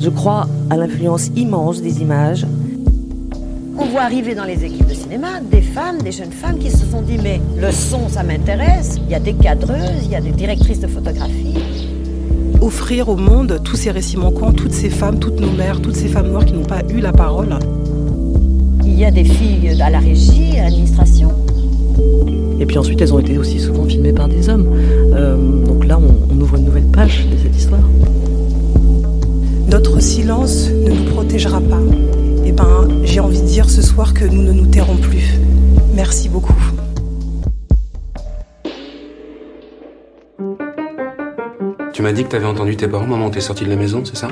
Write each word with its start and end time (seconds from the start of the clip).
Je 0.00 0.08
crois 0.08 0.46
à 0.70 0.78
l'influence 0.78 1.30
immense 1.36 1.82
des 1.82 2.00
images. 2.00 2.46
On 3.78 3.84
voit 3.86 4.00
arriver 4.00 4.34
dans 4.34 4.44
les 4.44 4.64
équipes 4.64 4.86
de 4.86 4.94
cinéma 4.94 5.40
des 5.50 5.60
femmes, 5.60 6.00
des 6.00 6.12
jeunes 6.12 6.32
femmes 6.32 6.58
qui 6.58 6.70
se 6.70 6.86
sont 6.86 7.02
dit 7.02 7.18
mais 7.22 7.38
le 7.60 7.70
son 7.70 8.08
ça 8.08 8.22
m'intéresse, 8.22 8.96
il 8.96 9.10
y 9.10 9.14
a 9.14 9.20
des 9.20 9.34
cadreuses, 9.34 10.04
il 10.04 10.10
y 10.10 10.16
a 10.16 10.22
des 10.22 10.30
directrices 10.30 10.80
de 10.80 10.86
photographie. 10.86 11.58
Offrir 12.62 13.10
au 13.10 13.16
monde 13.16 13.60
tous 13.62 13.76
ces 13.76 13.90
récits 13.90 14.16
manquants, 14.16 14.52
toutes 14.52 14.72
ces 14.72 14.88
femmes, 14.88 15.18
toutes 15.18 15.38
nos 15.38 15.50
mères, 15.50 15.82
toutes 15.82 15.96
ces 15.96 16.08
femmes 16.08 16.30
noires 16.30 16.46
qui 16.46 16.54
n'ont 16.54 16.64
pas 16.64 16.80
eu 16.88 17.00
la 17.00 17.12
parole. 17.12 17.58
Il 18.84 18.98
y 18.98 19.04
a 19.04 19.10
des 19.10 19.24
filles 19.24 19.80
à 19.82 19.90
la 19.90 19.98
régie, 19.98 20.58
à 20.58 20.64
l'administration. 20.64 21.30
Et 22.58 22.64
puis 22.64 22.78
ensuite, 22.78 23.00
elles 23.02 23.12
ont 23.12 23.18
été 23.18 23.36
aussi 23.36 23.58
souvent 23.60 23.84
filmées 23.84 24.12
par 24.12 24.28
des 24.28 24.48
hommes. 24.48 24.66
Euh, 25.14 25.64
donc 25.64 25.86
là, 25.86 25.98
on, 25.98 26.34
on 26.34 26.40
ouvre 26.40 26.56
une 26.56 26.64
nouvelle 26.64 26.86
page 26.86 27.26
de 27.30 27.36
cette 27.36 27.56
histoire. 27.56 27.80
Notre 29.70 30.00
silence 30.00 30.68
ne 30.70 30.90
nous 30.90 31.04
protégera 31.10 31.60
pas. 31.60 31.80
Eh 32.44 32.52
ben, 32.52 32.88
j'ai 33.04 33.20
envie 33.20 33.40
de 33.40 33.46
dire 33.46 33.68
ce 33.68 33.82
soir 33.82 34.14
que 34.14 34.24
nous 34.24 34.42
ne 34.42 34.52
nous 34.52 34.66
tairons 34.66 34.96
plus. 34.96 35.38
Merci 35.94 36.28
beaucoup. 36.28 36.54
Tu 41.92 42.02
m'as 42.02 42.12
dit 42.12 42.24
que 42.24 42.28
t'avais 42.28 42.46
entendu 42.46 42.76
tes 42.76 42.88
parents, 42.88 43.06
maman, 43.06 43.30
t'es 43.30 43.40
sortie 43.40 43.64
de 43.64 43.70
la 43.70 43.76
maison, 43.76 44.02
c'est 44.04 44.16
ça? 44.16 44.28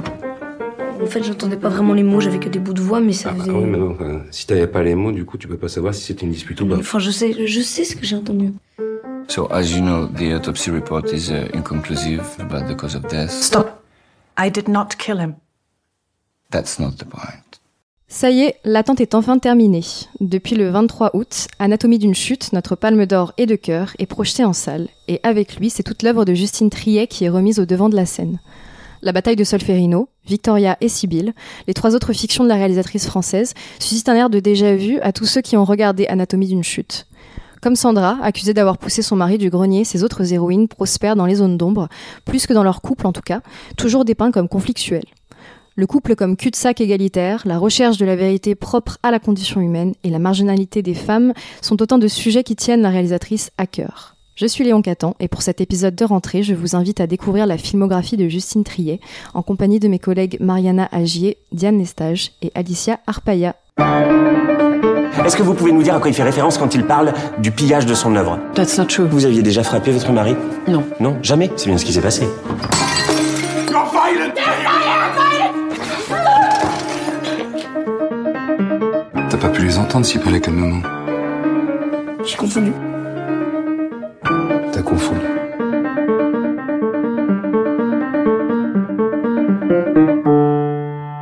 En 1.03 1.07
fait, 1.07 1.23
j'entendais 1.23 1.57
pas 1.57 1.69
vraiment 1.69 1.95
les 1.95 2.03
mots, 2.03 2.21
j'avais 2.21 2.39
que 2.39 2.49
des 2.49 2.59
bouts 2.59 2.73
de 2.73 2.81
voix, 2.81 3.01
mais 3.01 3.13
ça 3.13 3.31
Ah 3.31 3.35
bah 3.37 3.45
faisait. 3.45 3.53
oui, 3.57 3.65
mais 3.67 3.79
non, 3.79 3.91
enfin, 3.93 4.23
si 4.31 4.47
t'avais 4.47 4.67
pas 4.67 4.83
les 4.83 4.95
mots, 4.95 5.13
du 5.13 5.25
coup, 5.25 5.39
tu 5.39 5.49
peux 5.49 5.57
pas 5.57 5.69
savoir 5.69 5.95
si 5.95 6.03
c'était 6.03 6.25
une 6.27 6.33
dispute 6.33 6.61
ou 6.61 6.67
pas. 6.67 6.77
Enfin, 6.77 6.99
je 6.99 7.11
sais, 7.11 7.47
je 7.47 7.61
sais 7.61 7.85
ce 7.85 7.95
que 7.97 8.05
j'ai 8.05 8.17
entendu. 8.17 8.53
So, 9.29 9.47
as 9.53 9.71
you 9.71 9.83
know, 9.83 10.07
the 10.07 10.35
autopsy 10.35 10.71
report 10.71 11.13
is 11.13 11.31
uh, 11.31 11.49
inconclusive 11.55 12.23
about 12.41 12.67
the 12.67 12.75
cause 12.77 12.95
of 12.97 13.03
death. 13.09 13.31
Stop. 13.31 13.78
I 14.39 14.51
did 14.51 14.69
not 14.69 14.89
kill 14.99 15.19
him. 15.19 15.35
That's 16.51 16.79
not 16.79 16.93
the 16.93 17.05
point. 17.05 17.59
Ça 18.11 18.31
y 18.31 18.41
est, 18.41 18.55
l'attente 18.65 19.03
est 19.03 19.15
enfin 19.15 19.39
terminée. 19.39 19.85
Depuis 20.21 20.55
le 20.55 20.71
23 20.71 21.11
août, 21.15 21.49
Anatomie 21.59 21.99
d'une 21.99 22.15
chute, 22.15 22.55
notre 22.55 22.75
palme 22.75 23.05
d'or 23.05 23.35
et 23.37 23.45
de 23.45 23.57
cœur, 23.57 23.93
est 23.99 24.07
projetée 24.07 24.45
en 24.45 24.55
salle, 24.55 24.89
et 25.09 25.21
avec 25.25 25.57
lui, 25.57 25.69
c'est 25.69 25.83
toute 25.83 26.03
l'œuvre 26.03 26.25
de 26.25 26.33
Justine 26.33 26.71
Triet 26.71 27.07
qui 27.07 27.25
est 27.25 27.29
remise 27.29 27.59
au 27.59 27.67
devant 27.67 27.91
de 27.91 27.97
la 27.97 28.07
scène. 28.07 28.39
La 29.03 29.13
bataille 29.13 29.37
de 29.37 29.45
Solferino, 29.45 30.09
Victoria 30.25 30.79
et 30.81 30.89
Sibylle, 30.89 31.35
les 31.67 31.75
trois 31.75 31.95
autres 31.95 32.13
fictions 32.13 32.45
de 32.45 32.49
la 32.49 32.55
réalisatrice 32.55 33.07
française, 33.07 33.55
suscitent 33.79 34.09
un 34.09 34.15
air 34.15 34.31
de 34.31 34.41
déjà-vu 34.41 35.01
à 35.01 35.13
tous 35.13 35.27
ceux 35.27 35.43
qui 35.43 35.57
ont 35.57 35.65
regardé 35.65 36.07
Anatomie 36.07 36.49
d'une 36.49 36.65
chute. 36.65 37.08
Comme 37.61 37.77
Sandra, 37.77 38.19
accusée 38.23 38.55
d'avoir 38.55 38.79
poussé 38.79 39.03
son 39.03 39.17
mari 39.17 39.39
du 39.39 39.51
grenier, 39.51 39.85
ces 39.85 40.05
autres 40.05 40.33
héroïnes 40.33 40.69
prospèrent 40.69 41.17
dans 41.17 41.27
les 41.27 41.37
zones 41.37 41.57
d'ombre, 41.57 41.89
plus 42.25 42.47
que 42.47 42.53
dans 42.53 42.63
leur 42.63 42.81
couple 42.81 43.07
en 43.07 43.13
tout 43.13 43.23
cas, 43.23 43.41
toujours 43.77 44.05
dépeints 44.05 44.31
comme 44.31 44.49
conflictuels. 44.49 45.07
Le 45.75 45.87
couple 45.87 46.17
comme 46.17 46.37
cul-de-sac 46.37 46.81
égalitaire, 46.81 47.43
la 47.45 47.59
recherche 47.59 47.99
de 47.99 48.05
la 48.05 48.17
vérité 48.17 48.55
propre 48.55 48.99
à 49.03 49.13
la 49.13 49.21
condition 49.21 49.61
humaine 49.61 49.95
et 50.03 50.11
la 50.11 50.19
marginalité 50.19 50.83
des 50.83 50.95
femmes 50.95 51.33
sont 51.61 51.81
autant 51.81 51.99
de 51.99 52.09
sujets 52.09 52.43
qui 52.43 52.57
tiennent 52.57 52.83
la 52.83 52.91
réalisatrice 52.91 53.53
à 53.59 53.67
cœur. 53.67 54.17
Je 54.35 54.47
suis 54.47 54.65
Léon 54.65 54.83
Catan 54.83 55.15
et 55.19 55.27
pour 55.27 55.43
cet 55.43 55.61
épisode 55.61 55.97
de 55.97 56.05
rentrée, 56.05 56.45
je 56.45 56.55
vous 56.55 56.77
invite 56.77 57.01
à 57.01 57.09
découvrir 57.09 57.47
la 57.47 57.59
filmographie 57.59 58.17
de 58.17 58.29
Justine 58.29 58.65
Triet 58.65 59.01
en 59.35 59.43
compagnie 59.43 59.81
de 59.81 59.89
mes 59.89 59.99
collègues 59.99 60.39
Mariana 60.41 60.89
Agier, 60.93 61.39
Diane 61.51 61.79
Lestage 61.79 62.33
et 62.43 62.53
Alicia 62.55 63.01
Arpaya. 63.07 63.57
Est-ce 65.25 65.37
que 65.37 65.43
vous 65.43 65.55
pouvez 65.55 65.73
nous 65.73 65.83
dire 65.83 65.95
à 65.95 65.99
quoi 65.99 66.09
il 66.09 66.15
fait 66.15 66.23
référence 66.23 66.59
quand 66.59 66.75
il 66.75 66.85
parle 66.85 67.13
du 67.39 67.51
pillage 67.51 67.87
de 67.87 67.95
son 67.95 68.15
œuvre 68.17 68.39
That's 68.55 68.79
not 68.79 68.85
true. 68.87 69.07
Vous 69.11 69.25
aviez 69.25 69.43
déjà 69.43 69.63
frappé 69.63 69.91
votre 69.91 70.13
mari 70.13 70.37
Non. 70.67 70.85
Non, 71.01 71.17
jamais. 71.23 71.51
C'est 71.57 71.67
bien 71.67 71.79
ce 71.79 71.85
qui 71.85 71.93
s'est 71.93 72.01
passé. 72.01 72.29
T'as 79.31 79.37
pas 79.37 79.49
pu 79.49 79.65
les 79.65 79.79
entendre 79.79 80.07
s'ils 80.07 80.21
parlaient 80.21 80.41
calmement. 80.41 80.81
J'ai 82.25 82.37
confondu. 82.37 82.73
T'as 84.73 84.83
confondu. 84.83 85.21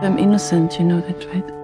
I'm 0.02 0.18
innocent, 0.18 0.78
you 0.78 0.84
know 0.84 1.00
that, 1.00 1.26
right? 1.32 1.55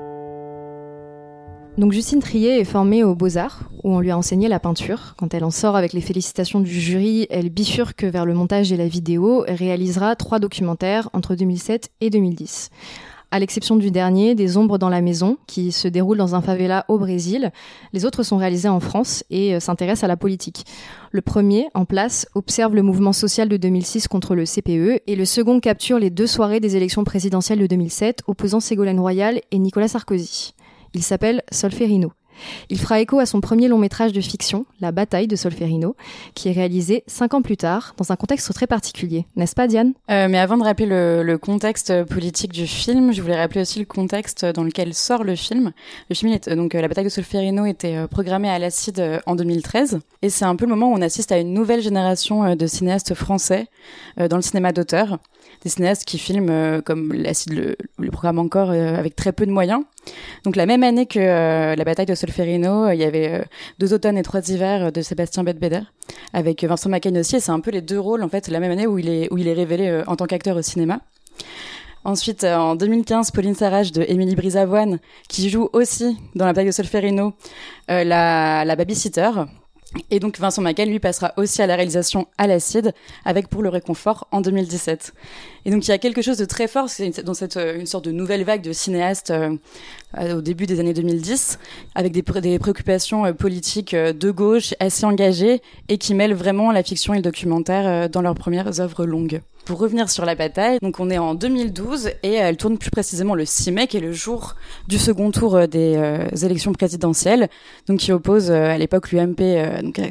Donc 1.82 1.90
Justine 1.90 2.20
Triet 2.20 2.60
est 2.60 2.64
formée 2.64 3.02
aux 3.02 3.16
Beaux-Arts, 3.16 3.68
où 3.82 3.92
on 3.92 3.98
lui 3.98 4.12
a 4.12 4.16
enseigné 4.16 4.46
la 4.46 4.60
peinture. 4.60 5.16
Quand 5.18 5.34
elle 5.34 5.42
en 5.42 5.50
sort 5.50 5.74
avec 5.74 5.92
les 5.92 6.00
félicitations 6.00 6.60
du 6.60 6.70
jury, 6.70 7.26
elle 7.28 7.50
bifurque 7.50 8.04
vers 8.04 8.24
le 8.24 8.34
montage 8.34 8.70
et 8.70 8.76
la 8.76 8.86
vidéo 8.86 9.44
et 9.46 9.54
réalisera 9.56 10.14
trois 10.14 10.38
documentaires 10.38 11.10
entre 11.12 11.34
2007 11.34 11.90
et 12.00 12.08
2010. 12.08 12.70
À 13.32 13.40
l'exception 13.40 13.74
du 13.74 13.90
dernier, 13.90 14.36
Des 14.36 14.56
ombres 14.56 14.78
dans 14.78 14.90
la 14.90 15.00
maison, 15.00 15.38
qui 15.48 15.72
se 15.72 15.88
déroule 15.88 16.18
dans 16.18 16.36
un 16.36 16.40
favela 16.40 16.84
au 16.86 16.98
Brésil, 16.98 17.50
les 17.92 18.04
autres 18.04 18.22
sont 18.22 18.36
réalisés 18.36 18.68
en 18.68 18.78
France 18.78 19.24
et 19.28 19.52
euh, 19.52 19.58
s'intéressent 19.58 20.04
à 20.04 20.08
la 20.08 20.16
politique. 20.16 20.64
Le 21.10 21.20
premier, 21.20 21.66
en 21.74 21.84
place, 21.84 22.28
observe 22.36 22.76
le 22.76 22.82
mouvement 22.82 23.12
social 23.12 23.48
de 23.48 23.56
2006 23.56 24.06
contre 24.06 24.36
le 24.36 24.44
CPE 24.44 25.02
et 25.08 25.16
le 25.16 25.24
second 25.24 25.58
capture 25.58 25.98
les 25.98 26.10
deux 26.10 26.28
soirées 26.28 26.60
des 26.60 26.76
élections 26.76 27.02
présidentielles 27.02 27.58
de 27.58 27.66
2007 27.66 28.22
opposant 28.28 28.60
Ségolène 28.60 29.00
Royal 29.00 29.40
et 29.50 29.58
Nicolas 29.58 29.88
Sarkozy. 29.88 30.54
Il 30.94 31.02
s'appelle 31.02 31.42
Solferino. 31.50 32.12
Il 32.70 32.78
fera 32.78 33.00
écho 33.00 33.18
à 33.18 33.26
son 33.26 33.40
premier 33.40 33.68
long 33.68 33.78
métrage 33.78 34.12
de 34.12 34.20
fiction, 34.20 34.66
La 34.80 34.92
bataille 34.92 35.26
de 35.26 35.36
Solferino, 35.36 35.96
qui 36.34 36.48
est 36.48 36.52
réalisé 36.52 37.04
cinq 37.06 37.34
ans 37.34 37.42
plus 37.42 37.56
tard, 37.56 37.94
dans 37.96 38.12
un 38.12 38.16
contexte 38.16 38.52
très 38.52 38.66
particulier. 38.66 39.26
N'est-ce 39.36 39.54
pas, 39.54 39.66
Diane? 39.66 39.92
Euh, 40.10 40.28
mais 40.28 40.38
avant 40.38 40.56
de 40.56 40.64
rappeler 40.64 40.86
le, 40.86 41.38
contexte 41.38 42.04
politique 42.04 42.52
du 42.52 42.66
film, 42.66 43.12
je 43.12 43.20
voulais 43.20 43.40
rappeler 43.40 43.62
aussi 43.62 43.78
le 43.78 43.84
contexte 43.84 44.44
dans 44.44 44.64
lequel 44.64 44.94
sort 44.94 45.24
le 45.24 45.34
film. 45.34 45.72
Le 46.08 46.14
film, 46.14 46.32
est, 46.32 46.48
donc 46.50 46.74
euh, 46.74 46.80
la 46.80 46.88
bataille 46.88 47.04
de 47.04 47.10
Solferino, 47.10 47.66
était 47.66 47.96
euh, 47.96 48.06
programmé 48.06 48.48
à 48.48 48.58
l'Acide 48.58 49.00
euh, 49.00 49.18
en 49.26 49.34
2013, 49.34 50.00
et 50.22 50.30
c'est 50.30 50.44
un 50.44 50.56
peu 50.56 50.66
le 50.66 50.70
moment 50.70 50.92
où 50.92 50.94
on 50.94 51.02
assiste 51.02 51.32
à 51.32 51.38
une 51.38 51.52
nouvelle 51.52 51.82
génération 51.82 52.54
de 52.54 52.66
cinéastes 52.66 53.14
français 53.14 53.66
dans 54.16 54.36
le 54.36 54.42
cinéma 54.42 54.72
d'auteur, 54.72 55.18
des 55.62 55.70
cinéastes 55.70 56.04
qui 56.04 56.18
filment 56.18 56.50
euh, 56.50 56.80
comme 56.80 57.12
le, 57.12 58.10
programme 58.10 58.38
encore 58.38 58.70
euh, 58.70 58.96
avec 58.96 59.16
très 59.16 59.32
peu 59.32 59.46
de 59.46 59.50
moyens. 59.50 59.82
Donc 60.44 60.56
la 60.56 60.66
même 60.66 60.82
année 60.82 61.06
que 61.06 61.18
euh, 61.18 61.74
la 61.74 61.84
bataille 61.84 62.06
de 62.06 62.14
Solferino, 62.14 62.90
il 62.90 62.98
y 62.98 63.04
avait 63.04 63.44
deux 63.78 63.94
automnes 63.94 64.18
et 64.18 64.22
trois 64.22 64.48
hivers 64.48 64.92
de 64.92 65.00
Sébastien 65.02 65.44
Bedbeder 65.44 65.82
avec 66.32 66.64
Vincent 66.64 66.90
Macaigne 66.90 67.18
aussi, 67.18 67.40
c'est 67.40 67.52
un 67.52 67.60
peu 67.60 67.70
les 67.70 67.82
deux 67.82 68.00
rôles 68.00 68.22
en 68.22 68.28
fait 68.28 68.48
la 68.48 68.60
même 68.60 68.72
année 68.72 68.86
où 68.86 68.98
il 68.98 69.08
est 69.08 69.32
où 69.32 69.38
il 69.38 69.48
est 69.48 69.52
révélé 69.52 70.02
en 70.06 70.16
tant 70.16 70.26
qu'acteur 70.26 70.56
au 70.56 70.62
cinéma. 70.62 71.00
Ensuite, 72.04 72.42
en 72.42 72.74
2015, 72.74 73.30
Pauline 73.30 73.54
Sarrage 73.54 73.92
de 73.92 74.04
Émilie 74.08 74.34
Brisavoine, 74.34 74.98
qui 75.28 75.48
joue 75.50 75.68
aussi 75.72 76.16
dans 76.34 76.46
la 76.46 76.52
bataille 76.52 76.66
de 76.66 76.72
Solferino 76.72 77.32
euh, 77.90 78.02
la, 78.02 78.64
la 78.64 78.76
babysitter. 78.76 79.30
Et 80.10 80.20
donc 80.20 80.38
Vincent 80.38 80.62
Macaigne, 80.62 80.90
lui, 80.90 81.00
passera 81.00 81.32
aussi 81.36 81.62
à 81.62 81.66
la 81.66 81.76
réalisation 81.76 82.26
à 82.38 82.46
l'acide, 82.46 82.94
avec 83.24 83.48
Pour 83.48 83.62
le 83.62 83.68
réconfort 83.68 84.26
en 84.30 84.40
2017. 84.40 85.12
Et 85.64 85.70
donc 85.70 85.86
il 85.86 85.90
y 85.90 85.94
a 85.94 85.98
quelque 85.98 86.22
chose 86.22 86.38
de 86.38 86.44
très 86.44 86.66
fort, 86.66 86.88
dans 87.24 87.34
cette 87.34 87.56
euh, 87.56 87.78
une 87.78 87.86
sorte 87.86 88.04
de 88.04 88.10
nouvelle 88.10 88.44
vague 88.44 88.62
de 88.62 88.72
cinéastes 88.72 89.30
euh, 89.30 89.56
euh, 90.18 90.38
au 90.38 90.40
début 90.40 90.66
des 90.66 90.80
années 90.80 90.94
2010, 90.94 91.58
avec 91.94 92.12
des, 92.12 92.22
des 92.40 92.58
préoccupations 92.58 93.32
politiques 93.34 93.94
de 93.94 94.30
gauche 94.30 94.74
assez 94.80 95.04
engagées 95.04 95.62
et 95.88 95.98
qui 95.98 96.14
mêlent 96.14 96.34
vraiment 96.34 96.72
la 96.72 96.82
fiction 96.82 97.14
et 97.14 97.18
le 97.18 97.22
documentaire 97.22 98.08
dans 98.08 98.22
leurs 98.22 98.34
premières 98.34 98.80
œuvres 98.80 99.04
longues. 99.04 99.40
Pour 99.64 99.78
revenir 99.78 100.10
sur 100.10 100.24
la 100.24 100.34
bataille, 100.34 100.78
donc 100.82 100.98
on 100.98 101.08
est 101.08 101.18
en 101.18 101.34
2012 101.34 102.10
et 102.24 102.32
elle 102.32 102.56
tourne 102.56 102.78
plus 102.78 102.90
précisément 102.90 103.36
le 103.36 103.44
6 103.44 103.70
mai, 103.70 103.86
qui 103.86 103.96
est 103.96 104.00
le 104.00 104.10
jour 104.10 104.56
du 104.88 104.98
second 104.98 105.30
tour 105.30 105.54
euh, 105.54 105.66
des 105.68 105.94
euh, 105.96 106.26
élections 106.44 106.72
présidentielles, 106.72 107.48
donc 107.86 108.00
qui 108.00 108.10
oppose 108.10 108.50
euh, 108.50 108.74
à 108.74 108.76
l'époque 108.76 109.12
l'UMP, 109.12 109.40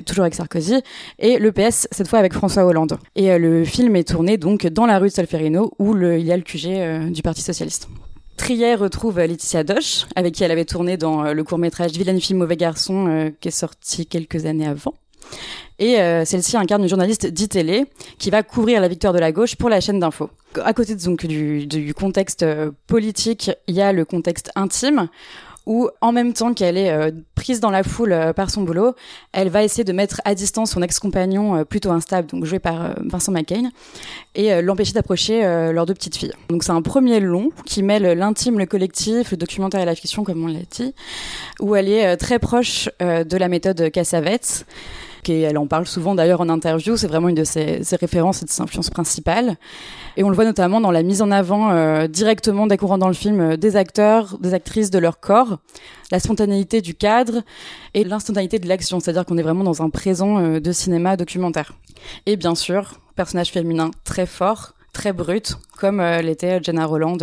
toujours 0.06 0.24
avec 0.24 0.36
Sarkozy, 0.36 0.82
et 1.20 1.38
le 1.38 1.52
PS 1.52 1.90
cette 1.92 2.08
fois 2.08 2.20
avec 2.20 2.32
François 2.34 2.64
Hollande. 2.64 2.98
Et 3.18 3.38
le 3.38 3.66
film 3.66 3.98
est 3.98 4.08
tourné 4.08 4.38
donc 4.38 4.66
dans 4.68 4.86
la 4.86 5.00
rue 5.00 5.10
de 5.10 5.14
Solferino 5.14 5.74
où 5.80 5.94
le, 5.94 6.18
il 6.18 6.26
y 6.26 6.32
a 6.32 6.38
le 6.38 6.44
QG 6.44 7.12
du 7.12 7.22
Parti 7.22 7.42
socialiste. 7.42 7.90
Trier 8.38 8.76
retrouve 8.76 9.20
Laetitia 9.20 9.66
Doche, 9.66 10.06
avec 10.16 10.34
qui 10.34 10.46
elle 10.46 10.52
avait 10.52 10.66
tourné 10.66 10.96
dans 10.96 11.34
le 11.34 11.44
court-métrage 11.44 11.92
Vilaine 11.92 12.22
fille, 12.22 12.36
mauvais 12.36 12.58
garçon, 12.58 13.32
qui 13.42 13.50
est 13.50 13.52
sorti 13.52 14.06
quelques 14.06 14.46
années 14.46 14.68
avant. 14.68 14.94
Et 15.82 16.00
euh, 16.00 16.24
celle-ci 16.26 16.56
incarne 16.56 16.84
une 16.84 16.88
journaliste 16.88 17.26
d'ITélé 17.26 17.86
qui 18.20 18.30
va 18.30 18.44
couvrir 18.44 18.80
la 18.80 18.88
victoire 18.88 19.14
de 19.14 19.20
la 19.20 19.32
gauche 19.32 19.56
pour 19.56 19.68
la 19.68 19.82
chaîne 19.82 20.00
d'info. 20.00 20.30
À 20.64 20.74
côté 20.74 20.96
donc, 20.96 21.26
du, 21.26 21.94
contexte 21.96 22.44
euh, 22.44 22.70
politique, 22.86 23.50
il 23.68 23.76
y 23.76 23.82
a 23.82 23.92
le 23.92 24.06
contexte 24.06 24.52
intime 24.56 25.10
où 25.66 25.90
en 26.02 26.12
même 26.12 26.34
temps 26.34 26.54
qu'elle 26.54 26.78
est 26.78 26.92
euh, 26.92 27.12
prise 27.34 27.60
dans 27.60 27.72
la 27.72 27.82
foule 27.82 28.16
par 28.36 28.52
son 28.52 28.62
boulot, 28.62 28.94
elle 29.32 29.50
va 29.50 29.64
essayer 29.64 29.84
de 29.84 29.92
mettre 29.92 30.22
à 30.24 30.36
distance 30.36 30.72
son 30.72 30.84
ex-compagnon 30.84 31.66
plutôt 31.66 31.92
instable, 31.92 32.28
donc 32.28 32.46
joué 32.46 32.60
par 32.60 32.96
Vincent 33.04 33.32
McCain, 33.32 33.72
et 34.36 34.60
l'empêcher 34.62 34.94
d'approcher 34.94 35.42
leurs 35.72 35.86
deux 35.86 35.94
petites 35.94 36.18
filles. 36.18 36.34
Donc 36.50 36.64
c'est 36.64 36.72
un 36.72 36.82
premier 36.82 37.20
long 37.20 37.50
qui 37.66 37.84
mêle 37.84 38.18
l'intime, 38.18 38.58
le 38.58 38.66
collectif, 38.66 39.32
le 39.32 39.38
documentaire 39.38 39.82
et 39.82 39.86
la 39.86 39.96
fiction, 39.96 40.24
comme 40.24 40.44
on 40.44 40.48
l'a 40.48 40.62
dit, 40.70 40.96
où 41.60 41.76
elle 41.76 41.90
est 41.90 42.18
très 42.18 42.40
proche 42.40 42.90
de 43.00 43.38
la 43.38 43.48
méthode 43.48 43.92
Cassavetes. 43.92 44.66
Elle 45.30 45.58
en 45.58 45.68
parle 45.68 45.86
souvent 45.86 46.16
d'ailleurs 46.16 46.42
en 46.42 46.50
interview, 46.50 46.98
c'est 46.98 47.08
vraiment 47.08 47.30
une 47.30 47.36
de 47.36 47.44
ses, 47.44 47.82
références 48.00 48.42
et 48.42 48.46
de 48.46 48.50
ses 48.50 48.62
influences 48.62 48.90
principales. 48.90 49.58
Et 50.18 50.24
on 50.24 50.30
le 50.30 50.36
voit 50.36 50.46
notamment 50.46 50.82
dans 50.82 50.92
la 50.92 51.04
mise 51.04 51.22
en 51.22 51.32
avant 51.32 51.72
euh, 51.72 52.08
directement 52.08 52.68
dès 52.68 52.78
dans 52.78 53.08
le 53.08 53.14
film 53.14 53.40
euh, 53.40 53.58
des 53.58 53.76
acteurs, 53.76 54.38
des 54.40 54.54
actrices, 54.54 54.90
de 54.90 55.00
leur 55.00 55.20
corps, 55.20 55.60
la 56.12 56.20
spontanéité 56.20 56.82
du 56.82 56.94
cadre 56.94 57.44
et 57.94 58.04
l'instantanéité 58.04 58.60
de 58.60 58.68
l'action, 58.68 59.00
c'est-à-dire 59.00 59.26
qu'on 59.26 59.38
est 59.38 59.44
vraiment 59.44 59.64
dans 59.64 59.82
un 59.82 59.90
présent 59.90 60.40
euh, 60.40 60.60
de 60.60 60.72
cinéma 60.72 61.16
documentaire. 61.16 61.74
Et 62.26 62.36
bien 62.36 62.56
sûr, 62.56 63.00
personnage 63.16 63.52
féminin 63.52 63.92
très 64.04 64.26
fort, 64.26 64.74
très 64.92 65.14
brut, 65.14 65.58
comme 65.78 66.02
l'était 66.02 66.62
Jenna 66.62 66.86
Roland 66.86 67.18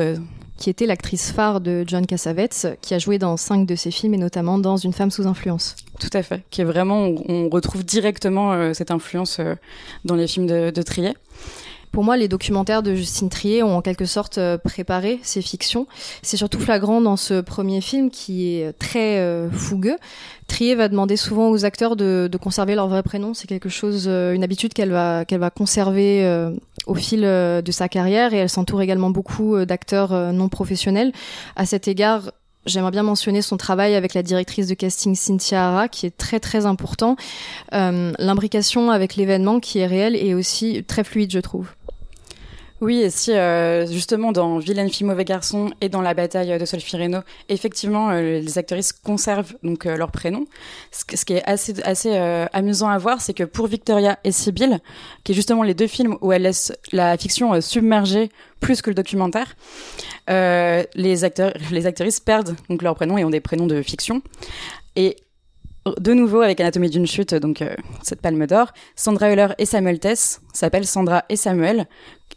qui 0.59 0.69
était 0.69 0.87
l'actrice 0.87 1.31
phare 1.31 1.61
de 1.61 1.85
John 1.87 2.05
Cassavetes, 2.05 2.77
qui 2.83 2.93
a 2.93 2.99
joué 2.99 3.19
dans 3.19 3.37
cinq 3.37 3.65
de 3.67 3.77
ses 3.77 3.91
films 3.91 4.15
et 4.15 4.19
notamment 4.19 4.59
dans 4.59 4.77
Une 4.77 4.93
femme 4.93 5.11
sous 5.11 5.27
influence. 5.27 5.77
Tout 5.99 6.11
à 6.13 6.23
fait, 6.23 6.43
qui 6.51 6.61
est 6.61 6.65
vraiment, 6.65 7.09
on 7.29 7.49
retrouve 7.49 7.85
directement 7.85 8.53
euh, 8.53 8.73
cette 8.73 8.91
influence 8.91 9.39
euh, 9.41 9.55
dans 10.05 10.15
les 10.15 10.27
films 10.27 10.47
de, 10.47 10.71
de 10.71 10.83
Trier. 10.83 11.15
Pour 11.91 12.05
moi, 12.05 12.17
les 12.17 12.29
documentaires 12.29 12.83
de 12.83 12.95
Justine 12.95 13.31
Trier 13.31 13.63
ont 13.63 13.77
en 13.77 13.81
quelque 13.81 14.05
sorte 14.05 14.39
euh, 14.39 14.59
préparé 14.59 15.19
ces 15.23 15.41
fictions. 15.41 15.87
C'est 16.23 16.37
surtout 16.37 16.61
flagrant 16.61 17.01
dans 17.01 17.17
ce 17.17 17.41
premier 17.41 17.81
film 17.81 18.11
qui 18.11 18.57
est 18.57 18.73
très 18.79 19.49
fougueux. 19.51 19.97
Trier 20.49 20.75
va 20.75 20.89
demander 20.89 21.17
souvent 21.17 21.49
aux 21.51 21.65
acteurs 21.65 21.97
de, 21.97 22.29
de 22.31 22.39
conserver 22.39 22.75
leur 22.75 22.89
vrai 22.89 23.03
prénom. 23.03 23.33
C'est 23.33 23.49
quelque 23.49 23.69
chose, 23.69 24.07
une 24.07 24.45
habitude 24.45 24.75
qu'elle 24.75 24.93
va 24.93 25.25
qu'elle 25.25 25.41
va 25.41 25.51
conserver 25.51 26.51
au 26.89 26.95
fil 26.95 27.21
de 27.21 27.71
sa 27.71 27.89
carrière 27.89 28.35
et 28.35 28.39
elle 28.39 28.49
s'entoure 28.49 28.83
également 28.83 29.11
beaucoup 29.11 29.65
d'acteurs 29.65 30.33
non 30.33 30.49
professionnels. 30.49 31.13
À 31.55 31.67
cet 31.67 31.87
égard, 31.87 32.33
J'aimerais 32.69 32.91
bien 32.91 33.03
mentionner 33.03 33.41
son 33.41 33.57
travail 33.57 33.95
avec 33.95 34.15
la 34.15 34.23
directrice 34.23 34.67
de 34.67 34.75
casting 34.75 35.15
Cynthia 35.15 35.69
Hara, 35.69 35.89
qui 35.89 36.05
est 36.07 36.17
très 36.17 36.39
très 36.39 36.67
important. 36.67 37.17
Euh, 37.73 38.13
L'imbrication 38.19 38.91
avec 38.91 39.17
l'événement 39.17 39.59
qui 39.59 39.79
est 39.79 39.87
réel 39.87 40.15
et 40.15 40.35
aussi 40.35 40.85
très 40.85 41.03
fluide, 41.03 41.31
je 41.31 41.39
trouve. 41.39 41.71
Oui, 42.81 43.01
et 43.01 43.11
si 43.11 43.33
euh, 43.33 43.87
justement 43.87 44.31
dans 44.31 44.59
Vilaine 44.59 44.89
fille 44.89 45.05
mauvais 45.07 45.25
garçon 45.25 45.71
et 45.81 45.89
dans 45.89 46.01
la 46.01 46.15
bataille 46.15 46.57
de 46.57 46.65
Solfireno, 46.65 47.19
effectivement 47.49 48.11
euh, 48.11 48.39
les 48.39 48.57
actrices 48.57 48.93
conservent 48.93 49.55
donc 49.65 49.85
euh, 49.85 49.97
leur 49.97 50.13
prénom. 50.13 50.45
Ce, 50.93 51.25
qui 51.25 51.33
est 51.33 51.43
assez 51.45 51.83
assez 51.83 52.17
amusant 52.53 52.89
à 52.89 52.97
voir, 52.99 53.21
c'est 53.21 53.35
que 53.35 53.43
pour 53.43 53.67
Victoria 53.67 54.19
et 54.23 54.31
Sibyl, 54.31 54.79
qui 55.25 55.33
est 55.33 55.35
justement 55.35 55.65
les 55.65 55.75
deux 55.75 55.89
films 55.89 56.17
où 56.21 56.31
elles 56.31 56.43
laissent 56.43 56.73
la 56.93 57.17
fiction 57.19 57.61
submerger 57.61 58.31
plus 58.61 58.81
que 58.81 58.91
le 58.91 58.95
documentaire, 58.95 59.57
les 60.29 61.25
acteurs 61.25 61.53
les 61.73 61.87
actrices 61.87 62.21
perdent 62.21 62.55
donc 62.69 62.83
leur 62.83 62.95
prénom 62.95 63.19
et 63.19 63.25
ont 63.25 63.31
des 63.31 63.41
prénoms 63.41 63.67
de 63.67 63.83
fiction. 63.83 64.23
Et 64.95 65.17
de 65.99 66.13
nouveau 66.13 66.43
avec 66.43 66.61
Anatomie 66.61 66.91
d'une 66.91 67.07
chute, 67.07 67.35
donc 67.35 67.65
cette 68.03 68.21
palme 68.21 68.47
d'or, 68.47 68.73
Sandra 68.95 69.31
Euler 69.31 69.49
et 69.59 69.65
Samuel 69.65 69.99
Tess 69.99 70.41
s'appellent 70.53 70.87
Sandra 70.87 71.25
et 71.29 71.37
Samuel, 71.37 71.87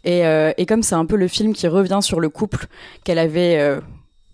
euh, 0.06 0.52
et, 0.56 0.66
comme 0.66 0.82
c'est 0.82 0.94
un 0.94 1.06
peu 1.06 1.16
le 1.16 1.28
film 1.28 1.52
qui 1.52 1.68
revient 1.68 2.00
sur 2.02 2.20
le 2.20 2.28
couple 2.28 2.66
qu'elle 3.04 3.18
avait 3.18 3.58
euh, 3.58 3.80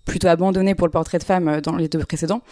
plutôt 0.05 0.29
abandonné 0.29 0.75
pour 0.75 0.87
le 0.87 0.91
portrait 0.91 1.19
de 1.19 1.25
femme 1.25 1.49
euh, 1.49 1.61
dans 1.61 1.77
les 1.77 1.89
deux 1.89 1.99
précédents. 2.01 2.43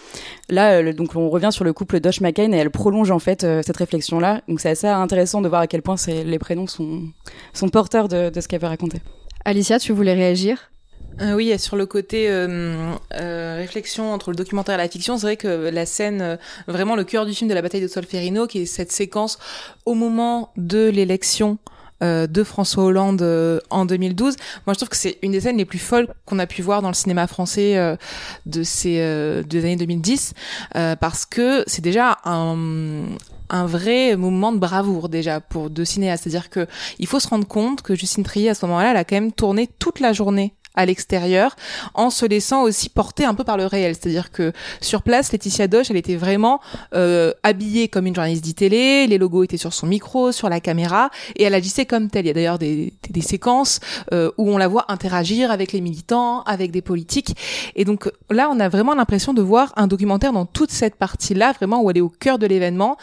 Là, 0.48 0.92
donc 0.92 1.16
on 1.16 1.30
revient 1.30 1.50
sur 1.52 1.64
le 1.64 1.72
couple 1.72 2.00
Dosh 2.00 2.20
McCain 2.20 2.52
et 2.52 2.56
elle 2.56 2.70
prolonge 2.70 3.10
en 3.10 3.18
fait 3.18 3.46
cette 3.62 3.76
réflexion-là. 3.76 4.42
Donc 4.48 4.60
c'est 4.60 4.70
assez 4.70 4.86
intéressant 4.86 5.40
de 5.40 5.48
voir 5.48 5.62
à 5.62 5.66
quel 5.66 5.82
point 5.82 5.96
les 6.06 6.38
prénoms 6.38 6.66
sont, 6.66 7.04
sont 7.52 7.68
porteurs 7.68 8.08
de, 8.08 8.30
ce 8.38 8.46
qu'elle 8.48 8.60
veut 8.60 8.68
raconter. 8.68 9.00
Alicia, 9.44 9.78
tu 9.78 9.92
voulais 9.92 10.14
réagir? 10.14 10.70
Oui, 11.34 11.58
sur 11.58 11.76
le 11.76 11.86
côté 11.86 12.28
réflexion 13.10 14.12
entre 14.12 14.30
le 14.30 14.36
documentaire 14.36 14.74
et 14.74 14.78
la 14.78 14.88
fiction, 14.88 15.16
c'est 15.16 15.26
vrai 15.26 15.36
que 15.38 15.70
la 15.70 15.86
scène, 15.86 16.38
vraiment 16.66 16.94
le 16.94 17.04
cœur 17.04 17.24
du 17.24 17.32
film 17.32 17.48
de 17.48 17.54
la 17.54 17.62
bataille 17.62 17.80
de 17.80 17.88
Solferino, 17.88 18.46
qui 18.46 18.62
est 18.62 18.66
cette 18.66 18.92
séquence 18.92 19.38
au 19.86 19.94
moment 19.94 20.50
de 20.58 20.90
l'élection 20.90 21.58
euh, 22.02 22.26
de 22.26 22.44
François 22.44 22.84
Hollande 22.84 23.22
euh, 23.22 23.58
en 23.70 23.86
2012. 23.86 24.36
Moi, 24.66 24.74
je 24.74 24.78
trouve 24.78 24.90
que 24.90 24.96
c'est 24.96 25.18
une 25.22 25.32
des 25.32 25.40
scènes 25.40 25.56
les 25.56 25.64
plus 25.64 25.78
folles 25.78 26.08
qu'on 26.26 26.38
a 26.38 26.46
pu 26.46 26.60
voir 26.60 26.82
dans 26.82 26.88
le 26.88 26.94
cinéma 26.94 27.26
français 27.26 27.78
euh, 27.78 27.96
de 28.44 28.62
ces 28.62 28.96
des 29.46 29.64
années 29.64 29.76
2010, 29.76 30.34
parce 31.00 31.24
que 31.24 31.64
c'est 31.66 31.82
déjà 31.82 32.18
un 32.24 33.06
un 33.48 33.66
vrai 33.66 34.16
moment 34.16 34.52
de 34.52 34.58
bravoure 34.58 35.08
déjà 35.08 35.40
pour 35.40 35.70
deux 35.70 35.84
cinéastes. 35.84 36.24
C'est-à-dire 36.24 36.50
que 36.50 36.66
il 36.98 37.06
faut 37.06 37.20
se 37.20 37.28
rendre 37.28 37.46
compte 37.46 37.82
que 37.82 37.94
Justine 37.94 38.24
Trier 38.24 38.50
à 38.50 38.54
ce 38.54 38.66
moment-là, 38.66 38.90
elle 38.90 38.96
a 38.96 39.04
quand 39.04 39.16
même 39.16 39.32
tourné 39.32 39.68
toute 39.78 40.00
la 40.00 40.12
journée 40.12 40.52
à 40.76 40.86
l'extérieur 40.86 41.56
en 41.94 42.10
se 42.10 42.26
laissant 42.26 42.62
aussi 42.62 42.88
porter 42.88 43.24
un 43.24 43.34
peu 43.34 43.44
par 43.44 43.56
le 43.56 43.66
réel. 43.66 43.94
C'est-à-dire 43.94 44.30
que 44.30 44.52
sur 44.80 45.02
place, 45.02 45.32
Laetitia 45.32 45.68
Doche, 45.68 45.90
elle 45.90 45.96
était 45.96 46.16
vraiment 46.16 46.60
euh, 46.94 47.32
habillée 47.42 47.88
comme 47.88 48.06
une 48.06 48.14
journaliste 48.14 48.44
d'e-télé, 48.44 49.06
les 49.06 49.18
logos 49.18 49.44
étaient 49.44 49.56
sur 49.56 49.72
son 49.72 49.86
micro, 49.86 50.32
sur 50.32 50.48
la 50.48 50.60
caméra, 50.60 51.10
et 51.34 51.44
elle 51.44 51.54
agissait 51.54 51.86
comme 51.86 52.08
telle. 52.10 52.26
Il 52.26 52.28
y 52.28 52.30
a 52.30 52.34
d'ailleurs 52.34 52.58
des, 52.58 52.92
des, 53.10 53.20
séquences 53.20 53.80
euh, 54.12 54.30
où 54.36 54.50
on 54.50 54.58
la 54.58 54.68
voit 54.68 54.84
interagir 54.88 55.50
avec 55.50 55.72
les 55.72 55.80
militants, 55.80 56.42
avec 56.42 56.70
des 56.70 56.82
politiques. 56.82 57.36
Et 57.74 57.84
donc 57.84 58.10
là, 58.30 58.48
on 58.52 58.60
a 58.60 58.68
vraiment 58.68 58.94
l'impression 58.94 59.32
de 59.32 59.42
voir 59.42 59.72
un 59.76 59.86
documentaire 59.86 60.32
dans 60.32 60.46
toute 60.46 60.70
cette 60.70 60.96
partie-là, 60.96 61.52
vraiment 61.52 61.82
où 61.82 61.90
elle 61.90 61.98
est 61.98 62.02
au 62.02 62.08
cœur 62.08 62.38
de 62.38 62.46
l'événement. 62.46 62.96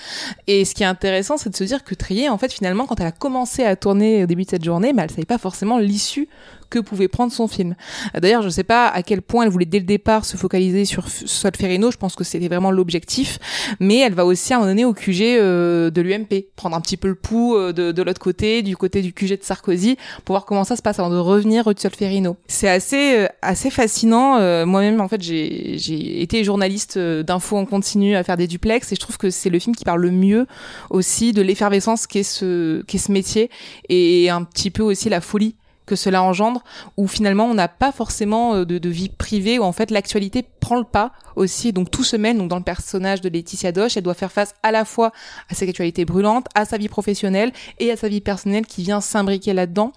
Et 0.48 0.66
ce 0.66 0.76
qui 0.76 0.84
est 0.84 0.88
intéressant, 0.88 1.38
c'est 1.38 1.50
de 1.50 1.56
se 1.56 1.64
dire 1.64 1.84
que 1.84 1.96
Trier, 1.96 2.30
en 2.30 2.38
fait, 2.38 2.52
finalement, 2.52 2.86
quand 2.86 3.00
elle 3.00 3.08
a 3.08 3.12
commencé 3.12 3.64
à 3.64 3.76
tourner 3.76 4.24
au 4.24 4.28
début 4.28 4.44
de 4.44 4.50
cette 4.50 4.64
journée, 4.64 4.94
mais 4.94 5.04
elle 5.04 5.10
savait 5.10 5.26
pas 5.26 5.38
forcément 5.38 5.78
l'issue 5.78 6.28
que 6.74 6.80
pouvait 6.80 7.08
prendre 7.08 7.32
son 7.32 7.48
film. 7.48 7.76
D'ailleurs, 8.20 8.42
je 8.42 8.48
ne 8.48 8.52
sais 8.52 8.64
pas 8.64 8.88
à 8.88 9.04
quel 9.04 9.22
point 9.22 9.44
elle 9.44 9.52
voulait 9.52 9.66
dès 9.66 9.78
le 9.78 9.86
départ 9.86 10.26
se 10.26 10.38
focaliser 10.38 10.86
sur 10.86 11.08
Solferino, 11.08 11.92
je 11.92 11.98
pense 11.98 12.16
que 12.16 12.24
c'était 12.24 12.48
vraiment 12.48 12.72
l'objectif, 12.72 13.38
mais 13.80 14.00
elle 14.00 14.16
va 14.16 14.26
aussi 14.26 14.54
à 14.54 14.56
un 14.56 14.60
moment 14.60 14.72
donné 14.72 14.86
au 14.86 14.94
QG 14.94 15.22
euh, 15.22 15.92
de 15.92 16.02
l'UMP, 16.02 16.48
prendre 16.56 16.76
un 16.76 16.82
petit 16.82 16.98
peu 16.98 17.08
le 17.08 17.16
pouls 17.16 17.56
euh, 17.56 17.74
de, 17.74 18.02
l'autre 18.02 18.20
côté, 18.20 18.64
du 18.64 18.76
côté 18.76 19.04
du 19.04 19.14
QG 19.14 19.38
de 19.40 19.44
Sarkozy, 19.44 19.98
pour 20.26 20.34
voir 20.34 20.46
comment 20.46 20.64
ça 20.64 20.76
se 20.76 20.82
passe 20.82 20.98
avant 20.98 21.12
de 21.12 21.18
revenir 21.18 21.68
au 21.68 21.74
Solferino. 21.78 22.38
C'est 22.48 22.70
assez 22.70 23.18
euh, 23.18 23.28
assez 23.44 23.70
fascinant. 23.70 24.34
Moi-même, 24.66 25.00
en 25.00 25.08
fait, 25.08 25.22
j'ai 25.22 26.22
été 26.22 26.44
journaliste 26.44 26.98
d'infos 26.98 27.58
en 27.58 27.66
continu 27.66 28.16
à 28.16 28.24
faire 28.24 28.38
des 28.38 28.48
duplex 28.48 28.92
et 28.92 28.96
je 28.96 29.00
trouve 29.00 29.18
que 29.18 29.30
c'est 29.30 29.50
le 29.50 29.60
film 29.60 29.76
qui 29.76 29.84
parle 29.84 30.02
le 30.02 30.12
mieux 30.12 30.48
aussi 30.90 31.34
de 31.34 31.42
l'effervescence 31.42 32.08
qu'est 32.08 32.24
ce 32.24 32.82
qu'est 32.84 32.98
ce 32.98 33.12
métier 33.12 33.50
et 33.90 34.30
un 34.30 34.44
petit 34.44 34.72
peu 34.72 34.82
aussi 34.82 35.10
la 35.10 35.22
folie 35.22 35.56
que 35.86 35.96
cela 35.96 36.24
engendre, 36.24 36.64
où 36.98 37.08
finalement 37.08 37.46
on 37.46 37.54
n'a 37.54 37.68
pas 37.68 37.92
forcément 37.92 38.56
euh, 38.56 38.66
de, 38.66 38.90
vie 38.90 39.10
privée, 39.10 39.60
où 39.60 39.64
en 39.64 39.72
fait 39.72 39.92
l'actualité 39.92 40.46
prend 40.60 40.78
le 40.78 40.84
pas 40.84 41.12
aussi, 41.36 41.74
donc 41.74 41.92
tout 41.92 42.04
se 42.04 42.16
mène 42.16 42.38
donc 42.38 42.50
dans 42.50 42.58
le 42.58 42.64
personnage 42.64 43.22
de 43.22 43.30
Laetitia 43.30 43.72
Doche, 43.72 43.98
elle 43.98 44.04
doit 44.04 44.14
faire 44.14 44.32
face 44.32 44.54
à 44.64 44.72
la 44.72 44.86
fois 44.86 45.12
à 45.50 45.56
cette 45.56 45.70
actualité 45.70 46.06
brûlante, 46.06 46.48
à 46.56 46.66
sa 46.66 46.78
vie 46.78 46.90
professionnelle 46.90 47.52
et 47.80 47.92
à 47.92 47.98
sa 47.98 48.08
vie 48.08 48.22
personnelle 48.22 48.66
qui 48.66 48.84
vient 48.84 49.02
s'imbriquer 49.02 49.54
là-dedans. 49.54 49.92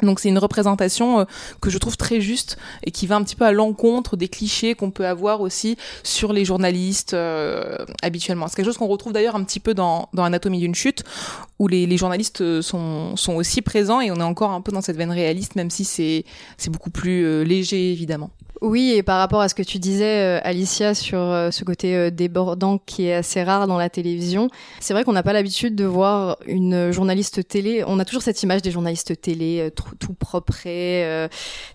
Donc 0.00 0.20
c'est 0.20 0.28
une 0.28 0.38
représentation 0.38 1.20
euh, 1.20 1.24
que 1.60 1.70
je 1.70 1.78
trouve 1.78 1.96
très 1.96 2.20
juste 2.20 2.56
et 2.84 2.90
qui 2.90 3.06
va 3.06 3.16
un 3.16 3.22
petit 3.22 3.36
peu 3.36 3.44
à 3.44 3.52
l'encontre 3.52 4.16
des 4.16 4.28
clichés 4.28 4.74
qu'on 4.74 4.90
peut 4.90 5.06
avoir 5.06 5.40
aussi 5.40 5.76
sur 6.02 6.32
les 6.32 6.44
journalistes 6.44 7.14
euh, 7.14 7.76
habituellement. 8.02 8.48
C'est 8.48 8.56
quelque 8.56 8.66
chose 8.66 8.78
qu'on 8.78 8.86
retrouve 8.86 9.12
d'ailleurs 9.12 9.36
un 9.36 9.44
petit 9.44 9.60
peu 9.60 9.74
dans, 9.74 10.08
dans 10.12 10.24
Anatomie 10.24 10.58
d'une 10.58 10.74
chute 10.74 11.04
où 11.58 11.68
les, 11.68 11.96
journalistes 11.96 12.40
euh, 12.40 12.62
sont, 12.62 13.16
sont 13.16 13.34
aussi 13.34 13.62
présents 13.62 14.00
et 14.00 14.10
on 14.10 14.16
est 14.16 14.22
encore 14.22 14.50
un 14.50 14.60
peu 14.60 14.72
dans 14.72 14.80
cette 14.80 14.96
veine 14.96 15.10
réaliste 15.10 15.56
même 15.56 15.70
si 15.70 15.84
c'est 15.84 16.24
beaucoup 16.70 16.90
plus 16.90 17.44
léger 17.44 17.92
évidemment. 17.92 18.30
Oui, 18.62 18.92
et 18.92 19.02
par 19.02 19.18
rapport 19.18 19.40
à 19.40 19.48
ce 19.48 19.56
que 19.56 19.62
tu 19.64 19.80
disais, 19.80 20.20
euh, 20.20 20.40
Alicia, 20.44 20.94
sur 20.94 21.18
euh, 21.18 21.50
ce 21.50 21.64
côté 21.64 21.96
euh, 21.96 22.10
débordant 22.10 22.78
qui 22.78 23.06
est 23.08 23.14
assez 23.14 23.42
rare 23.42 23.66
dans 23.66 23.76
la 23.76 23.90
télévision, 23.90 24.50
c'est 24.78 24.94
vrai 24.94 25.02
qu'on 25.02 25.12
n'a 25.12 25.24
pas 25.24 25.32
l'habitude 25.32 25.74
de 25.74 25.84
voir 25.84 26.38
une 26.46 26.92
journaliste 26.92 27.48
télé. 27.48 27.82
On 27.84 27.98
a 27.98 28.04
toujours 28.04 28.22
cette 28.22 28.40
image 28.44 28.62
des 28.62 28.70
journalistes 28.70 29.20
télé 29.20 29.72
tout 29.98 30.14
propre, 30.14 30.54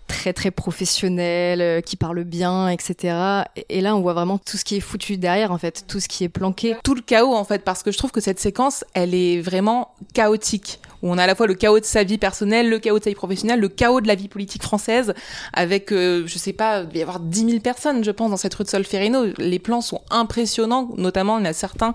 très 0.06 0.32
très 0.32 0.50
professionnels, 0.50 1.82
qui 1.82 1.96
parlent 1.96 2.24
bien, 2.24 2.70
etc. 2.70 3.44
Et 3.68 3.82
là, 3.82 3.94
on 3.94 4.00
voit 4.00 4.14
vraiment 4.14 4.38
tout 4.38 4.56
ce 4.56 4.64
qui 4.64 4.76
est 4.76 4.80
foutu 4.80 5.18
derrière, 5.18 5.52
en 5.52 5.58
fait, 5.58 5.84
tout 5.86 6.00
ce 6.00 6.08
qui 6.08 6.24
est 6.24 6.30
planqué. 6.30 6.74
Tout 6.84 6.94
le 6.94 7.02
chaos, 7.02 7.34
en 7.34 7.44
fait, 7.44 7.64
parce 7.64 7.82
que 7.82 7.92
je 7.92 7.98
trouve 7.98 8.12
que 8.12 8.22
cette 8.22 8.40
séquence, 8.40 8.84
elle 8.94 9.14
est 9.14 9.42
vraiment 9.42 9.94
chaotique 10.14 10.80
où 11.02 11.10
on 11.10 11.18
a 11.18 11.24
à 11.24 11.26
la 11.26 11.34
fois 11.34 11.46
le 11.46 11.54
chaos 11.54 11.80
de 11.80 11.84
sa 11.84 12.02
vie 12.02 12.18
personnelle, 12.18 12.68
le 12.68 12.78
chaos 12.78 12.98
de 12.98 13.04
sa 13.04 13.10
vie 13.10 13.16
professionnelle, 13.16 13.60
le 13.60 13.68
chaos 13.68 14.00
de 14.00 14.08
la 14.08 14.14
vie 14.14 14.28
politique 14.28 14.62
française, 14.62 15.14
avec, 15.52 15.92
euh, 15.92 16.24
je 16.26 16.38
sais 16.38 16.52
pas, 16.52 16.82
il 16.82 16.92
va 16.92 16.98
y 16.98 17.02
avoir 17.02 17.20
10 17.20 17.50
000 17.50 17.60
personnes, 17.60 18.04
je 18.04 18.10
pense, 18.10 18.30
dans 18.30 18.36
cette 18.36 18.54
rue 18.54 18.64
de 18.64 18.68
Solferino. 18.68 19.26
Les 19.38 19.58
plans 19.58 19.80
sont 19.80 20.02
impressionnants, 20.10 20.90
notamment 20.96 21.38
il 21.38 21.44
y 21.44 21.48
en 21.48 21.50
a 21.50 21.52
certains 21.52 21.94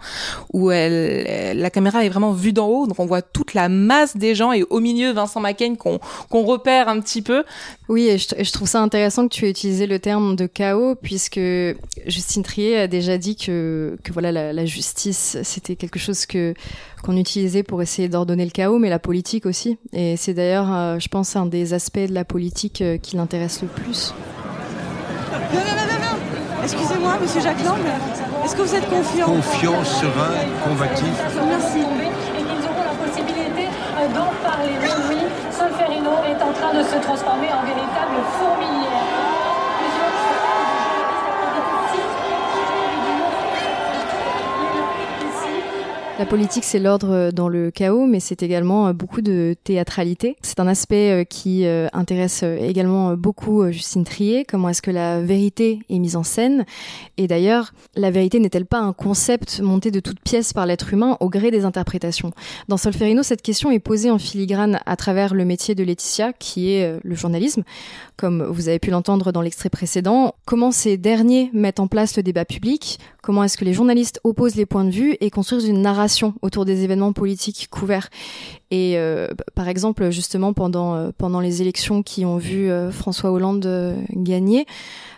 où 0.53 0.71
elle, 0.71 1.57
la 1.57 1.69
caméra 1.69 2.05
est 2.05 2.09
vraiment 2.09 2.31
vue 2.31 2.53
d'en 2.53 2.67
haut, 2.67 2.87
donc 2.87 2.99
on 2.99 3.05
voit 3.05 3.21
toute 3.21 3.53
la 3.53 3.69
masse 3.69 4.17
des 4.17 4.35
gens 4.35 4.51
et 4.51 4.63
au 4.69 4.79
milieu 4.79 5.11
Vincent 5.11 5.39
Macaigne 5.39 5.75
qu'on 5.75 5.99
repère 6.43 6.89
un 6.89 6.99
petit 6.99 7.21
peu. 7.21 7.43
Oui, 7.89 8.07
et 8.07 8.17
je, 8.17 8.51
trouve 8.51 8.67
ça 8.67 8.81
intéressant 8.81 9.27
que 9.27 9.33
tu 9.33 9.45
aies 9.45 9.49
utilisé 9.49 9.87
le 9.87 9.99
terme 9.99 10.35
de 10.35 10.45
chaos, 10.45 10.95
puisque 10.95 11.39
Justine 12.05 12.43
Trier 12.43 12.77
a 12.77 12.87
déjà 12.87 13.17
dit 13.17 13.35
que, 13.35 13.97
que 14.03 14.13
voilà 14.13 14.31
la 14.53 14.65
justice, 14.65 15.37
c'était 15.43 15.75
quelque 15.75 15.99
chose 15.99 16.25
que 16.25 16.53
qu'on 17.03 17.17
utilisait 17.17 17.63
pour 17.63 17.81
essayer 17.81 18.09
d'ordonner 18.09 18.45
le 18.45 18.51
chaos, 18.51 18.79
mais 18.79 18.89
la 18.89 18.99
politique 18.99 19.45
aussi. 19.45 19.77
Et 19.91 20.15
c'est 20.17 20.33
d'ailleurs, 20.33 20.73
euh, 20.73 20.99
je 20.99 21.07
pense, 21.09 21.35
un 21.35 21.45
des 21.45 21.73
aspects 21.73 21.99
de 21.99 22.13
la 22.13 22.25
politique 22.25 22.81
euh, 22.81 22.97
qui 22.97 23.17
l'intéresse 23.17 23.61
le 23.61 23.67
plus. 23.67 24.13
Excusez-moi, 26.63 27.17
monsieur 27.21 27.41
Jacques 27.41 27.63
Lang, 27.65 27.77
est-ce 28.45 28.55
que 28.55 28.61
vous 28.61 28.73
êtes 28.75 28.89
confiant? 28.89 29.25
Confiant, 29.25 29.83
serein, 29.83 30.31
combatif. 30.63 31.13
Merci. 31.45 31.79
Et 31.79 32.41
qu'ils 32.41 32.65
auront 32.65 32.85
la 32.87 33.05
possibilité 33.05 33.67
d'en 34.15 34.31
parler. 34.47 34.71
Oui, 35.09 35.17
Solferino 35.51 36.11
est 36.25 36.41
en 36.41 36.53
train 36.53 36.73
de 36.73 36.83
se 36.83 36.95
transformer 37.03 37.51
en 37.51 37.63
véritable 37.65 38.15
fourmilière. 38.39 38.82
La 46.19 46.27
politique, 46.27 46.63
c'est 46.63 46.77
l'ordre 46.77 47.31
dans 47.31 47.49
le 47.49 47.71
chaos, 47.71 48.05
mais 48.05 48.19
c'est 48.19 48.43
également 48.43 48.87
euh, 48.87 48.93
beaucoup 48.93 49.21
de 49.21 49.55
théâtralité. 49.63 50.37
C'est 50.43 50.59
un 50.59 50.67
aspect 50.67 51.09
euh, 51.09 51.23
qui 51.23 51.65
euh, 51.65 51.87
intéresse 51.91 52.43
également 52.43 53.15
beaucoup 53.15 53.71
Justine 53.71 54.03
Trier. 54.03 54.45
Comment 54.45 54.69
est-ce 54.69 54.83
que 54.83 54.91
la 54.91 55.21
vérité 55.21 55.79
est 55.89 55.97
mise 55.97 56.15
en 56.15 56.21
scène? 56.21 56.65
Et 57.17 57.27
d'ailleurs, 57.27 57.73
la 57.95 58.11
vérité 58.11 58.37
n'est-elle 58.37 58.67
pas 58.67 58.77
un 58.77 58.93
concept 58.93 59.59
monté 59.61 59.89
de 59.89 59.99
toutes 59.99 60.19
pièces 60.19 60.53
par 60.53 60.67
l'être 60.67 60.93
humain 60.93 61.17
au 61.19 61.29
gré 61.29 61.49
des 61.49 61.65
interprétations? 61.65 62.31
Dans 62.67 62.77
Solferino, 62.77 63.23
cette 63.23 63.41
question 63.41 63.71
est 63.71 63.79
posée 63.79 64.11
en 64.11 64.19
filigrane 64.19 64.81
à 64.85 64.95
travers 64.95 65.33
le 65.33 65.45
métier 65.45 65.73
de 65.73 65.83
Laetitia, 65.83 66.31
qui 66.31 66.73
est 66.73 66.99
le 67.03 67.15
journalisme. 67.15 67.63
Comme 68.17 68.43
vous 68.43 68.69
avez 68.69 68.77
pu 68.77 68.91
l'entendre 68.91 69.31
dans 69.31 69.41
l'extrait 69.41 69.69
précédent, 69.69 70.35
comment 70.45 70.71
ces 70.71 70.95
derniers 70.97 71.49
mettent 71.53 71.79
en 71.79 71.87
place 71.87 72.15
le 72.17 72.21
débat 72.21 72.45
public? 72.45 72.99
Comment 73.23 73.45
est-ce 73.45 73.57
que 73.57 73.63
les 73.63 73.71
journalistes 73.71 74.19
opposent 74.25 74.55
les 74.55 74.65
points 74.65 74.83
de 74.83 74.91
vue 74.91 75.15
et 75.21 75.29
construisent 75.29 75.69
une 75.69 75.81
narration 75.81 76.33
autour 76.41 76.65
des 76.65 76.83
événements 76.83 77.13
politiques 77.13 77.69
couverts? 77.71 78.09
Et 78.73 78.97
euh, 78.97 79.27
par 79.53 79.69
exemple, 79.69 80.09
justement, 80.09 80.51
pendant, 80.51 80.95
euh, 80.95 81.11
pendant 81.15 81.39
les 81.39 81.61
élections 81.61 82.01
qui 82.01 82.25
ont 82.25 82.37
vu 82.37 82.71
euh, 82.71 82.89
François 82.89 83.31
Hollande 83.31 83.69
gagner, 84.09 84.65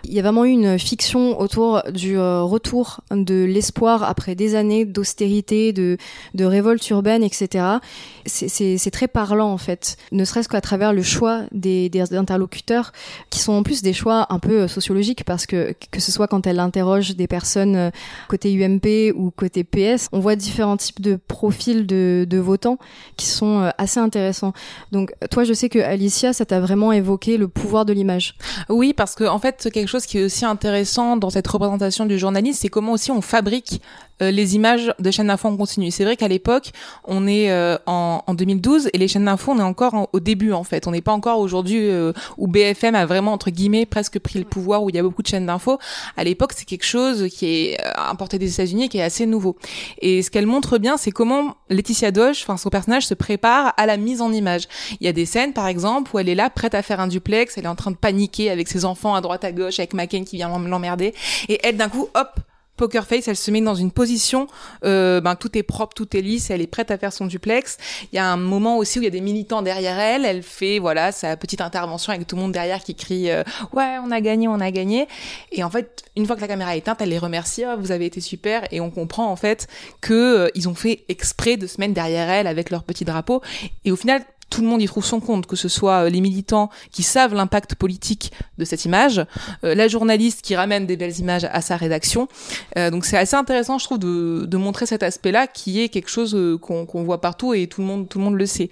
il 0.03 0.13
y 0.13 0.19
a 0.19 0.21
vraiment 0.21 0.43
eu 0.43 0.50
une 0.50 0.77
fiction 0.77 1.39
autour 1.39 1.81
du 1.91 2.19
retour 2.19 3.00
de 3.12 3.45
l'espoir 3.45 4.03
après 4.03 4.35
des 4.35 4.53
années 4.53 4.83
d'austérité, 4.85 5.74
de, 5.74 5.97
de 6.35 6.45
révolte 6.45 6.88
urbaine, 6.89 7.24
etc. 7.24 7.65
C'est 8.25 8.91
très 8.91 9.07
parlant, 9.07 9.51
en 9.51 9.57
fait, 9.57 9.97
ne 10.12 10.24
serait-ce 10.25 10.47
qu'à 10.47 10.62
travers 10.62 10.93
le 10.93 11.01
choix 11.01 11.43
des, 11.51 11.89
interlocuteurs, 12.12 12.91
qui 13.31 13.39
sont 13.39 13.53
en 13.53 13.63
plus 13.63 13.81
des 13.81 13.93
choix 13.93 14.27
un 14.29 14.38
peu 14.38 14.67
sociologiques, 14.67 15.24
parce 15.24 15.47
que 15.47 15.74
que 15.89 16.00
ce 16.00 16.12
soit 16.12 16.27
quand 16.27 16.45
elle 16.45 16.59
interroge 16.59 17.15
des 17.15 17.27
personnes 17.27 17.89
côté 18.27 18.53
UMP 18.53 19.12
ou 19.15 19.31
côté 19.31 19.63
PS, 19.63 20.09
on 20.12 20.19
voit 20.19 20.35
différents 20.35 20.77
types 20.77 21.01
de 21.01 21.15
profils 21.15 21.88
de 21.88 22.38
votants 22.38 22.77
qui 23.17 23.25
sont 23.25 23.44
euh, 23.45 23.69
assez 23.77 23.99
intéressants. 23.99 24.53
Donc 24.91 25.13
toi, 25.31 25.43
je 25.43 25.53
sais 25.53 25.69
que 25.69 25.79
Alicia, 25.79 26.33
ça 26.33 26.45
t'a 26.45 26.59
vraiment 26.59 26.91
évoqué 26.91 27.37
le 27.37 27.47
pouvoir 27.47 27.85
de 27.85 27.93
l'image. 27.93 28.35
Oui, 28.69 28.93
parce 28.93 29.15
que 29.15 29.23
en 29.23 29.39
fait, 29.39 29.69
quelque 29.73 29.87
chose 29.87 30.05
qui 30.05 30.19
est 30.19 30.23
aussi 30.23 30.45
intéressant 30.45 31.17
dans 31.17 31.29
cette 31.29 31.47
représentation 31.47 32.05
du 32.05 32.17
journaliste, 32.17 32.61
c'est 32.61 32.69
comment 32.69 32.93
aussi 32.93 33.11
on 33.11 33.21
fabrique 33.21 33.81
euh, 34.22 34.31
les 34.31 34.55
images 34.55 34.93
de 35.00 35.12
chaînes 35.12 35.27
d'infos 35.27 35.50
en 35.50 35.57
continu. 35.57 35.91
C'est 35.91 36.05
vrai 36.05 36.15
qu'à 36.15 36.29
l'époque, 36.29 36.72
on 37.03 37.27
est 37.27 37.51
euh, 37.51 37.77
en, 37.86 38.24
en, 38.25 38.34
2012 38.34 38.89
et 38.93 38.98
les 38.98 39.10
chaînes 39.10 39.25
d'infos, 39.25 39.51
on 39.51 39.60
est 39.60 39.63
encore 39.63 40.10
au 40.13 40.19
début 40.22 40.53
en 40.53 40.63
fait. 40.63 40.88
On 40.88 40.91
n'est 40.91 41.01
pas 41.01 41.12
encore 41.12 41.39
aujourd'hui 41.39 41.89
euh, 41.89 42.13
où 42.38 42.48
BFM 42.48 42.95
a 42.95 43.05
vraiment 43.05 43.34
entre 43.34 43.50
guillemets 43.50 43.86
presque 43.86 44.19
pris 44.19 44.39
le 44.39 44.45
pouvoir, 44.45 44.84
où 44.84 44.89
il 44.89 44.95
y 44.95 45.00
a 45.00 45.03
beaucoup 45.03 45.22
de 45.22 45.27
chaînes 45.27 45.45
d'infos. 45.45 45.79
À 46.15 46.24
l'époque, 46.24 46.53
c'est 46.55 46.65
quelque 46.65 46.86
chose 46.86 47.27
qui 47.27 47.45
est 47.45 47.77
importé 47.98 48.39
des 48.39 48.53
États-Unis 48.53 48.86
et 48.86 48.89
qui 48.89 49.00
est 49.00 49.03
assez 49.03 49.25
nouveau. 49.25 49.57
Et 50.01 50.22
ce 50.22 50.31
qu'elle 50.31 50.45
montre 50.45 50.77
bien, 50.77 50.95
c'est 50.95 51.12
comment 51.12 51.55
Laetitia 51.69 52.12
Doge, 52.12 52.41
enfin 52.43 52.55
son 52.55 52.69
personnage, 52.69 53.05
se 53.05 53.13
prépare 53.13 53.74
à 53.75 53.86
la 53.86 53.98
mise 53.98 54.22
en 54.22 54.31
image. 54.31 54.67
Il 55.01 55.05
y 55.05 55.10
a 55.10 55.13
des 55.13 55.25
scènes, 55.25 55.51
par 55.51 55.67
exemple, 55.67 56.15
où 56.15 56.19
elle 56.19 56.29
est 56.29 56.36
là 56.36 56.50
prête 56.50 56.74
à 56.74 56.81
faire 56.81 57.01
un 57.01 57.07
duplex, 57.07 57.57
elle 57.57 57.65
est 57.65 57.67
en 57.67 57.75
train 57.75 57.91
de 57.91 57.98
paniquer 57.98 58.50
avec 58.50 58.69
ses 58.69 58.86
enfants 58.86 59.13
à 59.13 59.22
droite 59.22 59.43
à 59.43 59.51
gauche, 59.51 59.79
avec 59.79 59.93
McCain 59.93 60.24
qui 60.24 60.38
vient 60.38 60.57
l'emmerder, 60.57 61.13
et 61.50 61.60
elle 61.63 61.75
d'un 61.75 61.89
coup, 61.89 62.07
hop, 62.15 62.39
Poker 62.77 63.05
Face, 63.05 63.27
elle 63.27 63.36
se 63.36 63.51
met 63.51 63.62
dans 63.62 63.75
une 63.75 63.91
position, 63.91 64.48
euh, 64.84 65.22
ben 65.22 65.36
tout 65.36 65.58
est 65.58 65.63
propre, 65.63 65.94
tout 65.94 66.15
est 66.15 66.22
lisse, 66.22 66.50
elle 66.50 66.62
est 66.62 66.67
prête 66.67 66.91
à 66.91 66.98
faire 66.98 67.13
son 67.13 67.25
duplex. 67.25 67.77
Il 68.12 68.15
y 68.15 68.20
a 68.20 68.25
un 68.25 68.38
moment 68.38 68.77
aussi 68.77 69.00
où 69.00 69.01
il 69.01 69.05
y 69.05 69.08
a 69.08 69.12
des 69.12 69.22
militants 69.22 69.62
derrière 69.62 70.00
elle, 70.00 70.25
elle 70.25 70.44
fait 70.44 70.79
voilà 70.79 71.12
sa 71.12 71.38
petite 71.38 71.62
intervention 71.62 72.12
avec 72.13 72.27
tout 72.27 72.36
le 72.36 72.41
monde 72.41 72.51
derrière 72.51 72.84
qui 72.84 72.96
crie 72.96 73.32
euh, 73.32 73.44
ouais 73.74 73.98
on 74.03 74.12
a 74.12 74.22
gagné, 74.22 74.48
on 74.48 74.60
a 74.60 74.72
gagné. 74.72 75.08
Et 75.51 75.63
en 75.63 75.70
fait, 75.70 76.03
une 76.15 76.25
fois 76.25 76.36
que 76.36 76.41
la 76.41 76.48
caméra 76.48 76.75
est 76.75 76.79
éteinte, 76.79 77.01
elle 77.01 77.10
les 77.10 77.17
remercie, 77.17 77.63
oh, 77.65 77.75
vous 77.79 77.91
avez 77.91 78.05
été 78.05 78.22
super, 78.22 78.67
et 78.72 78.82
on 78.82 78.91
comprend 78.91 79.32
en 79.32 79.36
fait 79.36 79.67
que 80.01 80.13
euh, 80.13 80.50
ils 80.55 80.67
ont 80.67 80.75
fait 80.75 81.05
exprès 81.10 81.58
de 81.58 81.67
se 81.67 81.79
mettre 81.79 81.94
derrière 81.94 82.29
elle 82.29 82.48
avec 82.48 82.70
leur 82.70 82.84
petit 82.84 83.05
drapeau. 83.05 83.41
Et 83.86 83.91
au 83.91 83.96
final, 83.96 84.22
tout 84.55 84.62
le 84.62 84.67
monde 84.67 84.81
y 84.81 84.85
trouve 84.85 85.03
son 85.03 85.19
compte, 85.19 85.47
que 85.47 85.57
ce 85.57 85.67
soit 85.67 86.05
euh, 86.05 86.09
les 86.09 86.21
militants 86.21 86.69
qui 86.89 87.03
savent 87.03 87.33
l'impact 87.33 87.75
politique 87.75 88.31
de 88.57 88.63
cette 88.63 88.85
image, 88.85 89.25
euh, 89.65 89.75
la 89.75 89.89
journaliste 89.89 90.41
qui 90.41 90.55
ramène 90.55 90.85
des 90.85 90.95
belles 90.95 91.19
images 91.19 91.45
à 91.51 91.59
sa 91.59 91.75
rédaction. 91.75 92.29
Euh, 92.77 92.89
donc 92.89 93.03
c'est 93.03 93.17
assez 93.17 93.35
intéressant, 93.35 93.79
je 93.79 93.83
trouve, 93.83 94.00
de, 94.00 94.45
de 94.45 94.57
montrer 94.57 94.85
cet 94.85 95.03
aspect-là, 95.03 95.47
qui 95.47 95.81
est 95.81 95.89
quelque 95.89 96.09
chose 96.09 96.38
qu'on 96.62 97.03
voit 97.03 97.19
partout 97.19 97.53
et 97.53 97.67
tout 97.67 97.81
le 97.81 97.88
monde, 97.88 98.07
tout 98.07 98.17
le 98.17 98.24
monde 98.24 98.35
le 98.35 98.45
sait. 98.45 98.69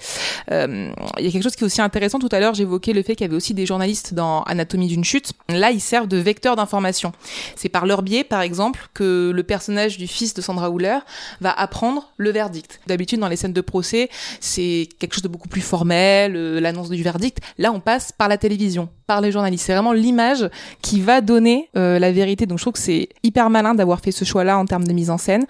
Il 0.49 0.93
y 1.19 1.27
a 1.27 1.31
quelque 1.31 1.43
chose 1.43 1.55
qui 1.55 1.63
est 1.63 1.65
aussi 1.65 1.81
intéressant. 1.81 2.17
Tout 2.17 2.29
à 2.31 2.39
l'heure, 2.39 2.53
j'évoquais 2.53 2.93
le 2.93 3.03
fait 3.03 3.15
qu'il 3.15 3.25
y 3.25 3.27
avait 3.27 3.35
aussi 3.35 3.53
des 3.53 3.65
journalistes 3.65 4.13
dans 4.13 4.43
Anatomie 4.43 4.87
d'une 4.87 5.03
chute. 5.03 5.33
Là, 5.49 5.71
ils 5.71 5.81
servent 5.81 6.07
de 6.07 6.17
vecteurs 6.17 6.55
d'information. 6.55 7.11
C'est 7.57 7.69
par 7.69 7.85
leur 7.85 8.03
biais, 8.03 8.23
par 8.23 8.41
exemple, 8.41 8.87
que 8.93 9.31
le 9.33 9.43
personnage 9.43 9.97
du 9.97 10.07
fils 10.07 10.33
de 10.33 10.41
Sandra 10.41 10.69
Houler 10.69 10.99
va 11.41 11.51
apprendre 11.51 12.13
le 12.17 12.31
verdict. 12.31 12.79
D'habitude, 12.87 13.19
dans 13.19 13.27
les 13.27 13.35
scènes 13.35 13.53
de 13.53 13.61
procès, 13.61 14.09
c'est 14.39 14.87
quelque 14.99 15.13
chose 15.13 15.23
de 15.23 15.27
beaucoup 15.27 15.49
plus 15.49 15.61
formel, 15.73 16.35
euh, 16.35 16.59
l'annonce 16.59 16.91
du 16.91 17.01
verdict. 17.01 17.39
Là, 17.57 17.71
on 17.71 17.79
passe 17.79 18.11
par 18.11 18.27
la 18.27 18.37
télévision, 18.37 18.89
par 19.07 19.21
les 19.21 19.31
journalistes. 19.31 19.65
C'est 19.65 19.73
vraiment 19.73 19.91
l'image 19.91 20.47
qui 20.83 21.01
va 21.01 21.19
donner 21.19 21.71
euh, 21.75 21.97
la 21.97 22.11
vérité. 22.11 22.45
Donc 22.45 22.59
je 22.59 22.63
trouve 22.63 22.73
que 22.73 22.79
c'est 22.79 23.09
hyper 23.23 23.49
malin 23.49 23.73
d'avoir 23.73 23.99
fait 23.99 24.11
ce 24.11 24.23
choix-là 24.23 24.59
en 24.59 24.65
termes 24.65 24.83
de 24.83 24.93
mise 24.93 25.09
en 25.09 25.17
scène. 25.17 25.47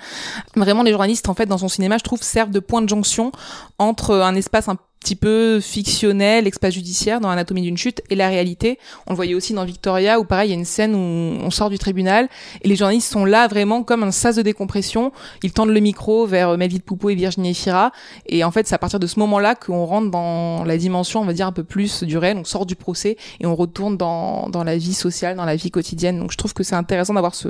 Vraiment, 0.55 0.81
les 0.81 0.91
journalistes, 0.91 1.27
en 1.27 1.33
fait, 1.33 1.45
dans 1.45 1.57
son 1.57 1.67
cinéma, 1.67 1.97
je 1.97 2.05
trouve, 2.05 2.23
servent 2.23 2.51
de 2.51 2.61
point 2.61 2.81
de 2.81 2.87
jonction 2.87 3.33
entre 3.79 4.15
un 4.15 4.35
espace 4.35 4.69
un 4.69 4.77
petit 5.03 5.15
peu 5.15 5.59
fictionnel, 5.59 6.45
l'espace 6.45 6.73
judiciaire 6.73 7.19
dans 7.19 7.29
Anatomie 7.29 7.61
d'une 7.61 7.77
chute 7.77 8.01
et 8.09 8.15
la 8.15 8.29
réalité. 8.29 8.79
On 9.05 9.11
le 9.11 9.15
voyait 9.15 9.35
aussi 9.35 9.53
dans 9.53 9.65
Victoria 9.65 10.19
où 10.19 10.23
pareil, 10.23 10.49
il 10.49 10.51
y 10.53 10.55
a 10.55 10.57
une 10.57 10.65
scène 10.65 10.95
où 10.95 10.97
on 10.97 11.51
sort 11.51 11.69
du 11.69 11.77
tribunal 11.77 12.29
et 12.61 12.67
les 12.67 12.75
journalistes 12.75 13.11
sont 13.11 13.25
là 13.25 13.47
vraiment 13.47 13.83
comme 13.83 14.03
un 14.03 14.11
sas 14.11 14.37
de 14.37 14.41
décompression. 14.41 15.11
Ils 15.43 15.51
tendent 15.51 15.71
le 15.71 15.79
micro 15.81 16.25
vers 16.25 16.57
Melville 16.57 16.81
Poupeau 16.81 17.09
et 17.09 17.15
Virginie 17.15 17.51
Efira 17.51 17.91
et 18.27 18.43
en 18.43 18.51
fait, 18.51 18.65
c'est 18.65 18.75
à 18.75 18.77
partir 18.77 18.99
de 18.99 19.07
ce 19.07 19.19
moment-là 19.19 19.55
qu'on 19.55 19.85
rentre 19.85 20.09
dans 20.09 20.63
la 20.63 20.77
dimension, 20.77 21.19
on 21.19 21.25
va 21.25 21.33
dire 21.33 21.47
un 21.47 21.51
peu 21.51 21.65
plus 21.65 22.03
du 22.03 22.17
réel, 22.17 22.37
on 22.37 22.45
sort 22.45 22.65
du 22.65 22.75
procès 22.75 23.17
et 23.41 23.45
on 23.45 23.55
retourne 23.55 23.97
dans, 23.97 24.49
dans 24.49 24.63
la 24.63 24.77
vie 24.77 24.93
sociale, 24.93 25.35
dans 25.35 25.45
la 25.45 25.57
vie 25.57 25.69
quotidienne. 25.69 26.17
Donc 26.17 26.31
je 26.31 26.37
trouve 26.37 26.53
que 26.53 26.63
c'est 26.63 26.75
intéressant 26.75 27.13
d'avoir 27.13 27.35
ce, 27.35 27.49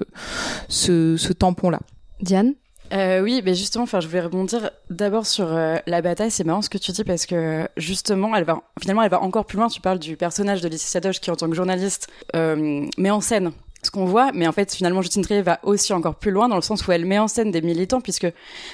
ce, 0.70 1.18
ce 1.18 1.34
tampon-là. 1.34 1.80
Diane? 2.20 2.56
Euh, 2.94 3.22
oui, 3.22 3.42
mais 3.44 3.56
justement, 3.56 3.86
enfin, 3.86 4.00
je 4.00 4.08
vais 4.08 4.22
rebondir 4.22 4.70
d'abord 4.90 5.26
sur 5.26 5.52
euh, 5.52 5.78
la 5.88 6.02
bataille. 6.02 6.30
C'est 6.30 6.44
marrant 6.44 6.62
ce 6.62 6.70
que 6.70 6.78
tu 6.78 6.92
dis 6.92 7.04
parce 7.04 7.26
que 7.26 7.68
justement, 7.76 8.36
elle 8.36 8.44
va 8.44 8.62
finalement, 8.80 9.02
elle 9.02 9.10
va 9.10 9.22
encore 9.22 9.46
plus 9.46 9.58
loin. 9.58 9.68
Tu 9.68 9.82
parles 9.82 10.00
du 10.00 10.16
personnage 10.16 10.62
de 10.62 10.68
Laetitia 10.68 11.00
Doge 11.00 11.20
qui, 11.20 11.32
en 11.32 11.36
tant 11.36 11.50
que 11.50 11.56
journaliste, 11.56 12.08
euh, 12.36 12.86
met 12.98 13.10
en 13.10 13.22
scène 13.22 13.52
ce 13.82 13.92
qu'on 13.92 14.06
voit, 14.06 14.32
mais 14.34 14.48
en 14.48 14.52
fait, 14.52 14.74
finalement, 14.74 15.02
Justine 15.02 15.24
Trier 15.24 15.42
va 15.42 15.60
aussi 15.64 15.92
encore 15.92 16.16
plus 16.16 16.32
loin 16.32 16.48
dans 16.48 16.56
le 16.56 16.62
sens 16.62 16.88
où 16.88 16.92
elle 16.92 17.06
met 17.06 17.20
en 17.20 17.28
scène 17.28 17.52
des 17.52 17.62
militants, 17.62 18.00
puisque 18.00 18.28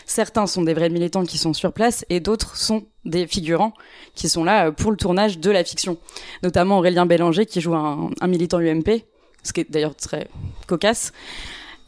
certains 0.05 0.45
sont 0.45 0.61
des 0.61 0.73
vrais 0.73 0.89
militants 0.89 1.25
qui 1.25 1.37
sont 1.37 1.53
sur 1.53 1.73
place 1.73 2.05
et 2.09 2.19
d'autres 2.19 2.57
sont 2.57 2.83
des 3.05 3.25
figurants 3.25 3.73
qui 4.13 4.29
sont 4.29 4.43
là 4.43 4.67
euh, 4.67 4.71
pour 4.71 4.91
le 4.91 4.97
tournage 4.97 5.39
de 5.39 5.49
la 5.49 5.63
fiction. 5.63 5.97
Notamment 6.43 6.77
Aurélien 6.77 7.05
Bélanger 7.05 7.45
qui 7.45 7.61
joue 7.61 7.73
un, 7.73 8.11
un 8.19 8.27
militant 8.27 8.59
UMP, 8.59 9.03
ce 9.43 9.53
qui 9.53 9.61
est 9.61 9.71
d'ailleurs 9.71 9.95
très 9.95 10.27
cocasse. 10.67 11.13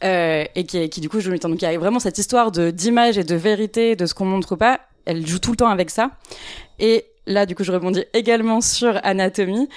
Euh, 0.04 0.44
et 0.56 0.64
qui, 0.64 0.88
qui 0.88 1.00
du 1.00 1.08
coup 1.08 1.20
joue 1.20 1.30
militant. 1.30 1.48
Donc 1.48 1.62
il 1.62 1.64
y 1.64 1.68
a 1.68 1.78
vraiment 1.78 2.00
cette 2.00 2.18
histoire 2.18 2.50
de 2.50 2.70
d'image 2.70 3.18
et 3.18 3.24
de 3.24 3.36
vérité, 3.36 3.94
de 3.94 4.06
ce 4.06 4.14
qu'on 4.14 4.24
montre 4.24 4.56
pas. 4.56 4.80
Elle 5.04 5.24
joue 5.26 5.38
tout 5.38 5.52
le 5.52 5.56
temps 5.56 5.68
avec 5.68 5.90
ça. 5.90 6.10
Et 6.80 7.06
là, 7.26 7.46
du 7.46 7.54
coup, 7.54 7.62
je 7.62 7.70
rebondis 7.70 8.04
également 8.12 8.60
sur 8.60 8.98
Anatomie, 9.04 9.68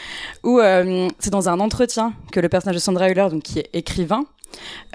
où 0.43 0.59
euh, 0.59 1.07
c'est 1.19 1.29
dans 1.29 1.49
un 1.49 1.59
entretien 1.59 2.13
que 2.31 2.39
le 2.39 2.49
personnage 2.49 2.75
de 2.75 2.79
Sandra 2.81 3.09
Hüller, 3.09 3.27
donc 3.29 3.43
qui 3.43 3.59
est 3.59 3.69
écrivain, 3.73 4.25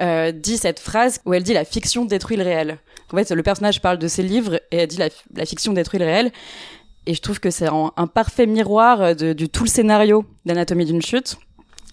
euh, 0.00 0.32
dit 0.32 0.56
cette 0.56 0.80
phrase 0.80 1.20
où 1.26 1.34
elle 1.34 1.44
dit 1.44 1.54
la 1.54 1.64
fiction 1.64 2.04
détruit 2.04 2.36
le 2.36 2.42
réel. 2.42 2.78
En 3.12 3.16
fait, 3.16 3.30
le 3.30 3.42
personnage 3.42 3.80
parle 3.80 3.98
de 3.98 4.08
ses 4.08 4.22
livres 4.22 4.56
et 4.70 4.78
elle 4.78 4.88
dit 4.88 4.98
la, 4.98 5.46
fiction 5.46 5.72
détruit 5.72 6.00
le 6.00 6.06
réel. 6.06 6.32
Et 7.06 7.14
je 7.14 7.20
trouve 7.20 7.40
que 7.40 7.50
c'est 7.50 7.66
un, 7.66 7.92
un, 7.96 8.06
parfait 8.06 8.46
miroir 8.46 9.16
de, 9.16 9.32
du 9.32 9.48
tout 9.48 9.64
le 9.64 9.70
scénario 9.70 10.24
d'Anatomie 10.44 10.84
d'une 10.84 11.02
chute 11.02 11.38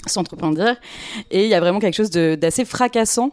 sans 0.07 0.23
trop. 0.23 0.37
Et 1.31 1.43
il 1.43 1.49
y 1.49 1.53
a 1.53 1.59
vraiment 1.59 1.79
quelque 1.79 1.95
chose 1.95 2.11
d'assez 2.11 2.65
fracassant 2.65 3.31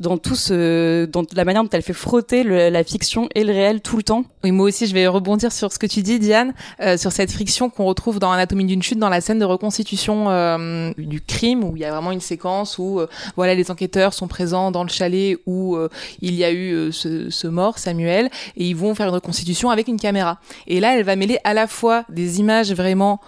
dans 0.00 0.18
tout 0.18 0.34
ce, 0.34 1.06
dans 1.06 1.22
la 1.34 1.44
manière 1.44 1.62
dont 1.62 1.70
elle 1.72 1.82
fait 1.82 1.92
frotter 1.92 2.42
le, 2.42 2.68
la 2.68 2.84
fiction 2.84 3.28
et 3.34 3.44
le 3.44 3.52
réel 3.52 3.80
tout 3.80 3.96
le 3.96 4.02
temps. 4.02 4.24
Oui, 4.44 4.50
moi 4.50 4.66
aussi, 4.66 4.86
je 4.86 4.94
vais 4.94 5.06
rebondir 5.06 5.52
sur 5.52 5.72
ce 5.72 5.78
que 5.78 5.86
tu 5.86 6.02
dis, 6.02 6.18
Diane, 6.18 6.54
euh, 6.80 6.96
sur 6.96 7.12
cette 7.12 7.30
friction 7.30 7.70
qu'on 7.70 7.84
retrouve 7.84 8.18
dans 8.18 8.30
Anatomie 8.30 8.64
d'une 8.64 8.82
chute, 8.82 8.98
dans 8.98 9.08
la 9.08 9.20
scène 9.20 9.38
de 9.38 9.44
reconstitution 9.44 10.30
euh, 10.30 10.92
du 10.98 11.20
crime, 11.20 11.64
où 11.64 11.76
il 11.76 11.82
y 11.82 11.84
a 11.84 11.92
vraiment 11.92 12.12
une 12.12 12.20
séquence 12.20 12.78
où, 12.78 13.00
euh, 13.00 13.06
voilà, 13.36 13.54
les 13.54 13.70
enquêteurs 13.70 14.14
sont 14.14 14.28
présents 14.28 14.70
dans 14.70 14.82
le 14.82 14.88
chalet 14.88 15.38
où 15.46 15.76
euh, 15.76 15.88
il 16.20 16.34
y 16.34 16.44
a 16.44 16.50
eu 16.50 16.72
euh, 16.72 16.92
ce, 16.92 17.30
ce, 17.30 17.46
mort, 17.46 17.78
Samuel, 17.78 18.30
et 18.56 18.64
ils 18.64 18.76
vont 18.76 18.94
faire 18.94 19.08
une 19.08 19.14
reconstitution 19.14 19.70
avec 19.70 19.88
une 19.88 19.98
caméra. 19.98 20.38
Et 20.66 20.80
là, 20.80 20.96
elle 20.96 21.04
va 21.04 21.16
mêler 21.16 21.38
à 21.44 21.54
la 21.54 21.66
fois 21.66 22.04
des 22.08 22.40
images 22.40 22.72
vraiment 22.72 23.20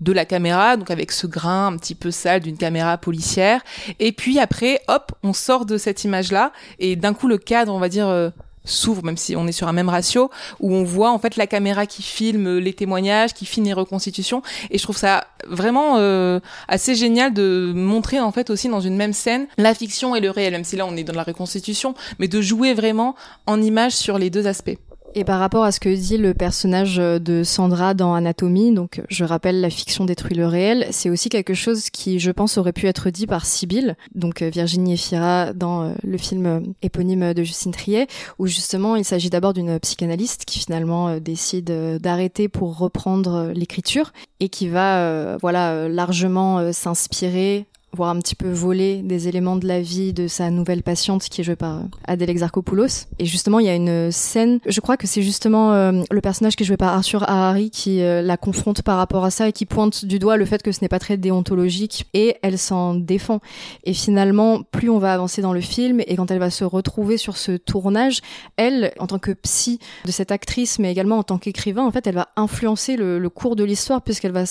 de 0.00 0.12
la 0.12 0.24
caméra, 0.24 0.76
donc 0.76 0.90
avec 0.90 1.12
ce 1.12 1.26
grain 1.26 1.68
un 1.68 1.76
petit 1.76 1.94
peu 1.94 2.10
sale 2.10 2.40
d'une 2.40 2.58
caméra 2.58 2.98
policière. 2.98 3.62
Et 3.98 4.12
puis 4.12 4.38
après, 4.38 4.80
hop, 4.88 5.12
on 5.22 5.32
sort 5.32 5.66
de 5.66 5.78
cette 5.78 6.04
image-là, 6.04 6.52
et 6.78 6.96
d'un 6.96 7.14
coup 7.14 7.28
le 7.28 7.38
cadre, 7.38 7.72
on 7.74 7.78
va 7.78 7.88
dire, 7.88 8.08
euh, 8.08 8.30
s'ouvre, 8.66 9.04
même 9.04 9.16
si 9.16 9.36
on 9.36 9.46
est 9.46 9.52
sur 9.52 9.68
un 9.68 9.72
même 9.72 9.88
ratio, 9.88 10.30
où 10.60 10.74
on 10.74 10.84
voit 10.84 11.10
en 11.10 11.18
fait 11.18 11.36
la 11.36 11.46
caméra 11.46 11.86
qui 11.86 12.02
filme 12.02 12.58
les 12.58 12.74
témoignages, 12.74 13.32
qui 13.32 13.46
filme 13.46 13.66
les 13.66 13.72
reconstitutions. 13.72 14.42
Et 14.70 14.78
je 14.78 14.82
trouve 14.82 14.96
ça 14.96 15.26
vraiment 15.46 15.96
euh, 15.96 16.40
assez 16.68 16.94
génial 16.94 17.32
de 17.32 17.72
montrer 17.74 18.20
en 18.20 18.32
fait 18.32 18.50
aussi 18.50 18.68
dans 18.68 18.80
une 18.80 18.96
même 18.96 19.12
scène 19.12 19.46
la 19.56 19.74
fiction 19.74 20.14
et 20.14 20.20
le 20.20 20.30
réel, 20.30 20.52
même 20.52 20.64
si 20.64 20.76
là 20.76 20.84
on 20.86 20.96
est 20.96 21.04
dans 21.04 21.14
la 21.14 21.22
reconstitution, 21.22 21.94
mais 22.18 22.28
de 22.28 22.40
jouer 22.40 22.74
vraiment 22.74 23.14
en 23.46 23.62
image 23.62 23.92
sur 23.92 24.18
les 24.18 24.30
deux 24.30 24.46
aspects. 24.46 24.76
Et 25.18 25.24
par 25.24 25.40
rapport 25.40 25.64
à 25.64 25.72
ce 25.72 25.80
que 25.80 25.88
dit 25.88 26.18
le 26.18 26.34
personnage 26.34 26.96
de 26.96 27.42
Sandra 27.42 27.94
dans 27.94 28.12
Anatomie, 28.12 28.74
donc 28.74 29.00
je 29.08 29.24
rappelle 29.24 29.62
la 29.62 29.70
fiction 29.70 30.04
détruit 30.04 30.36
le 30.36 30.46
réel, 30.46 30.86
c'est 30.90 31.08
aussi 31.08 31.30
quelque 31.30 31.54
chose 31.54 31.88
qui, 31.88 32.18
je 32.18 32.30
pense, 32.30 32.58
aurait 32.58 32.74
pu 32.74 32.86
être 32.86 33.08
dit 33.08 33.26
par 33.26 33.46
Sibylle, 33.46 33.96
donc 34.14 34.42
euh, 34.42 34.50
Virginie 34.50 34.92
Efira 34.92 35.54
dans 35.54 35.84
euh, 35.84 35.92
le 36.04 36.18
film 36.18 36.44
euh, 36.44 36.60
éponyme 36.82 37.32
de 37.32 37.42
Justine 37.44 37.72
Triet, 37.72 38.08
où 38.38 38.46
justement 38.46 38.94
il 38.94 39.06
s'agit 39.06 39.30
d'abord 39.30 39.54
d'une 39.54 39.80
psychanalyste 39.80 40.44
qui 40.44 40.58
finalement 40.58 41.18
décide 41.18 41.98
d'arrêter 41.98 42.50
pour 42.50 42.76
reprendre 42.76 43.52
l'écriture 43.54 44.12
et 44.40 44.50
qui 44.50 44.68
va, 44.68 45.38
voilà, 45.38 45.88
largement 45.88 46.74
s'inspirer 46.74 47.64
voire 47.92 48.10
un 48.10 48.18
petit 48.18 48.34
peu 48.34 48.50
voler 48.50 49.02
des 49.02 49.28
éléments 49.28 49.56
de 49.56 49.66
la 49.66 49.80
vie 49.80 50.12
de 50.12 50.28
sa 50.28 50.50
nouvelle 50.50 50.82
patiente 50.82 51.22
qui 51.24 51.40
est 51.40 51.44
jouée 51.44 51.56
par 51.56 51.78
euh, 51.78 51.82
Adèle 52.06 52.30
Exarchopoulos. 52.30 53.06
Et 53.18 53.26
justement, 53.26 53.58
il 53.58 53.66
y 53.66 53.70
a 53.70 53.74
une 53.74 54.12
scène, 54.12 54.60
je 54.66 54.80
crois 54.80 54.96
que 54.96 55.06
c'est 55.06 55.22
justement 55.22 55.72
euh, 55.72 56.02
le 56.10 56.20
personnage 56.20 56.56
qui 56.56 56.64
est 56.64 56.66
joué 56.66 56.76
par 56.76 56.92
Arthur 56.92 57.22
Harari 57.28 57.70
qui 57.70 58.02
euh, 58.02 58.22
la 58.22 58.36
confronte 58.36 58.82
par 58.82 58.98
rapport 58.98 59.24
à 59.24 59.30
ça 59.30 59.48
et 59.48 59.52
qui 59.52 59.66
pointe 59.66 60.04
du 60.04 60.18
doigt 60.18 60.36
le 60.36 60.44
fait 60.44 60.62
que 60.62 60.72
ce 60.72 60.80
n'est 60.82 60.88
pas 60.88 60.98
très 60.98 61.16
déontologique 61.16 62.06
et 62.12 62.36
elle 62.42 62.58
s'en 62.58 62.94
défend. 62.94 63.40
Et 63.84 63.94
finalement, 63.94 64.62
plus 64.62 64.90
on 64.90 64.98
va 64.98 65.14
avancer 65.14 65.40
dans 65.40 65.54
le 65.54 65.60
film 65.60 66.00
et 66.06 66.16
quand 66.16 66.30
elle 66.30 66.38
va 66.38 66.50
se 66.50 66.64
retrouver 66.64 67.16
sur 67.16 67.36
ce 67.36 67.52
tournage, 67.52 68.20
elle, 68.56 68.92
en 68.98 69.06
tant 69.06 69.18
que 69.18 69.32
psy 69.32 69.78
de 70.04 70.10
cette 70.10 70.32
actrice, 70.32 70.78
mais 70.78 70.90
également 70.90 71.18
en 71.18 71.22
tant 71.22 71.38
qu'écrivain, 71.38 71.84
en 71.84 71.90
fait, 71.90 72.06
elle 72.06 72.14
va 72.14 72.28
influencer 72.36 72.96
le, 72.96 73.26
cours 73.30 73.56
de 73.56 73.64
l'histoire 73.64 74.02
puisqu'elle 74.02 74.32
va, 74.32 74.44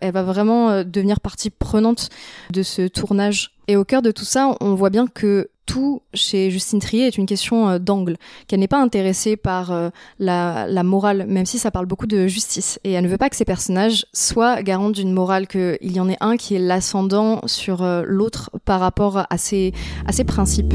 elle 0.00 0.12
va 0.12 0.22
vraiment 0.22 0.84
devenir 0.84 1.20
partie 1.20 1.50
prenante 1.50 2.08
de 2.50 2.62
ce 2.62 2.71
tournage. 2.80 3.52
Et 3.68 3.76
au 3.76 3.84
cœur 3.84 4.02
de 4.02 4.10
tout 4.10 4.24
ça, 4.24 4.56
on 4.60 4.74
voit 4.74 4.90
bien 4.90 5.06
que 5.06 5.48
tout 5.66 6.02
chez 6.12 6.50
Justine 6.50 6.80
Trier 6.80 7.06
est 7.06 7.16
une 7.16 7.26
question 7.26 7.68
euh, 7.68 7.78
d'angle, 7.78 8.16
qu'elle 8.46 8.60
n'est 8.60 8.68
pas 8.68 8.80
intéressée 8.80 9.36
par 9.36 9.70
euh, 9.72 9.90
la, 10.18 10.82
morale, 10.82 11.26
même 11.28 11.46
si 11.46 11.58
ça 11.58 11.70
parle 11.70 11.86
beaucoup 11.86 12.06
de 12.06 12.26
justice. 12.26 12.78
Et 12.84 12.92
elle 12.92 13.04
ne 13.04 13.08
veut 13.08 13.18
pas 13.18 13.30
que 13.30 13.36
ces 13.36 13.44
personnages 13.44 14.04
soient 14.12 14.62
garants 14.62 14.90
d'une 14.90 15.12
morale, 15.12 15.46
qu'il 15.46 15.78
y 15.80 16.00
en 16.00 16.08
ait 16.08 16.18
un 16.20 16.36
qui 16.36 16.54
est 16.54 16.58
l'ascendant 16.58 17.40
sur 17.46 17.82
euh, 17.82 18.02
l'autre 18.06 18.50
par 18.64 18.80
rapport 18.80 19.24
ses, 19.36 19.72
à 20.06 20.12
ses 20.12 20.24
principes. 20.24 20.74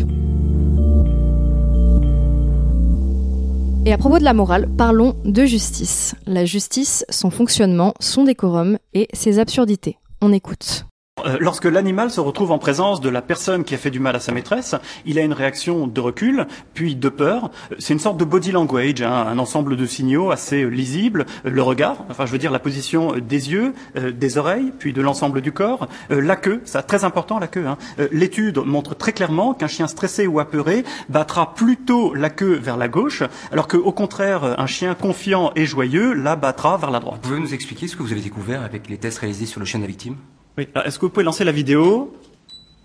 Et 3.86 3.94
à 3.94 3.98
propos 3.98 4.20
de 4.20 4.24
la 4.24 4.34
morale, 4.34 4.68
parlons 4.78 5.16
de 5.24 5.46
justice. 5.46 6.16
La 6.26 6.44
justice, 6.44 7.06
son 7.10 7.30
fonctionnement, 7.30 7.94
son 8.02 8.26
décorum 8.26 8.80
et 8.94 9.08
ses 9.14 9.40
absurdités. 9.40 9.98
On 10.22 10.34
écoute. 10.34 10.86
Euh, 11.26 11.38
lorsque 11.40 11.66
l'animal 11.66 12.12
se 12.12 12.20
retrouve 12.20 12.52
en 12.52 12.60
présence 12.60 13.02
de 13.02 13.10
la 13.10 13.22
personne 13.22 13.64
qui 13.64 13.74
a 13.74 13.78
fait 13.78 13.90
du 13.90 14.00
mal 14.00 14.16
à 14.16 14.20
sa 14.20 14.32
maîtresse, 14.32 14.76
il 15.06 15.18
a 15.18 15.22
une 15.22 15.34
réaction 15.34 15.88
de 15.88 16.00
recul, 16.00 16.48
puis 16.74 16.96
de 16.96 17.10
peur. 17.10 17.52
C'est 17.80 17.94
une 17.94 18.00
sorte 18.00 18.18
de 18.18 18.26
body 18.26 18.52
language, 18.52 19.02
hein, 19.02 19.26
un 19.28 19.40
ensemble 19.40 19.76
de 19.76 19.86
signaux 19.86 20.32
assez 20.32 20.70
lisibles. 20.70 21.26
Le 21.44 21.62
regard, 21.62 21.98
enfin 22.10 22.26
je 22.26 22.32
veux 22.32 22.38
dire 22.38 22.52
la 22.52 22.60
position 22.60 23.14
des 23.18 23.52
yeux, 23.52 23.74
euh, 23.98 24.12
des 24.12 24.38
oreilles, 24.38 24.72
puis 24.78 24.94
de 24.94 25.02
l'ensemble 25.02 25.42
du 25.42 25.52
corps. 25.52 25.88
Euh, 26.12 26.22
la 26.22 26.36
queue, 26.36 26.62
ça 26.66 26.84
très 26.84 27.04
important 27.04 27.40
la 27.40 27.48
queue. 27.48 27.66
Hein. 27.68 27.78
L'étude 28.12 28.60
montre 28.60 28.96
très 28.96 29.12
clairement 29.12 29.54
qu'un 29.54 29.68
chien 29.68 29.88
stressé 29.88 30.28
ou 30.28 30.40
apeuré 30.40 30.84
battra 31.10 31.54
plutôt 31.54 32.14
la 32.14 32.30
queue 32.30 32.56
vers 32.56 32.78
la 32.78 32.88
gauche, 32.88 33.24
alors 33.52 33.68
qu'au 33.68 33.92
contraire 33.92 34.60
un 34.60 34.68
chien 34.68 34.94
confiant 34.96 35.52
et 35.56 35.66
joyeux 35.66 36.14
la 36.14 36.36
battra 36.36 36.78
vers 36.78 36.92
la 36.92 37.00
droite. 37.00 37.20
Vous 37.24 37.30
pouvez 37.30 37.42
nous 37.42 37.54
expliquer 37.54 37.88
ce 37.88 37.96
que 37.96 38.04
vous 38.04 38.12
avez 38.12 38.22
découvert 38.22 38.64
avec 38.64 38.90
les 38.90 38.98
tests 38.98 39.20
réalisés 39.20 39.46
sur 39.46 39.60
le 39.60 39.66
chien 39.66 39.80
de 39.80 39.84
la 39.84 39.90
victime? 39.90 40.16
Oui. 40.58 40.68
Est-ce 40.86 40.98
que 41.00 41.06
vous 41.06 41.12
pouvez 41.12 41.26
lancer 41.26 41.44
la 41.44 41.52
vidéo 41.52 42.14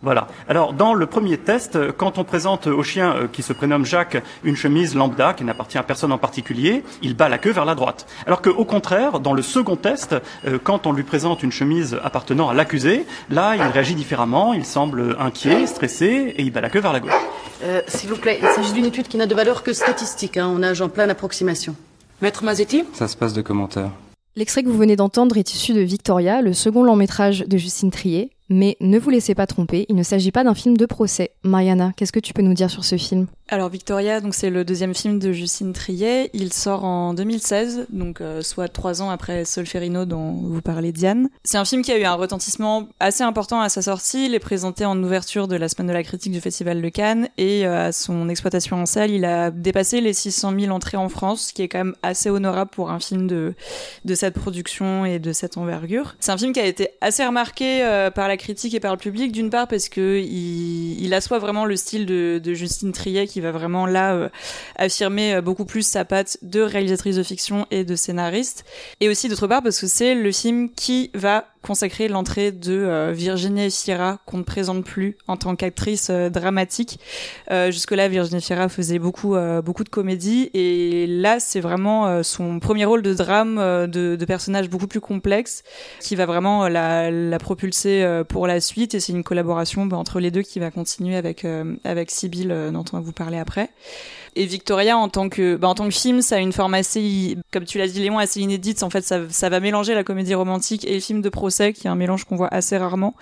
voilà. 0.03 0.27
Alors, 0.49 0.73
dans 0.73 0.95
le 0.95 1.07
premier 1.07 1.39
test, 1.39 1.79
quand 1.97 2.19
on 2.19 2.25
présente 2.25 2.67
au 2.67 2.83
chien 2.83 3.15
euh, 3.15 3.29
qui 3.29 3.41
se 3.43 3.53
prénomme 3.53 3.87
Jacques 3.87 4.21
une 4.43 4.57
chemise 4.57 4.97
lambda 4.97 5.33
qui 5.33 5.45
n'appartient 5.45 5.79
à 5.79 5.85
personne 5.85 6.11
en 6.11 6.19
particulier, 6.19 6.83
il 7.03 7.15
bat 7.15 7.29
la 7.29 7.39
queue 7.39 7.53
vers 7.53 7.65
la 7.65 7.77
droite. 7.77 8.07
Alors 8.27 8.43
qu'au 8.43 8.65
contraire, 8.65 9.21
dans 9.21 9.33
le 9.33 9.43
second 9.43 9.77
test, 9.77 10.17
euh, 10.45 10.59
quand 10.63 10.89
on 10.89 10.93
lui 10.93 11.05
présente 11.05 11.45
une 11.45 11.53
chemise 11.53 11.97
appartenant 12.03 12.49
à 12.49 12.55
l'accusé, 12.55 13.07
là, 13.31 13.55
il 13.55 13.63
réagit 13.63 13.95
différemment, 13.95 14.55
il 14.55 14.65
semble 14.65 15.17
inquiet, 15.21 15.69
stressé, 15.69 16.35
et 16.37 16.43
il 16.43 16.51
bat 16.51 16.61
la 16.61 16.71
queue 16.71 16.81
vers 16.81 16.93
la 16.93 16.99
gauche. 16.99 17.13
Euh, 17.63 17.81
S'il 17.87 18.11
vous 18.11 18.17
plaît, 18.17 18.41
il 18.43 18.49
s'agit 18.49 18.73
d'une 18.73 18.87
étude 18.87 19.07
qui 19.07 19.17
n'a 19.19 19.27
de 19.27 19.35
valeur 19.37 19.63
que 19.63 19.73
statistique. 19.73 20.37
Hein. 20.37 20.49
On 20.49 20.59
nage 20.59 20.83
en 20.83 20.89
pleine 20.89 21.11
approximation. 21.11 21.77
Maître 22.21 22.43
Mazetti 22.43 22.83
Ça 22.93 23.07
se 23.07 23.17
passe 23.17 23.35
de 23.35 23.43
commentaires. 23.43 23.91
L'extrait 24.35 24.63
que 24.63 24.69
vous 24.69 24.79
venez 24.79 24.97
d'entendre 24.97 25.37
est 25.37 25.55
issu 25.55 25.75
de 25.75 25.81
Victoria, 25.81 26.41
le 26.41 26.55
second 26.55 26.83
long 26.83 26.97
métrage 26.97 27.41
de 27.47 27.59
Justine 27.59 27.91
Trier, 27.91 28.31
mais 28.49 28.77
ne 28.81 28.99
vous 28.99 29.11
laissez 29.11 29.35
pas 29.35 29.47
tromper, 29.47 29.87
il 29.89 29.97
ne 29.97 30.03
s'agit 30.03 30.33
pas 30.33 30.45
d'un 30.45 30.55
film 30.55 30.77
de 30.77 30.87
procès. 30.87 31.33
Mariana, 31.43 31.93
qu'est-ce 31.97 32.13
que 32.13 32.21
tu 32.21 32.33
peux 32.33 32.43
nous 32.43 32.55
dire 32.55 32.71
sur 32.71 32.85
ce 32.85 32.97
film? 32.97 33.27
Alors 33.49 33.69
Victoria, 33.69 34.21
donc 34.21 34.35
c'est 34.35 34.49
le 34.49 34.65
deuxième 34.65 34.95
film 34.95 35.19
de 35.19 35.31
Justine 35.31 35.75
Triet. 35.75 36.31
Il 36.33 36.53
sort 36.55 36.85
en 36.85 37.13
2016, 37.13 37.89
donc 37.91 38.21
euh, 38.21 38.41
soit 38.41 38.69
trois 38.69 39.03
ans 39.03 39.11
après 39.11 39.45
Solferino 39.45 40.07
dont 40.07 40.33
vous 40.33 40.63
parlez 40.63 40.91
Diane. 40.91 41.29
C'est 41.45 41.59
un 41.59 41.65
film 41.67 41.83
qui 41.83 41.93
a 41.93 41.99
eu 41.99 42.05
un 42.05 42.15
retentissement 42.15 42.89
assez 42.99 43.23
important 43.23 43.61
à 43.61 43.69
sa 43.69 43.83
sortie. 43.83 44.27
Il 44.27 44.35
est 44.35 44.39
présenté 44.39 44.87
en 44.87 45.01
ouverture 45.03 45.49
de 45.49 45.57
la 45.57 45.69
semaine 45.69 45.89
de 45.89 45.93
la 45.93 46.03
critique 46.03 46.33
du 46.33 46.41
Festival 46.41 46.81
de 46.81 46.89
Cannes 46.89 47.29
et 47.37 47.67
euh, 47.67 47.89
à 47.89 47.93
son 47.93 48.31
exploitation 48.31 48.81
en 48.81 48.87
salle, 48.87 49.11
il 49.11 49.27
a 49.27 49.51
dépassé 49.51 50.01
les 50.01 50.15
600 50.15 50.59
000 50.59 50.75
entrées 50.75 50.97
en 50.97 51.11
France, 51.11 51.49
ce 51.49 51.53
qui 51.53 51.61
est 51.61 51.69
quand 51.69 51.79
même 51.79 51.95
assez 52.03 52.31
honorable 52.31 52.71
pour 52.71 52.91
un 52.91 53.01
film 53.01 53.27
de 53.27 53.55
de 54.05 54.15
cette 54.15 54.35
production 54.35 55.05
et 55.05 55.19
de 55.19 55.33
cette 55.33 55.57
envergure. 55.57 56.17
C'est 56.21 56.33
un 56.33 56.39
film 56.39 56.53
qui 56.53 56.61
a 56.61 56.67
été 56.67 56.91
assez 57.01 57.25
remarqué 57.25 57.85
euh, 57.85 58.11
par 58.11 58.29
la 58.29 58.32
critique 58.37 58.75
et 58.75 58.81
par 58.81 58.93
le 58.93 58.99
public, 58.99 59.33
d'une 59.33 59.51
part 59.51 59.69
parce 59.69 59.89
que 59.89 60.19
il, 60.21 61.03
il 61.03 61.15
assoit 61.15 61.39
vraiment 61.39 61.65
le 61.65 61.77
style 61.77 62.07
de, 62.07 62.41
de 62.43 62.55
Justine 62.55 62.93
Triet 62.93 63.27
qui 63.27 63.41
va 63.41 63.53
vraiment 63.53 63.87
là 63.87 64.15
euh, 64.15 64.29
affirmer 64.77 65.35
euh, 65.35 65.41
beaucoup 65.41 65.65
plus 65.65 65.87
sa 65.87 66.05
patte 66.05 66.39
de 66.43 66.61
réalisatrice 66.61 67.17
de 67.17 67.23
fiction 67.23 67.67
et 67.71 67.85
de 67.85 67.97
scénariste, 67.97 68.65
et 69.01 69.09
aussi 69.09 69.29
d'autre 69.29 69.47
part 69.47 69.63
parce 69.63 69.81
que 69.81 69.87
c'est 69.87 70.15
le 70.15 70.33
film 70.33 70.71
qui 70.71 71.11
va 71.15 71.52
consacrer 71.63 72.09
l'entrée 72.09 72.53
de 72.53 72.73
euh, 72.73 73.13
Virginie 73.13 73.71
Fira 73.71 74.19
qu'on 74.27 74.39
ne 74.39 74.43
présente 74.43 74.85
plus 74.85 75.17
en 75.29 75.37
tant 75.37 75.57
qu'actrice 75.57 76.11
dramatique. 76.11 76.99
Jusque-là, 77.51 78.09
Virginie 78.09 78.41
Fira 78.41 78.69
faisait 78.69 78.99
beaucoup 78.99 79.37
beaucoup 79.65 79.85
de 79.85 79.89
comédie 79.89 80.51
et 80.55 81.07
là, 81.07 81.39
c'est 81.41 81.61
vraiment 81.61 82.23
son 82.23 82.61
premier 82.61 82.85
rôle 82.85 83.03
de 83.03 83.15
drame 83.15 83.57
de, 83.57 84.17
de 84.17 84.25
personnage 84.25 84.69
beaucoup 84.69 84.87
plus 84.87 85.01
complexe 85.01 85.63
qui 86.01 86.17
va 86.17 86.27
vraiment 86.27 86.69
la, 86.69 87.11
la 87.11 87.39
propulser 87.39 88.23
pour 88.29 88.47
la 88.47 88.61
suite 88.61 88.95
et 88.95 89.01
c'est 89.01 89.13
une 89.13 89.25
collaboration 89.25 89.87
bah, 89.87 89.97
entre 89.97 90.21
les 90.21 90.31
deux 90.31 90.43
qui 90.43 90.59
va 90.59 90.71
continuer 90.71 91.17
avec 91.17 91.45
euh, 91.45 91.77
avec 91.85 92.11
Sibyl 92.11 92.51
euh, 92.51 92.71
dont 92.71 92.85
on 92.93 92.97
va 92.97 93.03
vous 93.03 93.13
parler 93.13 93.39
après. 93.39 93.71
Et 94.35 94.47
Victoria 94.47 94.97
en 94.97 95.09
tant 95.09 95.29
que 95.29 95.57
bah, 95.57 95.69
en 95.69 95.75
tant 95.75 95.89
que 95.89 95.95
film, 95.95 96.23
ça 96.23 96.37
a 96.37 96.39
une 96.39 96.53
forme 96.53 96.75
assez 96.75 97.37
comme 97.53 97.65
tu 97.65 97.79
l'as 97.79 97.89
dit 97.89 98.01
Léon 98.01 98.19
assez 98.19 98.41
inédite 98.41 98.83
en 98.83 98.91
fait 98.91 99.03
ça 99.03 99.21
ça 99.29 99.49
va 99.49 99.61
mélanger 99.61 99.95
la 99.95 100.05
comédie 100.05 100.35
romantique 100.35 100.85
et 100.87 100.95
le 100.95 101.01
film 101.01 101.21
de 101.21 101.29
procès 101.29 101.73
qui 101.73 101.87
est 101.87 101.91
un 101.91 101.95
mélange 101.95 102.25
qu'on 102.25 102.37
voit 102.37 102.53
assez 102.53 102.77
rarement. 102.77 103.15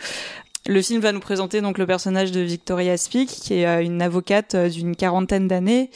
Le 0.66 0.82
film 0.82 1.00
va 1.00 1.12
nous 1.12 1.20
présenter 1.20 1.62
donc 1.62 1.78
le 1.78 1.86
personnage 1.86 2.32
de 2.32 2.40
Victoria 2.40 2.98
Speak, 2.98 3.30
qui 3.30 3.54
est 3.54 3.66
euh, 3.66 3.82
une 3.82 4.02
avocate 4.02 4.54
d'une 4.54 4.94
quarantaine 4.94 5.48
d'années 5.48 5.90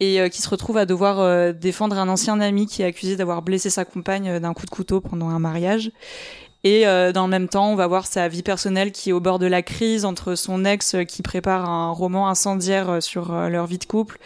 et 0.00 0.28
qui 0.30 0.40
se 0.40 0.48
retrouve 0.48 0.78
à 0.78 0.86
devoir 0.86 1.52
défendre 1.52 1.98
un 1.98 2.08
ancien 2.08 2.40
ami 2.40 2.66
qui 2.66 2.80
est 2.80 2.86
accusé 2.86 3.16
d'avoir 3.16 3.42
blessé 3.42 3.68
sa 3.68 3.84
compagne 3.84 4.38
d'un 4.38 4.54
coup 4.54 4.64
de 4.64 4.70
couteau 4.70 5.02
pendant 5.02 5.28
un 5.28 5.38
mariage. 5.38 5.92
Et 6.62 6.86
euh, 6.86 7.12
dans 7.12 7.24
le 7.24 7.30
même 7.30 7.48
temps, 7.48 7.72
on 7.72 7.74
va 7.74 7.86
voir 7.86 8.06
sa 8.06 8.28
vie 8.28 8.42
personnelle 8.42 8.92
qui 8.92 9.10
est 9.10 9.12
au 9.12 9.20
bord 9.20 9.38
de 9.38 9.46
la 9.46 9.62
crise 9.62 10.04
entre 10.04 10.34
son 10.34 10.64
ex 10.66 10.94
euh, 10.94 11.04
qui 11.04 11.22
prépare 11.22 11.68
un 11.68 11.90
roman 11.90 12.28
incendiaire 12.28 12.90
euh, 12.90 13.00
sur 13.00 13.32
leur 13.32 13.66
vie 13.66 13.78
de 13.78 13.84
couple, 13.84 14.18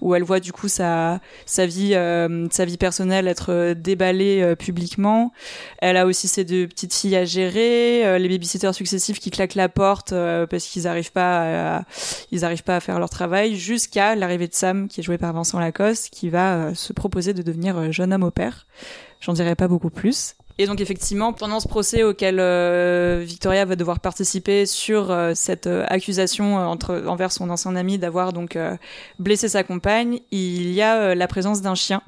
où 0.00 0.14
elle 0.14 0.22
voit 0.22 0.40
du 0.40 0.52
coup 0.52 0.68
sa 0.68 1.20
sa 1.44 1.66
vie 1.66 1.92
sa 2.50 2.64
vie 2.64 2.76
personnelle 2.76 3.28
être 3.28 3.74
déballée 3.74 4.54
publiquement. 4.56 5.32
Elle 5.78 5.96
a 5.96 6.06
aussi 6.06 6.28
ses 6.28 6.44
deux 6.44 6.66
petites 6.66 6.94
filles 6.94 7.16
à 7.16 7.24
gérer, 7.24 8.18
les 8.18 8.28
babysitters 8.28 8.74
successifs 8.74 9.18
qui 9.20 9.30
claquent 9.30 9.54
la 9.54 9.68
porte 9.68 10.14
parce 10.50 10.66
qu'ils 10.66 10.84
n'arrivent 10.84 11.12
pas 11.12 11.76
à, 11.76 11.82
ils 12.30 12.44
arrivent 12.44 12.62
pas 12.62 12.76
à 12.76 12.80
faire 12.80 12.98
leur 12.98 13.10
travail, 13.10 13.56
jusqu'à 13.56 14.14
l'arrivée 14.14 14.48
de 14.48 14.54
Sam 14.54 14.88
qui 14.88 15.00
est 15.00 15.04
joué 15.04 15.18
par 15.18 15.32
Vincent 15.32 15.58
Lacoste, 15.58 16.10
qui 16.10 16.30
va 16.30 16.74
se 16.74 16.92
proposer 16.92 17.34
de 17.34 17.42
devenir 17.42 17.92
jeune 17.92 18.12
homme 18.12 18.24
au 18.24 18.30
père. 18.30 18.66
J'en 19.20 19.34
dirai 19.34 19.54
pas 19.54 19.68
beaucoup 19.68 19.90
plus. 19.90 20.34
Et 20.58 20.66
donc 20.66 20.80
effectivement, 20.80 21.32
pendant 21.32 21.60
ce 21.60 21.68
procès 21.68 22.02
auquel 22.02 22.38
euh, 22.38 23.22
Victoria 23.24 23.64
va 23.64 23.76
devoir 23.76 24.00
participer 24.00 24.66
sur 24.66 25.10
euh, 25.10 25.32
cette 25.34 25.66
euh, 25.66 25.84
accusation 25.88 26.56
entre 26.56 27.04
envers 27.06 27.32
son 27.32 27.48
ancien 27.50 27.74
ami 27.76 27.98
d'avoir 27.98 28.32
donc 28.32 28.58
blessé 29.18 29.48
sa 29.48 29.62
compagne, 29.62 30.20
il 30.30 30.72
y 30.72 30.82
a 30.82 31.14
la 31.14 31.26
présence 31.26 31.62
d'un 31.62 31.74
chien, 31.74 32.02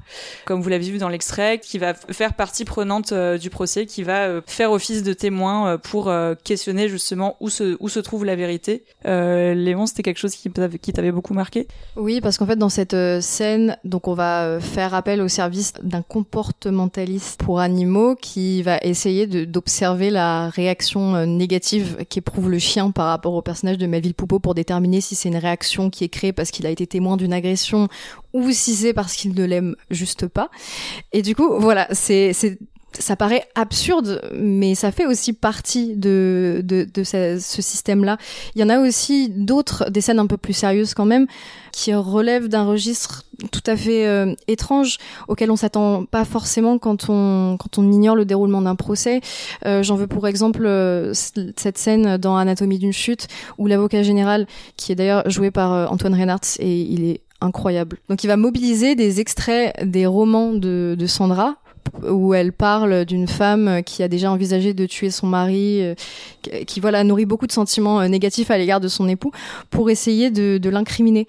comme 0.45 0.61
vous 0.61 0.69
l'avez 0.69 0.89
vu 0.89 0.97
dans 0.97 1.09
l'extrait, 1.09 1.59
qui 1.59 1.77
va 1.77 1.93
faire 1.93 2.33
partie 2.33 2.65
prenante 2.65 3.13
du 3.13 3.49
procès, 3.49 3.85
qui 3.85 4.03
va 4.03 4.41
faire 4.45 4.71
office 4.71 5.03
de 5.03 5.13
témoin 5.13 5.77
pour 5.77 6.11
questionner 6.43 6.89
justement 6.89 7.37
où 7.39 7.49
se 7.49 7.77
où 7.79 7.89
se 7.89 7.99
trouve 7.99 8.25
la 8.25 8.35
vérité. 8.35 8.83
Léon, 9.05 9.85
c'était 9.85 10.03
quelque 10.03 10.17
chose 10.17 10.35
qui 10.35 10.51
qui 10.81 10.93
t'avait 10.93 11.11
beaucoup 11.11 11.33
marqué? 11.33 11.67
Oui, 11.95 12.21
parce 12.21 12.37
qu'en 12.37 12.45
fait 12.45 12.57
dans 12.57 12.69
cette 12.69 12.95
scène, 13.21 13.77
donc 13.83 14.07
on 14.07 14.13
va 14.13 14.59
faire 14.59 14.93
appel 14.93 15.21
au 15.21 15.27
service 15.27 15.73
d'un 15.81 16.01
comportementaliste 16.01 17.41
pour 17.43 17.59
animaux 17.59 18.15
qui 18.15 18.34
qui 18.35 18.63
va 18.63 18.79
essayer 18.81 19.27
d'observer 19.27 20.09
la 20.09 20.49
réaction 20.49 21.15
euh, 21.15 21.25
négative 21.25 22.03
qu'éprouve 22.09 22.49
le 22.49 22.59
chien 22.59 22.91
par 22.91 23.07
rapport 23.07 23.33
au 23.33 23.41
personnage 23.41 23.77
de 23.77 23.87
Melville 23.87 24.13
Poupeau 24.13 24.39
pour 24.39 24.53
déterminer 24.53 24.99
si 24.99 25.15
c'est 25.15 25.29
une 25.29 25.37
réaction 25.37 25.89
qui 25.89 26.03
est 26.03 26.09
créée 26.09 26.33
parce 26.33 26.51
qu'il 26.51 26.65
a 26.65 26.69
été 26.69 26.85
témoin 26.85 27.15
d'une 27.15 27.31
agression 27.31 27.87
ou 28.33 28.51
si 28.51 28.75
c'est 28.75 28.91
parce 28.91 29.15
qu'il 29.15 29.33
ne 29.33 29.45
l'aime 29.45 29.77
juste 29.89 30.27
pas. 30.27 30.49
Et 31.13 31.21
du 31.21 31.33
coup, 31.33 31.49
voilà, 31.61 31.87
c'est 31.93 32.33
ça 32.99 33.15
paraît 33.15 33.43
absurde, 33.55 34.21
mais 34.33 34.75
ça 34.75 34.91
fait 34.91 35.05
aussi 35.05 35.33
partie 35.33 35.95
de, 35.95 36.61
de, 36.63 36.87
de 36.91 37.03
ce, 37.03 37.37
système-là. 37.39 38.17
Il 38.55 38.61
y 38.61 38.63
en 38.63 38.69
a 38.69 38.79
aussi 38.79 39.29
d'autres, 39.29 39.89
des 39.89 40.01
scènes 40.01 40.19
un 40.19 40.27
peu 40.27 40.37
plus 40.37 40.53
sérieuses 40.53 40.93
quand 40.93 41.05
même, 41.05 41.27
qui 41.71 41.93
relèvent 41.93 42.47
d'un 42.47 42.65
registre 42.65 43.25
tout 43.51 43.63
à 43.65 43.75
fait 43.75 44.07
euh, 44.07 44.33
étrange, 44.47 44.97
auquel 45.27 45.51
on 45.51 45.55
s'attend 45.55 46.05
pas 46.05 46.23
forcément 46.23 46.77
quand 46.77 47.09
on, 47.09 47.57
quand 47.59 47.77
on 47.77 47.91
ignore 47.91 48.15
le 48.15 48.25
déroulement 48.25 48.61
d'un 48.61 48.75
procès. 48.75 49.21
Euh, 49.65 49.83
J'en 49.83 49.95
veux 49.95 50.07
pour 50.07 50.27
exemple 50.27 50.65
euh, 50.65 51.13
cette 51.13 51.77
scène 51.77 52.17
dans 52.17 52.37
Anatomie 52.37 52.79
d'une 52.79 52.93
chute, 52.93 53.27
où 53.57 53.67
l'avocat 53.67 54.03
général, 54.03 54.47
qui 54.77 54.91
est 54.91 54.95
d'ailleurs 54.95 55.29
joué 55.29 55.51
par 55.51 55.91
Antoine 55.91 56.13
Reinhardt, 56.13 56.47
et 56.59 56.81
il 56.81 57.03
est 57.03 57.21
incroyable. 57.41 57.97
Donc 58.09 58.23
il 58.23 58.27
va 58.27 58.37
mobiliser 58.37 58.95
des 58.95 59.19
extraits 59.19 59.75
des 59.83 60.05
romans 60.05 60.53
de, 60.53 60.95
de 60.97 61.05
Sandra, 61.07 61.57
où 62.03 62.33
elle 62.33 62.51
parle 62.51 63.05
d'une 63.05 63.27
femme 63.27 63.81
qui 63.83 64.03
a 64.03 64.07
déjà 64.07 64.31
envisagé 64.31 64.73
de 64.73 64.85
tuer 64.85 65.11
son 65.11 65.27
mari, 65.27 65.81
euh, 65.81 65.95
qui 66.65 66.79
voilà 66.79 67.03
nourrit 67.03 67.25
beaucoup 67.25 67.47
de 67.47 67.51
sentiments 67.51 68.01
euh, 68.01 68.07
négatifs 68.07 68.51
à 68.51 68.57
l'égard 68.57 68.79
de 68.79 68.87
son 68.87 69.07
époux, 69.07 69.31
pour 69.69 69.89
essayer 69.89 70.29
de, 70.31 70.57
de 70.57 70.69
l'incriminer. 70.69 71.27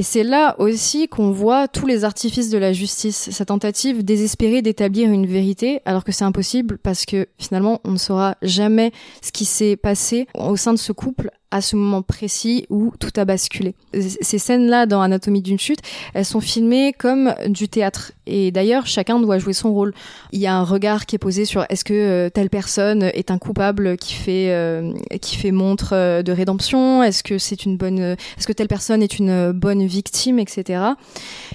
Et 0.00 0.02
c'est 0.02 0.24
là 0.24 0.54
aussi 0.58 1.08
qu'on 1.08 1.30
voit 1.30 1.68
tous 1.68 1.86
les 1.86 2.04
artifices 2.04 2.48
de 2.48 2.56
la 2.56 2.72
justice, 2.72 3.28
sa 3.32 3.44
tentative 3.44 4.02
désespérée 4.02 4.62
d'établir 4.62 5.10
une 5.10 5.26
vérité, 5.26 5.82
alors 5.84 6.04
que 6.04 6.10
c'est 6.10 6.24
impossible 6.24 6.78
parce 6.78 7.04
que 7.04 7.26
finalement 7.36 7.82
on 7.84 7.90
ne 7.90 7.98
saura 7.98 8.34
jamais 8.40 8.92
ce 9.20 9.30
qui 9.30 9.44
s'est 9.44 9.76
passé 9.76 10.26
au 10.38 10.56
sein 10.56 10.72
de 10.72 10.78
ce 10.78 10.92
couple 10.92 11.30
à 11.50 11.60
ce 11.60 11.76
moment 11.76 12.02
précis 12.02 12.66
où 12.70 12.92
tout 12.98 13.10
a 13.16 13.24
basculé. 13.24 13.74
Ces 13.92 14.38
scènes-là 14.38 14.86
dans 14.86 15.00
Anatomie 15.00 15.42
d'une 15.42 15.58
chute, 15.58 15.80
elles 16.14 16.24
sont 16.24 16.40
filmées 16.40 16.92
comme 16.92 17.34
du 17.48 17.68
théâtre. 17.68 18.12
Et 18.26 18.52
d'ailleurs, 18.52 18.86
chacun 18.86 19.18
doit 19.18 19.38
jouer 19.38 19.52
son 19.52 19.72
rôle. 19.72 19.92
Il 20.32 20.40
y 20.40 20.46
a 20.46 20.54
un 20.54 20.62
regard 20.62 21.06
qui 21.06 21.16
est 21.16 21.18
posé 21.18 21.44
sur 21.44 21.66
est-ce 21.68 21.84
que 21.84 21.94
euh, 21.94 22.30
telle 22.30 22.50
personne 22.50 23.02
est 23.02 23.30
un 23.30 23.38
coupable 23.38 23.96
qui 23.96 24.14
fait 24.14 24.50
euh, 24.50 24.92
qui 25.20 25.36
fait 25.36 25.50
montre 25.50 25.90
euh, 25.92 26.22
de 26.22 26.30
rédemption? 26.30 27.02
Est-ce 27.02 27.24
que 27.24 27.38
c'est 27.38 27.64
une 27.64 27.76
bonne 27.76 27.98
Est-ce 27.98 28.46
que 28.46 28.52
telle 28.52 28.68
personne 28.68 29.02
est 29.02 29.18
une 29.18 29.50
bonne 29.52 29.84
victime, 29.90 30.38
etc. 30.38 30.82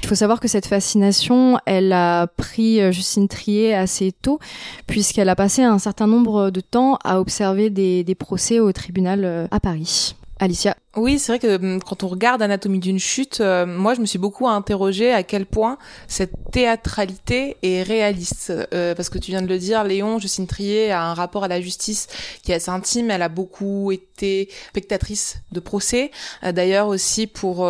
Il 0.01 0.07
faut 0.07 0.15
savoir 0.15 0.39
que 0.39 0.47
cette 0.47 0.67
fascination, 0.67 1.57
elle 1.65 1.93
a 1.93 2.27
pris 2.27 2.91
Justine 2.91 3.27
Trier 3.27 3.73
assez 3.73 4.11
tôt, 4.11 4.39
puisqu'elle 4.87 5.29
a 5.29 5.35
passé 5.35 5.63
un 5.63 5.79
certain 5.79 6.07
nombre 6.07 6.49
de 6.49 6.61
temps 6.61 6.97
à 7.03 7.19
observer 7.19 7.69
des, 7.69 8.03
des 8.03 8.15
procès 8.15 8.59
au 8.59 8.71
tribunal 8.71 9.47
à 9.51 9.59
Paris. 9.59 10.15
Alicia. 10.37 10.75
Oui, 10.97 11.17
c'est 11.17 11.31
vrai 11.31 11.39
que 11.39 11.55
hum, 11.55 11.81
quand 11.81 12.03
on 12.03 12.07
regarde 12.07 12.41
Anatomie 12.41 12.79
d'une 12.79 12.99
chute, 12.99 13.39
euh, 13.39 13.65
moi 13.65 13.93
je 13.93 14.01
me 14.01 14.05
suis 14.05 14.19
beaucoup 14.19 14.47
interrogée 14.47 15.13
à 15.13 15.23
quel 15.23 15.45
point 15.45 15.77
cette 16.07 16.33
théâtralité 16.51 17.55
est 17.63 17.83
réaliste. 17.83 18.51
Euh, 18.73 18.93
parce 18.95 19.09
que 19.09 19.17
tu 19.17 19.31
viens 19.31 19.41
de 19.41 19.47
le 19.47 19.57
dire, 19.57 19.83
Léon, 19.85 20.19
Justine 20.19 20.47
Trier 20.47 20.91
a 20.91 21.03
un 21.03 21.13
rapport 21.13 21.45
à 21.45 21.47
la 21.47 21.61
justice 21.61 22.07
qui 22.43 22.51
est 22.51 22.55
assez 22.55 22.69
intime. 22.69 23.11
Elle 23.11 23.21
a 23.21 23.29
beaucoup 23.29 23.91
été 23.93 24.49
spectatrice 24.69 25.37
de 25.53 25.61
procès. 25.61 26.11
Euh, 26.43 26.51
d'ailleurs 26.51 26.87
aussi 26.87 27.27
pour 27.27 27.65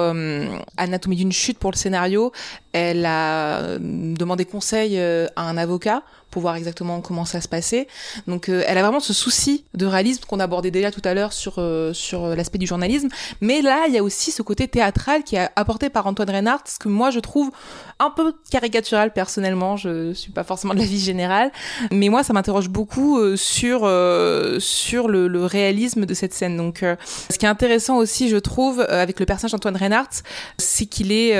Anatomie 0.77 1.15
d'une 1.15 1.31
chute, 1.31 1.59
pour 1.59 1.71
le 1.71 1.77
scénario, 1.77 2.31
elle 2.73 3.05
a 3.05 3.77
demandé 3.79 4.45
conseil 4.45 4.99
à 4.99 5.29
un 5.37 5.57
avocat 5.57 6.03
pour 6.35 6.41
voir 6.41 6.57
exactement 6.57 6.99
comment 6.99 7.23
ça 7.23 7.39
se 7.39 7.47
passait. 7.47 7.87
Donc 8.27 8.49
elle 8.49 8.77
a 8.77 8.81
vraiment 8.81 8.99
ce 8.99 9.13
souci 9.13 9.63
de 9.73 9.85
réalisme 9.85 10.25
qu'on 10.27 10.41
abordait 10.41 10.69
déjà 10.69 10.91
tout 10.91 11.01
à 11.05 11.13
l'heure 11.13 11.31
sur 11.31 11.61
sur 11.93 12.27
l'aspect 12.35 12.57
du 12.57 12.67
journalisme 12.67 13.07
mais 13.41 13.61
là, 13.61 13.85
il 13.87 13.93
y 13.93 13.97
a 13.97 14.03
aussi 14.03 14.31
ce 14.31 14.41
côté 14.41 14.67
théâtral 14.67 15.23
qui 15.23 15.35
est 15.35 15.49
apporté 15.55 15.89
par 15.89 16.07
Antoine 16.07 16.29
Reinhardt, 16.29 16.63
ce 16.65 16.79
que 16.79 16.89
moi 16.89 17.09
je 17.11 17.19
trouve 17.19 17.51
un 17.99 18.09
peu 18.09 18.33
caricatural 18.51 19.13
personnellement. 19.13 19.77
Je 19.77 20.13
suis 20.13 20.31
pas 20.31 20.43
forcément 20.43 20.73
de 20.73 20.79
la 20.79 20.85
vie 20.85 20.99
générale, 20.99 21.51
mais 21.91 22.09
moi 22.09 22.23
ça 22.23 22.33
m'interroge 22.33 22.67
beaucoup 22.69 23.19
euh, 23.19 23.37
sur 23.37 23.81
euh, 23.83 24.59
sur 24.59 25.07
le, 25.07 25.45
réalisme 25.45 26.05
de 26.05 26.13
cette 26.13 26.33
scène. 26.33 26.57
Donc, 26.57 26.81
euh, 26.81 26.95
ce 27.29 27.37
qui 27.37 27.45
est 27.45 27.49
intéressant 27.49 27.97
aussi, 27.97 28.29
je 28.29 28.37
trouve, 28.37 28.81
avec 28.81 29.19
le 29.19 29.25
personnage 29.25 29.51
d'Antoine 29.51 29.77
Reinhardt, 29.77 30.23
c'est 30.57 30.85
qu'il 30.85 31.11
est, 31.11 31.35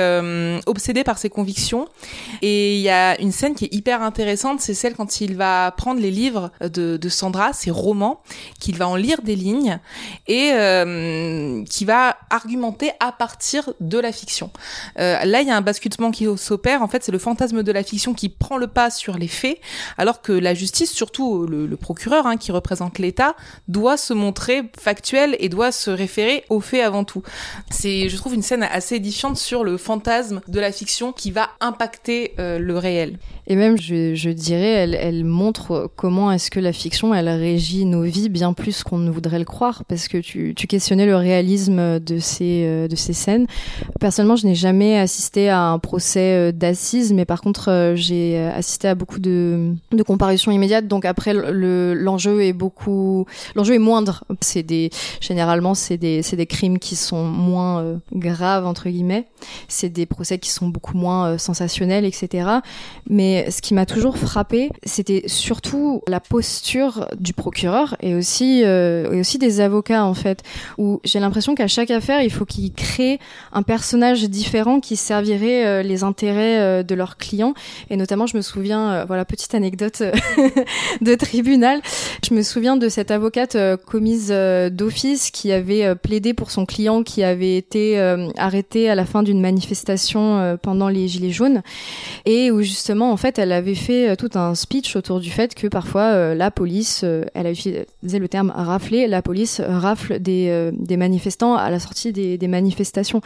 obsédé 0.66 1.02
par 1.02 1.18
ses 1.18 1.28
convictions. 1.28 1.88
Et 2.42 2.76
il 2.76 2.82
y 2.82 2.88
a 2.88 3.20
une 3.20 3.32
scène 3.32 3.54
qui 3.54 3.66
est 3.66 3.74
hyper 3.74 4.02
intéressante, 4.02 4.60
c'est 4.60 4.74
celle 4.74 4.94
quand 4.94 5.20
il 5.20 5.36
va 5.36 5.72
prendre 5.72 6.00
les 6.00 6.10
livres 6.10 6.50
de, 6.60 7.08
Sandra, 7.08 7.52
ses 7.52 7.70
romans, 7.70 8.20
qu'il 8.60 8.76
va 8.76 8.88
en 8.88 8.96
lire 8.96 9.22
des 9.22 9.36
lignes 9.36 9.80
et 10.28 10.52
qui 11.68 11.84
va 11.84 12.16
argumenter 12.30 12.92
à 13.00 13.12
partir 13.12 13.70
de 13.80 13.98
la 13.98 14.12
fiction. 14.12 14.50
Là, 14.96 15.40
il 15.40 15.48
y 15.48 15.50
a 15.50 15.56
un 15.56 15.62
basculement 15.62 16.10
qui 16.10 16.26
En 16.52 16.88
fait, 16.88 17.02
c'est 17.02 17.12
le 17.12 17.18
fantasme 17.18 17.62
de 17.62 17.72
la 17.72 17.82
fiction 17.82 18.14
qui 18.14 18.28
prend 18.28 18.56
le 18.56 18.66
pas 18.66 18.90
sur 18.90 19.16
les 19.16 19.28
faits, 19.28 19.58
alors 19.98 20.22
que 20.22 20.32
la 20.32 20.54
justice, 20.54 20.92
surtout 20.92 21.46
le, 21.46 21.66
le 21.66 21.76
procureur 21.76 22.26
hein, 22.26 22.36
qui 22.36 22.52
représente 22.52 22.98
l'État, 22.98 23.36
doit 23.68 23.96
se 23.96 24.12
montrer 24.12 24.62
factuel 24.78 25.36
et 25.38 25.48
doit 25.48 25.72
se 25.72 25.90
référer 25.90 26.44
aux 26.48 26.60
faits 26.60 26.82
avant 26.82 27.04
tout. 27.04 27.22
C'est, 27.70 28.08
je 28.08 28.16
trouve, 28.16 28.34
une 28.34 28.42
scène 28.42 28.62
assez 28.62 28.96
édifiante 28.96 29.36
sur 29.36 29.64
le 29.64 29.76
fantasme 29.76 30.40
de 30.48 30.60
la 30.60 30.72
fiction 30.72 31.12
qui 31.12 31.30
va 31.30 31.50
impacter 31.60 32.34
euh, 32.38 32.58
le 32.58 32.78
réel. 32.78 33.18
Et 33.48 33.56
même, 33.56 33.78
je, 33.78 34.14
je 34.14 34.30
dirais, 34.30 34.72
elle, 34.72 34.94
elle 34.94 35.24
montre 35.24 35.90
comment 35.94 36.32
est-ce 36.32 36.50
que 36.50 36.58
la 36.58 36.72
fiction, 36.72 37.14
elle 37.14 37.28
régit 37.28 37.84
nos 37.84 38.02
vies 38.02 38.28
bien 38.28 38.52
plus 38.52 38.82
qu'on 38.82 38.98
ne 38.98 39.10
voudrait 39.10 39.38
le 39.38 39.44
croire, 39.44 39.84
parce 39.84 40.08
que 40.08 40.18
tu, 40.18 40.54
tu 40.56 40.66
questionnais 40.66 41.06
le 41.06 41.16
réalisme 41.16 42.00
de 42.00 42.18
ces, 42.18 42.64
euh, 42.64 42.88
de 42.88 42.96
ces 42.96 43.12
scènes. 43.12 43.46
Personnellement, 44.00 44.36
je 44.36 44.46
n'ai 44.46 44.54
jamais 44.54 44.98
assisté 44.98 45.48
à 45.48 45.60
un 45.60 45.78
procès 45.78 46.48
euh, 46.48 46.52
d'assises, 46.52 47.12
mais 47.12 47.24
par 47.24 47.40
contre, 47.40 47.70
euh, 47.70 47.94
j'ai 47.94 48.38
assisté 48.38 48.88
à 48.88 48.94
beaucoup 48.94 49.20
de, 49.20 49.72
de 49.92 50.02
comparutions 50.02 50.50
immédiates. 50.50 50.88
Donc 50.88 51.04
après, 51.04 51.32
le, 51.32 51.94
l'enjeu 51.94 52.42
est 52.42 52.52
beaucoup, 52.52 53.26
l'enjeu 53.54 53.74
est 53.74 53.78
moindre. 53.78 54.24
C'est 54.40 54.62
des, 54.64 54.90
généralement, 55.20 55.74
c'est 55.74 55.98
des, 55.98 56.22
des 56.22 56.46
crimes 56.46 56.78
qui 56.78 56.96
sont 56.96 57.24
moins 57.24 58.00
graves 58.12 58.66
entre 58.66 58.88
guillemets. 58.88 59.26
C'est 59.68 59.88
des 59.88 60.06
procès 60.06 60.38
qui 60.38 60.50
sont 60.50 60.68
beaucoup 60.68 60.96
moins 60.96 61.38
sensationnels, 61.38 62.04
etc. 62.04 62.48
Mais 63.08 63.35
ce 63.50 63.60
qui 63.60 63.74
m'a 63.74 63.86
toujours 63.86 64.18
frappé, 64.18 64.70
c'était 64.84 65.22
surtout 65.26 66.02
la 66.06 66.20
posture 66.20 67.08
du 67.18 67.32
procureur 67.32 67.96
et 68.00 68.14
aussi, 68.14 68.62
et 68.62 69.20
aussi 69.20 69.38
des 69.38 69.60
avocats 69.60 70.04
en 70.04 70.14
fait, 70.14 70.42
où 70.78 71.00
j'ai 71.04 71.20
l'impression 71.20 71.54
qu'à 71.54 71.68
chaque 71.68 71.90
affaire, 71.90 72.22
il 72.22 72.30
faut 72.30 72.44
qu'ils 72.44 72.72
créent 72.72 73.18
un 73.52 73.62
personnage 73.62 74.24
différent 74.28 74.80
qui 74.80 74.96
servirait 74.96 75.66
euh, 75.66 75.82
les 75.82 76.04
intérêts 76.04 76.58
euh, 76.58 76.82
de 76.82 76.94
leurs 76.94 77.16
clients. 77.16 77.54
Et 77.90 77.96
notamment, 77.96 78.26
je 78.26 78.36
me 78.36 78.42
souviens, 78.42 78.90
euh, 78.90 79.04
voilà, 79.06 79.24
petite 79.24 79.54
anecdote 79.54 80.02
de 81.00 81.14
tribunal. 81.14 81.80
Je 82.28 82.34
me 82.34 82.42
souviens 82.42 82.76
de 82.76 82.88
cette 82.88 83.10
avocate 83.10 83.56
commise 83.86 84.28
d'office 84.28 85.30
qui 85.30 85.52
avait 85.52 85.94
plaidé 85.94 86.34
pour 86.34 86.50
son 86.50 86.66
client 86.66 87.02
qui 87.02 87.22
avait 87.22 87.56
été 87.56 87.98
arrêté 88.36 88.88
à 88.88 88.94
la 88.94 89.04
fin 89.04 89.22
d'une 89.22 89.40
manifestation 89.40 90.58
pendant 90.62 90.88
les 90.88 91.08
Gilets 91.08 91.30
jaunes 91.30 91.62
et 92.24 92.50
où 92.50 92.62
justement, 92.62 93.12
en 93.12 93.16
fait, 93.16 93.25
elle 93.36 93.52
avait 93.52 93.74
fait 93.74 94.16
tout 94.16 94.30
un 94.34 94.54
speech 94.54 94.96
autour 94.96 95.20
du 95.20 95.30
fait 95.30 95.54
que 95.54 95.66
parfois 95.66 96.34
la 96.34 96.50
police, 96.50 97.04
elle 97.34 97.46
a 97.46 98.18
le 98.18 98.28
terme 98.28 98.52
rafler, 98.54 99.06
la 99.06 99.22
police 99.22 99.60
rafle 99.60 100.18
des, 100.18 100.96
manifestations 100.96 101.54
à 101.54 101.70
la 101.70 101.78
sortie 101.78 102.12
des, 102.12 102.48
manifestations. 102.48 103.20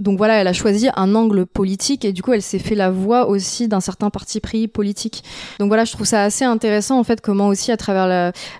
Donc 0.00 0.18
voilà, 0.18 0.40
elle 0.40 0.48
a 0.48 0.52
choisi 0.52 0.88
un 0.96 1.14
angle 1.14 1.46
politique 1.46 2.04
et 2.04 2.12
du 2.12 2.22
coup, 2.22 2.32
elle 2.32 2.42
s'est 2.42 2.58
fait 2.58 2.74
la 2.74 2.90
voix 2.90 3.28
aussi 3.28 3.68
d'un 3.68 3.80
certain 3.80 4.10
parti 4.10 4.40
pris 4.40 4.68
politique. 4.68 5.24
Donc 5.58 5.68
voilà, 5.68 5.84
je 5.84 5.92
trouve 5.92 6.06
ça 6.06 6.22
assez 6.22 6.44
intéressant 6.44 6.98
en 6.98 7.04
fait 7.04 7.20
comment 7.20 7.48
aussi 7.48 7.72
à 7.72 7.76
travers 7.76 8.06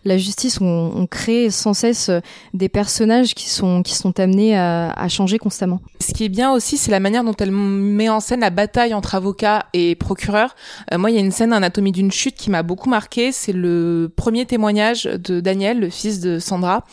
la, 0.04 0.18
justice 0.18 0.60
on, 0.60 1.06
crée 1.10 1.50
sans 1.50 1.74
cesse 1.74 2.10
des 2.54 2.68
personnages 2.68 3.34
qui 3.34 3.50
sont 3.50 3.82
qui 3.82 3.94
sont 3.94 4.18
amenés 4.20 4.56
à, 4.56 5.08
changer 5.08 5.38
constamment. 5.38 5.80
Ce 6.00 6.12
qui 6.12 6.24
est 6.24 6.28
bien 6.28 6.52
aussi, 6.52 6.76
c'est 6.76 6.90
la 6.90 7.00
manière 7.00 7.24
dont 7.24 7.34
elle 7.38 7.50
met 7.50 8.08
en 8.08 8.20
scène 8.20 8.40
la 8.40 8.50
bataille 8.50 8.94
entre 8.94 9.14
avocats 9.14 9.66
et 9.72 9.94
procureurs. 9.94 10.54
Euh, 10.92 10.98
moi, 10.98 11.10
il 11.10 11.14
y 11.14 11.16
a 11.18 11.20
une 11.20 11.32
scène 11.32 11.52
Anatomie 11.52 11.92
d'une 11.92 12.12
chute 12.12 12.36
qui 12.36 12.50
m'a 12.50 12.62
beaucoup 12.62 12.88
marqué. 12.88 13.32
C'est 13.32 13.52
le 13.52 14.10
premier 14.14 14.46
témoignage 14.46 15.04
de 15.04 15.40
Daniel, 15.40 15.80
le 15.80 15.90
fils 15.90 16.20
de 16.20 16.38
Sandra, 16.38 16.84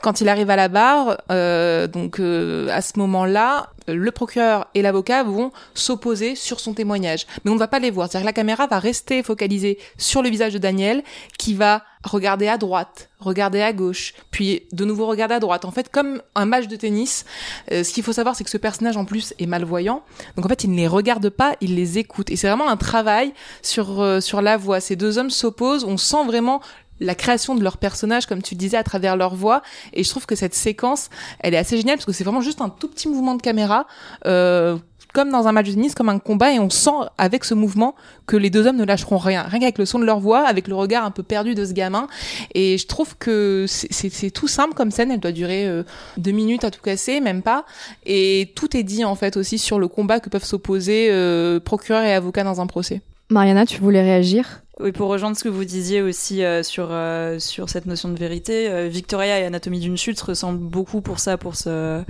quand 0.00 0.20
il 0.20 0.28
arrive 0.28 0.50
à 0.50 0.56
la 0.56 0.68
barre. 0.68 1.18
Euh, 1.30 1.86
donc 1.86 2.20
à 2.20 2.82
ce 2.82 2.98
moment-là, 2.98 3.70
le 3.88 4.10
procureur 4.10 4.68
et 4.74 4.82
l'avocat 4.82 5.22
vont 5.22 5.52
s'opposer 5.74 6.34
sur 6.34 6.60
son 6.60 6.74
témoignage. 6.74 7.26
Mais 7.44 7.50
on 7.50 7.54
ne 7.54 7.58
va 7.58 7.68
pas 7.68 7.78
les 7.78 7.90
voir. 7.90 8.08
C'est-à-dire 8.08 8.24
que 8.24 8.28
la 8.28 8.32
caméra 8.34 8.66
va 8.66 8.78
rester 8.78 9.22
focalisée 9.22 9.78
sur 9.96 10.22
le 10.22 10.28
visage 10.28 10.52
de 10.52 10.58
Daniel, 10.58 11.02
qui 11.38 11.54
va 11.54 11.82
regarder 12.04 12.48
à 12.48 12.58
droite, 12.58 13.08
regarder 13.18 13.60
à 13.60 13.72
gauche, 13.72 14.14
puis 14.30 14.62
de 14.72 14.84
nouveau 14.84 15.06
regarder 15.06 15.34
à 15.34 15.40
droite. 15.40 15.64
En 15.64 15.70
fait, 15.70 15.90
comme 15.90 16.22
un 16.34 16.46
match 16.46 16.68
de 16.68 16.76
tennis, 16.76 17.24
euh, 17.72 17.82
ce 17.82 17.92
qu'il 17.92 18.04
faut 18.04 18.12
savoir, 18.12 18.36
c'est 18.36 18.44
que 18.44 18.50
ce 18.50 18.58
personnage 18.58 18.96
en 18.96 19.04
plus 19.04 19.34
est 19.38 19.46
malvoyant. 19.46 20.02
Donc 20.36 20.46
en 20.46 20.48
fait, 20.48 20.64
il 20.64 20.70
ne 20.70 20.76
les 20.76 20.86
regarde 20.86 21.28
pas, 21.28 21.56
il 21.60 21.74
les 21.74 21.98
écoute. 21.98 22.30
Et 22.30 22.36
c'est 22.36 22.48
vraiment 22.48 22.68
un 22.68 22.76
travail 22.76 23.32
sur 23.62 24.00
euh, 24.00 24.20
sur 24.20 24.42
la 24.42 24.56
voix. 24.56 24.80
Ces 24.80 24.96
deux 24.96 25.18
hommes 25.18 25.30
s'opposent. 25.30 25.84
On 25.84 25.96
sent 25.96 26.24
vraiment 26.26 26.60
la 27.00 27.14
création 27.14 27.54
de 27.54 27.62
leur 27.62 27.76
personnage, 27.76 28.26
comme 28.26 28.42
tu 28.42 28.54
disais, 28.54 28.76
à 28.76 28.84
travers 28.84 29.16
leur 29.16 29.34
voix. 29.34 29.62
Et 29.92 30.04
je 30.04 30.10
trouve 30.10 30.26
que 30.26 30.34
cette 30.34 30.54
séquence, 30.54 31.10
elle 31.40 31.54
est 31.54 31.58
assez 31.58 31.76
géniale 31.76 31.96
parce 31.96 32.06
que 32.06 32.12
c'est 32.12 32.24
vraiment 32.24 32.40
juste 32.40 32.60
un 32.60 32.68
tout 32.68 32.88
petit 32.88 33.08
mouvement 33.08 33.34
de 33.34 33.42
caméra. 33.42 33.86
Euh, 34.26 34.78
comme 35.14 35.30
dans 35.30 35.48
un 35.48 35.52
match 35.52 35.66
de 35.66 35.72
tennis, 35.72 35.94
comme 35.94 36.08
un 36.08 36.18
combat, 36.18 36.52
et 36.52 36.58
on 36.58 36.70
sent 36.70 36.90
avec 37.16 37.44
ce 37.44 37.54
mouvement 37.54 37.94
que 38.26 38.36
les 38.36 38.50
deux 38.50 38.66
hommes 38.66 38.76
ne 38.76 38.84
lâcheront 38.84 39.16
rien, 39.16 39.42
rien 39.42 39.60
qu'avec 39.60 39.78
le 39.78 39.86
son 39.86 39.98
de 39.98 40.04
leur 40.04 40.20
voix, 40.20 40.46
avec 40.46 40.68
le 40.68 40.74
regard 40.74 41.04
un 41.04 41.10
peu 41.10 41.22
perdu 41.22 41.54
de 41.54 41.64
ce 41.64 41.72
gamin. 41.72 42.08
Et 42.54 42.78
je 42.78 42.86
trouve 42.86 43.16
que 43.16 43.64
c'est 43.66 44.30
tout 44.30 44.48
simple 44.48 44.74
comme 44.74 44.90
scène, 44.90 45.10
elle 45.10 45.20
doit 45.20 45.32
durer 45.32 45.66
euh, 45.66 45.82
deux 46.18 46.32
minutes 46.32 46.64
à 46.64 46.70
tout 46.70 46.82
casser, 46.82 47.20
même 47.20 47.42
pas. 47.42 47.64
Et 48.06 48.52
tout 48.54 48.76
est 48.76 48.82
dit 48.82 49.04
en 49.04 49.14
fait 49.14 49.36
aussi 49.36 49.58
sur 49.58 49.78
le 49.78 49.88
combat 49.88 50.20
que 50.20 50.28
peuvent 50.28 50.44
s'opposer 50.44 51.08
euh, 51.10 51.58
procureur 51.58 52.02
et 52.02 52.14
avocat 52.14 52.44
dans 52.44 52.60
un 52.60 52.66
procès. 52.66 53.00
Mariana, 53.30 53.66
tu 53.66 53.80
voulais 53.80 54.02
réagir? 54.02 54.62
Oui, 54.80 54.92
pour 54.92 55.08
rejoindre 55.08 55.36
ce 55.36 55.42
que 55.42 55.48
vous 55.48 55.64
disiez 55.64 56.02
aussi 56.02 56.44
euh, 56.44 56.62
sur 56.62 56.88
euh, 56.90 57.38
sur 57.40 57.68
cette 57.68 57.86
notion 57.86 58.10
de 58.10 58.18
vérité, 58.18 58.70
euh, 58.70 58.88
Victoria 58.88 59.40
et 59.40 59.44
Anatomie 59.44 59.80
d'une 59.80 59.96
chute 59.96 60.20
ressemblent 60.20 60.58
beaucoup 60.58 61.00
pour 61.00 61.18
ça, 61.18 61.36
pour 61.36 61.56
ce 61.56 62.04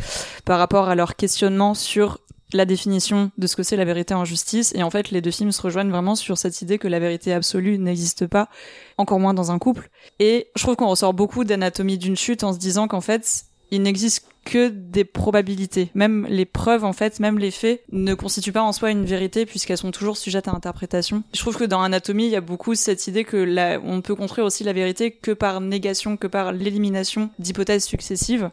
par 0.45 0.59
rapport 0.59 0.89
à 0.89 0.95
leur 0.95 1.17
questionnement 1.17 1.73
sur 1.73 2.19
la 2.53 2.67
définition 2.67 3.31
de 3.39 3.47
ce 3.47 3.57
que 3.57 3.63
c'est 3.63 3.77
la 3.77 3.85
vérité 3.85 4.15
en 4.15 4.25
justice. 4.25 4.73
Et 4.75 4.83
en 4.83 4.91
fait, 4.91 5.11
les 5.11 5.21
deux 5.21 5.31
films 5.31 5.53
se 5.53 5.63
rejoignent 5.63 5.91
vraiment 5.91 6.15
sur 6.15 6.37
cette 6.37 6.61
idée 6.61 6.79
que 6.79 6.89
la 6.89 6.99
vérité 6.99 7.33
absolue 7.33 7.79
n'existe 7.79 8.27
pas, 8.27 8.49
encore 8.97 9.21
moins 9.21 9.35
dans 9.35 9.51
un 9.51 9.59
couple. 9.59 9.91
Et 10.19 10.49
je 10.57 10.63
trouve 10.63 10.77
qu'on 10.77 10.89
ressort 10.89 11.15
beaucoup 11.15 11.45
d'Anatomie 11.45 11.99
d'une 11.99 12.17
chute 12.17 12.45
en 12.45 12.53
se 12.53 12.59
disant 12.59 12.89
qu'en 12.89 13.03
fait, 13.03 13.45
il 13.71 13.83
n'existe 13.83 14.28
que 14.49 14.69
des 14.69 15.05
probabilités. 15.05 15.91
Même 15.95 16.27
les 16.31 16.47
preuves, 16.47 16.83
en 16.83 16.95
fait, 16.95 17.21
même 17.21 17.39
les 17.39 17.51
faits, 17.51 17.83
ne 17.93 18.15
constituent 18.15 18.53
pas 18.53 18.63
en 18.63 18.73
soi 18.73 18.91
une 18.91 19.05
vérité 19.05 19.45
puisqu'elles 19.45 19.77
sont 19.77 19.91
toujours 19.91 20.17
sujettes 20.17 20.49
à 20.49 20.53
interprétation. 20.53 21.23
Je 21.35 21.41
trouve 21.41 21.59
que 21.59 21.65
dans 21.65 21.83
Anatomie, 21.83 22.25
il 22.25 22.31
y 22.31 22.37
a 22.37 22.41
beaucoup 22.41 22.75
cette 22.75 23.07
idée 23.09 23.25
que 23.25 23.37
la, 23.37 23.79
on 23.85 24.01
peut 24.01 24.15
construire 24.15 24.47
aussi 24.47 24.65
la 24.65 24.73
vérité 24.73 25.11
que 25.11 25.33
par 25.33 25.61
négation, 25.61 26.17
que 26.17 26.27
par 26.27 26.53
l'élimination 26.53 27.29
d'hypothèses 27.39 27.85
successives. 27.85 28.51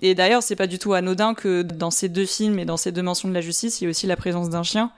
Et 0.00 0.14
d'ailleurs, 0.14 0.42
c'est 0.42 0.56
pas 0.56 0.66
du 0.66 0.78
tout 0.78 0.94
anodin 0.94 1.34
que 1.34 1.60
dans 1.60 1.90
ces 1.90 2.08
deux 2.08 2.26
films 2.26 2.58
et 2.58 2.64
dans 2.64 2.78
ces 2.78 2.90
deux 2.90 3.02
mentions 3.02 3.28
de 3.28 3.34
la 3.34 3.42
justice, 3.42 3.82
il 3.82 3.84
y 3.84 3.86
a 3.86 3.90
aussi 3.90 4.06
la 4.06 4.16
présence 4.16 4.48
d'un 4.48 4.62
chien. 4.62 4.92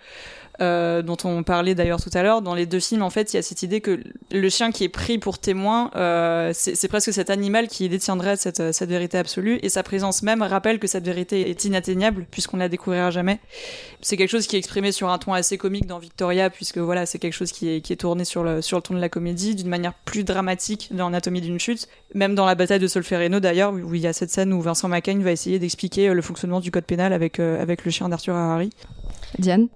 Euh, 0.63 1.03
dont 1.03 1.19
on 1.25 1.43
parlait 1.43 1.75
d'ailleurs 1.75 2.01
tout 2.01 2.11
à 2.15 2.23
l'heure. 2.23 2.41
Dans 2.41 2.55
les 2.55 2.65
deux 2.65 2.81
films, 2.81 3.03
en 3.03 3.11
fait, 3.11 3.35
il 3.35 3.37
y 3.37 3.39
a 3.39 3.43
cette 3.43 3.63
idée 3.63 3.83
que 3.83 4.01
le 4.31 4.49
chien 4.49 4.73
qui 4.73 4.85
est 4.85 4.89
pris 4.89 5.19
pour 5.19 5.39
témoin, 5.39 5.91
euh, 5.97 6.53
c'est 6.55 6.89
presque 6.89 7.13
cet 7.13 7.29
animal 7.29 7.69
qui 7.69 7.87
détiendrait 7.91 8.37
cette, 8.37 8.73
cette 8.73 8.89
vérité 8.89 9.19
absolue, 9.19 9.59
et 9.63 9.69
sa 9.69 9.83
présence 9.83 10.23
même 10.23 10.41
rappelle 10.41 10.79
que 10.79 10.87
cette 10.87 11.05
vérité 11.05 11.51
est 11.51 11.65
inatteignable, 11.67 12.27
puisqu'on 12.31 12.57
la 12.57 12.71
découvrira 12.71 13.11
jamais. 13.11 13.39
C'est 14.01 14.17
quelque 14.17 14.31
chose 14.31 14.47
qui 14.47 14.57
est 14.57 14.59
exprimé 14.59 14.93
sur 14.93 15.11
un 15.11 15.19
ton 15.19 15.35
assez 15.35 15.59
comique 15.59 15.87
dans 15.87 15.99
Victoria, 15.99 16.49
puisque 16.49 16.79
voilà, 16.79 17.05
c'est 17.05 17.19
quelque 17.19 17.35
chose 17.35 17.53
qui 17.53 17.69
est, 17.69 17.81
qui 17.83 17.93
est 17.93 17.97
tourné 17.97 18.25
sur 18.25 18.43
le, 18.43 18.63
sur 18.63 18.79
le 18.79 18.83
ton 18.83 18.95
de 18.95 19.01
la 19.01 19.11
comédie, 19.11 19.57
d'une 19.57 19.69
manière 19.69 19.93
plus 19.93 20.25
dramatique 20.25 20.89
dans 20.93 21.09
Anatomie 21.09 21.43
d'une 21.43 21.61
chute. 21.61 21.87
Même 22.15 22.35
dans 22.35 22.47
la 22.47 22.55
bataille 22.55 22.81
de 22.81 22.87
Solferino, 22.87 23.41
d'ailleurs, 23.41 23.75
où 23.75 23.95
il 23.95 24.01
y 24.01 24.07
a 24.07 24.15
cette 24.15 24.31
scène 24.31 24.55
où 24.55 24.63
Vincent 24.63 24.89
Macaigne 24.89 25.23
va 25.23 25.33
essayer 25.33 25.59
d'expliquer 25.59 26.15
le 26.15 26.23
fonctionnement 26.23 26.61
du 26.61 26.71
code 26.71 26.85
pénal 26.85 27.13
avec, 27.13 27.41
euh, 27.41 27.61
avec 27.61 27.85
le 27.85 27.91
chien 27.91 28.09
d'Arthur 28.09 28.35
Harari. 28.35 28.71
Diane? 29.39 29.69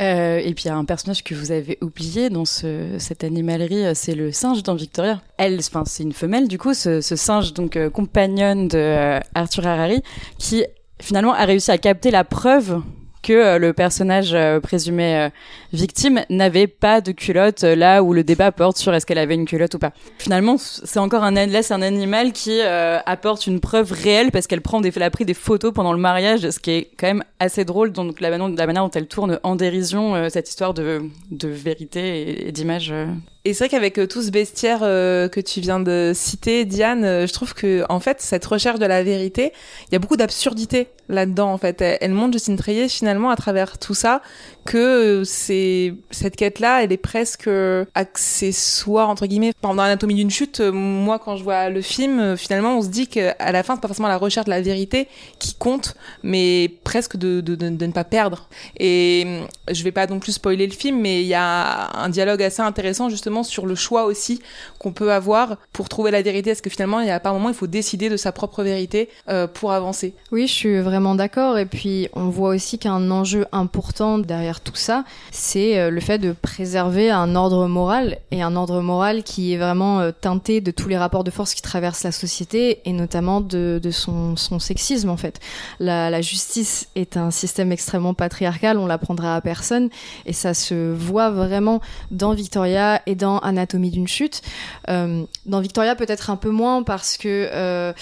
Euh, 0.00 0.38
et 0.38 0.54
puis 0.54 0.64
il 0.64 0.68
y 0.68 0.70
a 0.70 0.76
un 0.76 0.84
personnage 0.84 1.22
que 1.22 1.34
vous 1.34 1.52
avez 1.52 1.76
oublié 1.82 2.30
dans 2.30 2.44
ce, 2.44 2.96
cette 2.98 3.24
animalerie, 3.24 3.84
euh, 3.84 3.92
c'est 3.94 4.14
le 4.14 4.32
singe 4.32 4.62
dans 4.62 4.74
Victoria. 4.74 5.20
Elle, 5.36 5.58
enfin 5.58 5.84
c'est 5.86 6.02
une 6.02 6.12
femelle 6.12 6.48
du 6.48 6.58
coup, 6.58 6.72
ce, 6.72 7.00
ce 7.00 7.14
singe 7.14 7.52
donc 7.52 7.76
euh, 7.76 7.90
compagnonne 7.90 8.68
de 8.68 8.78
euh, 8.78 9.20
Arthur 9.34 9.66
Harari, 9.66 10.02
qui 10.38 10.64
finalement 10.98 11.34
a 11.34 11.44
réussi 11.44 11.70
à 11.70 11.78
capter 11.78 12.10
la 12.10 12.24
preuve 12.24 12.80
que 13.22 13.32
euh, 13.32 13.58
le 13.58 13.72
personnage 13.72 14.34
euh, 14.34 14.60
présumé 14.60 15.16
euh, 15.16 15.28
victime 15.72 16.22
n'avait 16.28 16.66
pas 16.66 17.00
de 17.00 17.12
culotte 17.12 17.62
là 17.62 18.02
où 18.02 18.12
le 18.12 18.24
débat 18.24 18.52
porte 18.52 18.76
sur 18.76 18.92
est-ce 18.92 19.06
qu'elle 19.06 19.18
avait 19.18 19.34
une 19.34 19.46
culotte 19.46 19.74
ou 19.74 19.78
pas. 19.78 19.92
Finalement, 20.18 20.56
c'est 20.58 20.98
encore 20.98 21.22
un 21.22 21.36
animal 21.36 22.32
qui 22.32 22.60
apporte 22.60 23.46
une 23.46 23.60
preuve 23.60 23.92
réelle 23.92 24.30
parce 24.30 24.46
qu'elle 24.46 24.60
prend 24.60 24.80
des, 24.80 24.92
elle 24.94 25.02
a 25.02 25.10
pris 25.10 25.24
des 25.24 25.34
photos 25.34 25.72
pendant 25.72 25.92
le 25.92 25.98
mariage, 25.98 26.50
ce 26.50 26.58
qui 26.58 26.70
est 26.72 26.90
quand 26.98 27.06
même 27.06 27.24
assez 27.38 27.64
drôle. 27.64 27.92
Donc 27.92 28.20
la, 28.20 28.30
la 28.30 28.38
manière 28.38 28.84
dont 28.84 28.90
elle 28.90 29.06
tourne 29.06 29.38
en 29.42 29.56
dérision 29.56 30.28
cette 30.28 30.48
histoire 30.48 30.74
de, 30.74 31.02
de 31.30 31.48
vérité 31.48 32.46
et, 32.48 32.52
d'image. 32.52 32.92
Et 33.44 33.54
c'est 33.54 33.64
vrai 33.64 33.70
qu'avec 33.70 34.08
tout 34.08 34.22
ce 34.22 34.30
bestiaire 34.30 34.80
que 34.80 35.40
tu 35.40 35.60
viens 35.60 35.80
de 35.80 36.12
citer, 36.14 36.64
Diane, 36.64 37.26
je 37.26 37.32
trouve 37.32 37.54
que 37.54 37.84
en 37.88 37.98
fait 37.98 38.20
cette 38.20 38.44
recherche 38.44 38.78
de 38.78 38.86
la 38.86 39.02
vérité, 39.02 39.52
il 39.88 39.92
y 39.92 39.96
a 39.96 39.98
beaucoup 39.98 40.16
d'absurdité 40.16 40.88
là-dedans 41.08 41.52
en 41.52 41.58
fait. 41.58 41.80
Elle, 41.82 42.12
montre 42.12 42.34
Justine 42.34 42.56
Treillet 42.56 42.88
finalement 42.88 43.30
à 43.30 43.36
travers 43.36 43.78
tout 43.78 43.94
ça 43.94 44.22
que 44.64 45.22
c'est 45.24 45.94
cette 46.12 46.36
quête-là, 46.36 46.84
elle 46.84 46.92
est 46.92 46.96
presque 46.96 47.50
accessoire 47.94 49.08
entre 49.08 49.26
guillemets. 49.26 49.52
Pendant 49.60 49.82
l'anatomie 49.82 50.14
d'une 50.14 50.30
chute, 50.30 50.60
moi 50.60 51.18
quand 51.18 51.36
je 51.36 51.42
vois 51.42 51.68
le 51.68 51.80
film, 51.80 52.36
finalement 52.36 52.78
on 52.78 52.82
se 52.82 52.88
dit 52.88 53.08
qu'à 53.08 53.34
la 53.52 53.62
fin 53.64 53.74
c'est 53.74 53.80
pas 53.80 53.88
forcément 53.88 54.08
la 54.08 54.18
recherche 54.18 54.46
de 54.46 54.50
la 54.50 54.60
vérité 54.60 55.08
qui 55.40 55.54
compte, 55.54 55.96
mais 56.22 56.70
presque 56.84 57.16
de, 57.16 57.40
de 57.40 57.68
ne 57.68 57.92
pas 57.92 58.04
perdre. 58.04 58.48
Et 58.78 59.40
je 59.70 59.82
vais 59.82 59.92
pas 59.92 60.06
non 60.06 60.20
plus 60.20 60.32
spoiler 60.32 60.66
le 60.66 60.72
film, 60.72 61.00
mais 61.00 61.22
il 61.22 61.26
y 61.26 61.34
a 61.34 61.90
un 61.96 62.08
dialogue 62.08 62.42
assez 62.42 62.62
intéressant 62.62 63.08
justement 63.08 63.31
sur 63.42 63.64
le 63.64 63.74
choix 63.74 64.04
aussi 64.04 64.42
qu'on 64.78 64.92
peut 64.92 65.12
avoir 65.12 65.56
pour 65.72 65.88
trouver 65.88 66.10
la 66.10 66.20
vérité. 66.20 66.50
Est-ce 66.50 66.62
que 66.62 66.70
finalement 66.70 67.00
il 67.00 67.06
y 67.06 67.10
a 67.10 67.20
pas 67.20 67.30
un 67.30 67.34
moment 67.34 67.48
il 67.48 67.54
faut 67.54 67.66
décider 67.66 68.10
de 68.10 68.16
sa 68.18 68.32
propre 68.32 68.62
vérité 68.62 69.08
euh, 69.28 69.46
pour 69.46 69.72
avancer? 69.72 70.14
Oui, 70.30 70.46
je 70.46 70.52
suis 70.52 70.80
vraiment 70.80 71.14
d'accord. 71.14 71.58
Et 71.58 71.66
puis 71.66 72.08
on 72.12 72.28
voit 72.28 72.50
aussi 72.50 72.78
qu'un 72.78 73.10
enjeu 73.10 73.46
important 73.52 74.18
derrière 74.18 74.60
tout 74.60 74.76
ça, 74.76 75.04
c'est 75.30 75.78
euh, 75.78 75.90
le 75.90 76.00
fait 76.00 76.18
de 76.18 76.32
préserver 76.32 77.10
un 77.10 77.34
ordre 77.34 77.66
moral 77.66 78.18
et 78.30 78.42
un 78.42 78.56
ordre 78.56 78.80
moral 78.82 79.22
qui 79.22 79.54
est 79.54 79.56
vraiment 79.56 80.00
euh, 80.00 80.10
teinté 80.12 80.60
de 80.60 80.70
tous 80.70 80.88
les 80.88 80.98
rapports 80.98 81.24
de 81.24 81.30
force 81.30 81.54
qui 81.54 81.62
traversent 81.62 82.02
la 82.02 82.12
société 82.12 82.80
et 82.84 82.92
notamment 82.92 83.40
de, 83.40 83.80
son, 83.90 84.36
sexisme 84.58 85.08
en 85.08 85.16
fait. 85.16 85.40
La, 85.80 86.10
la, 86.10 86.20
justice 86.20 86.88
est 86.94 87.16
un 87.16 87.30
système 87.30 87.72
extrêmement 87.72 88.14
patriarcal, 88.14 88.78
on 88.78 88.86
l'apprendra 88.86 89.36
à 89.36 89.40
personne 89.40 89.88
et 90.26 90.32
ça 90.32 90.54
se 90.54 90.92
voit 90.92 91.30
vraiment 91.30 91.80
dans 92.10 92.34
Victoria 92.34 93.00
et 93.06 93.14
dans 93.14 93.21
Anatomie 93.22 93.90
d'une 93.90 94.08
chute. 94.08 94.42
Euh, 94.88 95.24
dans 95.46 95.60
Victoria 95.60 95.94
peut-être 95.94 96.30
un 96.30 96.36
peu 96.36 96.50
moins 96.50 96.82
parce 96.82 97.16
que 97.16 97.48
euh, 97.52 97.92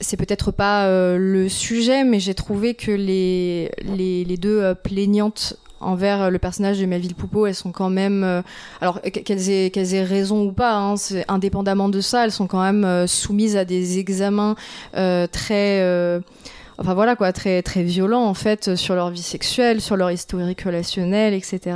c'est 0.00 0.16
peut-être 0.16 0.50
pas 0.50 0.86
euh, 0.86 1.16
le 1.18 1.48
sujet, 1.48 2.04
mais 2.04 2.20
j'ai 2.20 2.34
trouvé 2.34 2.74
que 2.74 2.90
les, 2.90 3.70
les, 3.84 4.36
deux 4.36 4.74
plaignantes 4.82 5.56
envers 5.80 6.30
le 6.30 6.38
personnage 6.38 6.78
de 6.78 6.86
Melville 6.86 7.14
Poupeau, 7.14 7.46
elles 7.46 7.56
sont 7.56 7.72
quand 7.72 7.90
même, 7.90 8.42
alors 8.80 9.00
qu'elles 9.00 9.50
aient, 9.50 9.72
aient 9.74 10.04
raison 10.04 10.44
ou 10.44 10.52
pas, 10.52 10.76
hein, 10.76 10.94
indépendamment 11.26 11.88
de 11.88 12.00
ça, 12.00 12.24
elles 12.24 12.32
sont 12.32 12.46
quand 12.46 12.62
même 12.62 13.06
soumises 13.08 13.56
à 13.56 13.64
des 13.64 13.98
examens 13.98 14.54
très, 14.92 16.20
enfin 16.78 16.94
voilà 16.94 17.16
quoi, 17.16 17.32
très 17.32 17.62
très 17.62 17.82
violents 17.82 18.24
en 18.24 18.34
fait 18.34 18.76
sur 18.76 18.94
leur 18.94 19.10
vie 19.10 19.22
sexuelle, 19.22 19.80
sur 19.80 19.96
leur 19.96 20.12
historique 20.12 20.62
relationnel, 20.62 21.34
etc. 21.34 21.74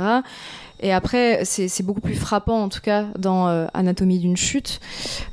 Et 0.79 0.93
après, 0.93 1.43
c'est 1.43 1.83
beaucoup 1.83 2.01
plus 2.01 2.15
frappant, 2.15 2.61
en 2.63 2.69
tout 2.69 2.81
cas, 2.81 3.05
dans 3.17 3.47
euh, 3.47 3.65
Anatomie 3.73 4.19
d'une 4.19 4.37
chute, 4.37 4.79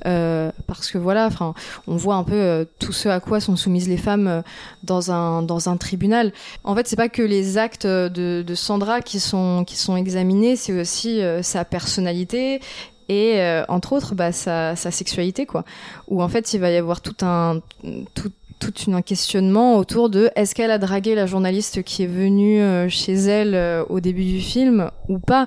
euh, 0.07 0.51
parce 0.67 0.91
que 0.91 0.99
voilà, 0.99 1.27
enfin, 1.27 1.55
on 1.87 1.97
voit 1.97 2.15
un 2.15 2.25
peu 2.25 2.35
euh, 2.35 2.65
tout 2.79 2.93
ce 2.93 3.09
à 3.09 3.21
quoi 3.21 3.41
sont 3.41 3.57
soumises 3.57 3.89
les 3.89 3.99
femmes 3.99 4.27
euh, 4.27 4.43
dans 4.83 5.11
un 5.11 5.43
dans 5.43 5.69
un 5.69 5.77
tribunal. 5.77 6.33
En 6.65 6.75
fait, 6.75 6.89
c'est 6.89 6.97
pas 6.97 7.11
que 7.11 7.23
les 7.23 7.59
actes 7.59 7.87
de, 7.87 8.43
de, 8.47 8.55
Sandra 8.55 9.03
qui 9.03 9.21
sont 9.21 9.65
qui 9.67 9.77
sont 9.77 9.97
examinés, 9.97 10.57
c'est 10.57 10.73
aussi 10.73 11.21
euh, 11.21 11.43
sa 11.43 11.65
personnalité 11.65 12.61
et 13.11 13.39
entre 13.69 13.93
autres 13.93 14.15
bah, 14.15 14.33
sa, 14.33 14.77
sa 14.77 14.91
sexualité 14.91 15.45
quoi 15.45 15.67
où 16.09 16.23
en 16.23 16.29
fait 16.31 16.55
il 16.55 16.61
va 16.61 16.71
y 16.71 16.77
avoir 16.77 17.03
tout 17.03 17.17
un 17.21 17.61
tout 18.15 18.33
tout 18.72 18.92
un 18.92 19.03
questionnement 19.03 19.77
autour 19.77 20.11
de 20.11 20.31
est-ce 20.37 20.55
qu'elle 20.55 20.70
a 20.70 20.79
dragué 20.79 21.14
la 21.14 21.27
journaliste 21.27 21.83
qui 21.83 22.03
est 22.03 22.09
venue 22.09 22.61
euh, 22.61 22.88
chez 22.88 23.14
elle 23.14 23.55
euh, 23.55 23.85
au 23.88 24.00
début 24.00 24.24
du 24.24 24.40
film 24.40 24.90
ou 25.09 25.18
pas? 25.18 25.46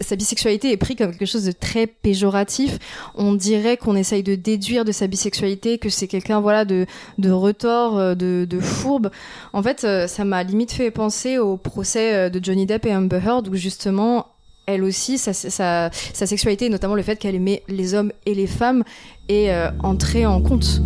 Sa 0.00 0.16
bisexualité 0.16 0.72
est 0.72 0.76
prise 0.76 0.96
comme 0.96 1.12
quelque 1.12 1.26
chose 1.26 1.44
de 1.44 1.52
très 1.52 1.86
péjoratif. 1.86 2.78
On 3.14 3.34
dirait 3.34 3.76
qu'on 3.76 3.94
essaye 3.94 4.24
de 4.24 4.34
déduire 4.34 4.84
de 4.84 4.90
sa 4.90 5.06
bisexualité 5.06 5.78
que 5.78 5.88
c'est 5.88 6.08
quelqu'un 6.08 6.40
voilà 6.40 6.64
de, 6.64 6.86
de 7.18 7.30
retort, 7.30 7.98
euh, 7.98 8.14
de, 8.14 8.46
de 8.48 8.60
fourbe. 8.60 9.10
En 9.52 9.62
fait, 9.62 9.86
ça 10.08 10.24
m'a 10.24 10.42
limite 10.42 10.72
fait 10.72 10.90
penser 10.90 11.38
au 11.38 11.56
procès 11.56 12.30
de 12.30 12.44
Johnny 12.44 12.66
Depp 12.66 12.86
et 12.86 12.94
Amber 12.94 13.20
Heard 13.24 13.48
où 13.48 13.54
justement 13.54 14.26
elle 14.66 14.82
aussi, 14.82 15.16
sa, 15.16 15.32
sa, 15.32 15.90
sa 15.92 16.26
sexualité, 16.26 16.68
notamment 16.68 16.96
le 16.96 17.02
fait 17.02 17.16
qu'elle 17.16 17.36
aimait 17.36 17.62
les 17.68 17.94
hommes 17.94 18.12
et 18.26 18.34
les 18.34 18.48
femmes, 18.48 18.82
est 19.28 19.50
euh, 19.50 19.70
entrée 19.82 20.26
en 20.26 20.42
compte. 20.42 20.80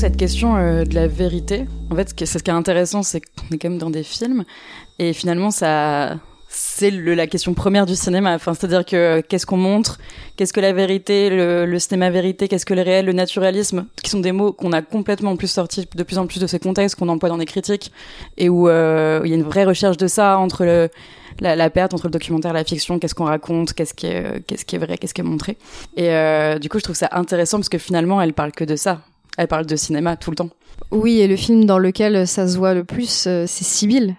Cette 0.00 0.16
question 0.16 0.56
euh, 0.56 0.84
de 0.84 0.94
la 0.94 1.06
vérité, 1.08 1.66
en 1.90 1.94
fait, 1.94 2.08
ce 2.08 2.14
qui 2.14 2.24
est, 2.24 2.54
intéressant, 2.54 3.02
c'est 3.02 3.20
qu'on 3.20 3.54
est 3.54 3.58
quand 3.58 3.68
même 3.68 3.76
dans 3.76 3.90
des 3.90 4.02
films, 4.02 4.44
et 4.98 5.12
finalement, 5.12 5.50
ça, 5.50 6.16
c'est 6.48 6.90
la 6.90 7.26
question 7.26 7.52
première 7.52 7.84
du 7.84 7.94
cinéma. 7.94 8.34
Enfin, 8.34 8.54
c'est-à-dire 8.54 8.86
que 8.86 9.20
qu'est-ce 9.20 9.44
qu'on 9.44 9.58
montre, 9.58 9.98
qu'est-ce 10.36 10.54
que 10.54 10.60
la 10.60 10.72
vérité, 10.72 11.28
le, 11.28 11.78
cinéma 11.78 12.08
vérité, 12.08 12.48
qu'est-ce 12.48 12.64
que 12.64 12.72
le 12.72 12.80
réel, 12.80 13.04
le 13.04 13.12
naturalisme, 13.12 13.88
qui 14.02 14.08
sont 14.08 14.20
des 14.20 14.32
mots 14.32 14.54
qu'on 14.54 14.72
a 14.72 14.80
complètement 14.80 15.36
plus 15.36 15.50
sortis 15.50 15.86
de 15.94 16.02
plus 16.02 16.16
en 16.16 16.26
plus 16.26 16.40
de 16.40 16.46
ces 16.46 16.58
contextes 16.58 16.98
qu'on 16.98 17.10
emploie 17.10 17.28
dans 17.28 17.36
les 17.36 17.44
critiques 17.44 17.92
et 18.38 18.48
où 18.48 18.70
euh, 18.70 19.20
il 19.24 19.30
y 19.30 19.34
a 19.34 19.36
une 19.36 19.42
vraie 19.42 19.66
recherche 19.66 19.98
de 19.98 20.06
ça 20.06 20.38
entre 20.38 20.88
la, 21.40 21.70
perte 21.70 21.92
entre 21.92 22.06
le 22.06 22.12
documentaire 22.12 22.52
et 22.52 22.54
la 22.54 22.64
fiction, 22.64 22.98
qu'est-ce 22.98 23.14
qu'on 23.14 23.26
raconte, 23.26 23.74
qu'est-ce 23.74 23.92
qui 23.92 24.06
est, 24.06 24.42
qu'est-ce 24.46 24.64
qui 24.64 24.76
est 24.76 24.78
vrai, 24.78 24.96
qu'est-ce 24.96 25.12
qui 25.12 25.20
est 25.20 25.24
montré. 25.24 25.58
Et 25.98 26.08
euh, 26.08 26.58
du 26.58 26.70
coup, 26.70 26.78
je 26.78 26.84
trouve 26.84 26.96
ça 26.96 27.10
intéressant 27.12 27.58
parce 27.58 27.68
que 27.68 27.76
finalement, 27.76 28.22
elle 28.22 28.32
parle 28.32 28.52
que 28.52 28.64
de 28.64 28.76
ça. 28.76 29.02
Elle 29.38 29.48
parle 29.48 29.66
de 29.66 29.76
cinéma 29.76 30.16
tout 30.16 30.30
le 30.30 30.36
temps. 30.36 30.50
Oui, 30.90 31.20
et 31.20 31.28
le 31.28 31.36
film 31.36 31.64
dans 31.64 31.78
lequel 31.78 32.26
ça 32.26 32.48
se 32.48 32.58
voit 32.58 32.74
le 32.74 32.84
plus, 32.84 33.26
euh, 33.26 33.44
c'est 33.46 33.64
Sibylle. 33.64 34.16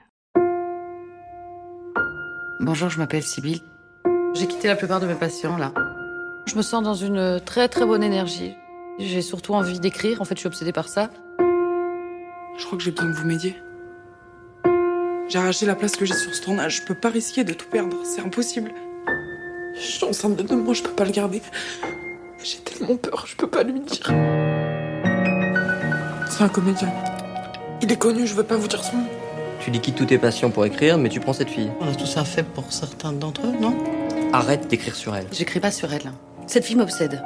Bonjour, 2.59 2.89
je 2.89 2.97
m'appelle 2.97 3.23
Sybille. 3.23 3.61
J'ai 4.33 4.47
quitté 4.47 4.67
la 4.67 4.75
plupart 4.75 4.99
de 4.99 5.07
mes 5.07 5.15
patients 5.15 5.57
là. 5.57 5.73
Je 6.45 6.55
me 6.55 6.61
sens 6.61 6.83
dans 6.83 6.93
une 6.93 7.41
très 7.45 7.67
très 7.67 7.85
bonne 7.85 8.03
énergie. 8.03 8.53
J'ai 8.99 9.21
surtout 9.21 9.53
envie 9.53 9.79
d'écrire, 9.79 10.21
en 10.21 10.25
fait 10.25 10.35
je 10.35 10.41
suis 10.41 10.47
obsédée 10.47 10.71
par 10.71 10.87
ça. 10.87 11.09
Je 11.39 12.65
crois 12.65 12.77
que 12.77 12.83
j'ai 12.83 12.91
besoin 12.91 13.11
que 13.11 13.17
vous 13.17 13.25
m'aidiez. 13.25 13.55
J'ai 15.27 15.39
arraché 15.39 15.65
la 15.65 15.75
place 15.75 15.95
que 15.95 16.05
j'ai 16.05 16.13
sur 16.13 16.33
ce 16.33 16.41
tournage. 16.41 16.77
Je 16.77 16.85
peux 16.85 16.93
pas 16.95 17.09
risquer 17.09 17.43
de 17.43 17.53
tout 17.53 17.67
perdre, 17.69 17.97
c'est 18.03 18.21
impossible. 18.21 18.71
Je 19.75 19.79
suis 19.79 20.05
enceinte 20.05 20.35
de 20.35 20.43
deux 20.43 20.55
mois, 20.57 20.73
je 20.73 20.83
peux 20.83 20.91
pas 20.91 21.05
le 21.05 21.11
garder. 21.11 21.41
J'ai 22.43 22.59
tellement 22.59 22.95
peur, 22.97 23.25
je 23.27 23.35
peux 23.35 23.47
pas 23.47 23.63
lui 23.63 23.79
dire. 23.79 24.11
C'est 26.31 26.43
un 26.43 26.49
comédien. 26.49 26.87
Il 27.81 27.91
est 27.91 27.97
connu, 27.97 28.25
je 28.25 28.33
veux 28.33 28.43
pas 28.43 28.55
vous 28.55 28.69
dire 28.69 28.81
son 28.81 28.95
nom. 28.95 29.03
Tu 29.59 29.69
liquides 29.69 29.95
tous 29.95 30.05
tes 30.05 30.17
patients 30.17 30.49
pour 30.49 30.65
écrire, 30.65 30.97
mais 30.97 31.09
tu 31.09 31.19
prends 31.19 31.33
cette 31.33 31.49
fille. 31.49 31.69
On 31.81 31.91
a 31.91 31.93
tous 31.93 32.15
un 32.15 32.23
faible 32.23 32.47
pour 32.53 32.71
certains 32.71 33.11
d'entre 33.11 33.45
eux, 33.45 33.53
non? 33.59 33.75
Arrête 34.31 34.69
d'écrire 34.69 34.95
sur 34.95 35.13
elle. 35.13 35.27
J'écris 35.33 35.59
pas 35.59 35.71
sur 35.71 35.91
elle. 35.91 36.13
Cette 36.47 36.63
fille 36.63 36.77
m'obsède. 36.77 37.21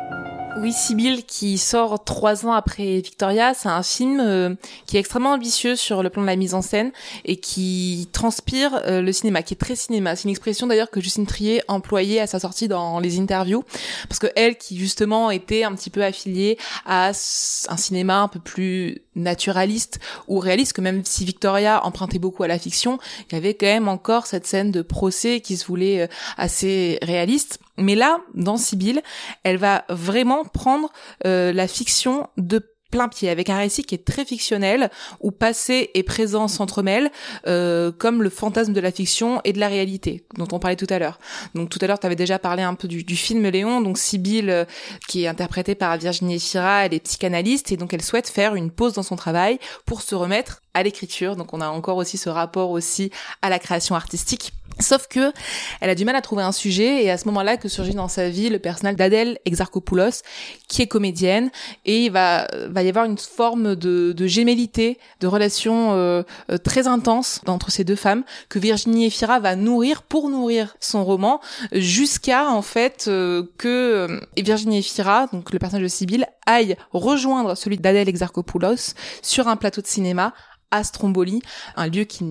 Oui, 0.58 0.72
Sibyl, 0.72 1.26
qui 1.26 1.58
sort 1.58 2.04
trois 2.06 2.46
ans 2.46 2.54
après 2.54 3.02
Victoria, 3.02 3.54
c'est 3.54 3.68
un 3.68 3.84
film 3.84 4.22
euh, 4.22 4.56
qui 4.86 4.96
est 4.96 5.00
extrêmement 5.02 5.34
ambitieux 5.34 5.76
sur 5.76 6.02
le 6.02 6.10
plan 6.10 6.22
de 6.22 6.28
la 6.28 6.38
mise 6.38 6.54
en 6.54 6.62
scène 6.62 6.91
et 7.26 7.36
qui 7.36 8.08
transpire 8.13 8.82
euh, 8.86 9.02
le 9.02 9.12
cinéma, 9.12 9.44
qui 9.44 9.54
est 9.54 9.58
très 9.58 9.76
cinéma. 9.76 10.15
C'est 10.15 10.24
une 10.24 10.30
expression 10.30 10.65
d'ailleurs 10.65 10.89
que 10.89 11.02
Justine 11.02 11.26
Trier 11.26 11.62
employait 11.68 12.22
à 12.22 12.28
sa 12.28 12.39
sortie 12.39 12.70
dans 12.70 13.00
les 13.00 13.20
interviews, 13.20 13.63
parce 14.08 14.20
que 14.20 14.28
elle, 14.38 14.58
qui 14.58 14.78
justement 14.78 15.30
était 15.30 15.63
un 15.65 15.76
petit 15.76 15.89
peu 15.89 16.04
affiliée 16.04 16.58
à 16.86 17.10
un 17.10 17.78
cinéma 17.78 18.22
un 18.22 18.30
peu 18.30 18.39
plus 18.39 19.05
naturaliste 19.15 19.99
ou 20.28 20.39
réaliste, 20.39 20.73
que 20.73 20.82
même 20.82 21.04
si 21.06 21.25
Victoria 21.25 21.86
empruntait 21.86 22.19
beaucoup 22.19 22.43
à 22.43 22.47
la 22.47 22.60
fiction, 22.60 22.99
il 23.30 23.36
y 23.36 23.38
avait 23.38 23.54
quand 23.54 23.65
même 23.65 23.88
encore 23.88 24.28
cette 24.28 24.45
scène 24.45 24.71
de 24.71 24.82
procès 24.82 25.41
qui 25.41 25.58
se 25.58 25.65
voulait 25.65 26.01
euh, 26.01 26.08
assez 26.38 26.99
réaliste. 27.01 27.60
Mais 27.78 27.95
là, 27.95 28.19
dans 28.34 28.58
Sibyl, 28.58 29.01
elle 29.43 29.58
va 29.58 29.86
vraiment 29.89 30.45
prendre 30.45 30.91
euh, 31.25 31.51
la 31.51 31.67
fiction 31.67 32.28
de 32.38 32.74
plein 32.95 33.10
pied 33.10 33.29
avec 33.29 33.49
un 33.49 33.58
récit 33.58 33.84
qui 33.84 33.93
est 33.93 34.05
très 34.05 34.23
fictionnel 34.23 34.89
où 35.19 35.31
passé 35.31 35.91
et 35.95 36.03
présent 36.03 36.47
s'entremêlent 36.47 37.12
euh, 37.45 37.91
comme 37.91 38.23
le 38.23 38.29
fantasme 38.29 38.71
de 38.71 38.79
la 38.79 38.89
fiction 38.89 39.41
et 39.43 39.51
de 39.51 39.60
la 39.60 39.67
réalité 39.67 40.23
dont 40.38 40.47
on 40.53 40.60
parlait 40.60 40.77
tout 40.77 40.88
à 40.89 40.97
l'heure. 40.97 41.19
Donc 41.55 41.69
tout 41.69 41.79
à 41.81 41.88
l'heure 41.88 41.99
tu 41.99 42.05
avais 42.05 42.15
déjà 42.15 42.39
parlé 42.39 42.63
un 42.63 42.73
peu 42.73 42.88
du, 42.88 43.03
film 43.17 43.45
Léon. 43.49 43.81
Donc 43.81 43.97
Sibyl 43.97 44.49
euh, 44.49 44.63
qui 45.10 45.25
est 45.25 45.27
interprétée 45.27 45.75
par 45.75 45.97
Virginie 45.97 46.39
Fira 46.39 46.86
elle 46.86 46.93
est 46.93 47.01
psychanalyste 47.01 47.73
et 47.73 47.75
donc 47.75 47.93
elle 47.93 48.01
souhaite 48.01 48.29
faire 48.29 48.55
une 48.55 48.71
pause 48.71 48.93
dans 48.93 49.03
son 49.03 49.17
travail 49.17 49.60
pour 49.86 50.01
se 50.01 50.15
remettre 50.15 50.62
à 50.73 50.81
l'écriture. 50.81 51.36
Donc 51.36 51.53
on 51.53 51.60
a 51.60 51.67
encore 51.67 51.97
aussi 51.97 52.17
ce 52.17 52.29
rapport 52.29 52.69
aussi 52.69 53.12
à 53.41 53.49
la 53.49 53.60
création 53.60 53.95
artistique 53.95 54.53
Sauf 54.79 55.07
que 55.07 55.31
elle 55.79 55.89
a 55.89 55.95
du 55.95 56.03
mal 56.03 56.15
à 56.15 56.21
trouver 56.21 56.43
un 56.43 56.51
sujet 56.51 57.03
et 57.03 57.09
à 57.09 57.17
ce 57.17 57.25
moment-là 57.25 57.57
que 57.57 57.69
surgit 57.69 57.93
dans 57.93 58.07
sa 58.07 58.29
vie 58.29 58.49
le 58.49 58.59
personnage 58.59 58.95
d'Adèle 58.95 59.39
Exarchopoulos 59.45 60.21
qui 60.67 60.81
est 60.81 60.88
comédienne 60.88 61.49
et 61.85 62.05
il 62.05 62.11
va 62.11 62.47
va 62.67 62.83
y 62.83 62.89
avoir 62.89 63.05
une 63.05 63.17
forme 63.17 63.75
de, 63.75 64.11
de 64.11 64.27
gémellité, 64.27 64.99
de 65.21 65.27
relation 65.27 65.93
euh, 65.93 66.23
euh, 66.51 66.57
très 66.57 66.88
intense 66.88 67.41
entre 67.47 67.71
ces 67.71 67.83
deux 67.83 67.95
femmes 67.95 68.23
que 68.49 68.59
Virginie 68.59 69.05
Efira 69.05 69.39
va 69.39 69.55
nourrir 69.55 70.03
pour 70.03 70.29
nourrir 70.29 70.75
son 70.79 71.05
roman 71.05 71.39
jusqu'à 71.71 72.49
en 72.49 72.61
fait 72.61 73.05
euh, 73.07 73.43
que 73.57 74.19
Virginie 74.38 74.79
Efira, 74.79 75.27
donc 75.31 75.51
le 75.51 75.59
personnage 75.59 75.83
de 75.83 75.88
Sibylle, 75.88 76.27
aille 76.45 76.75
rejoindre 76.91 77.55
celui 77.55 77.77
d'Adèle 77.77 78.09
Exarchopoulos 78.09 78.93
sur 79.21 79.47
un 79.47 79.55
plateau 79.55 79.81
de 79.81 79.88
cinéma 79.88 80.33
à 80.75 80.83
Stromboli, 80.83 81.41
un 81.75 81.88
lieu 81.88 82.03
qui 82.03 82.23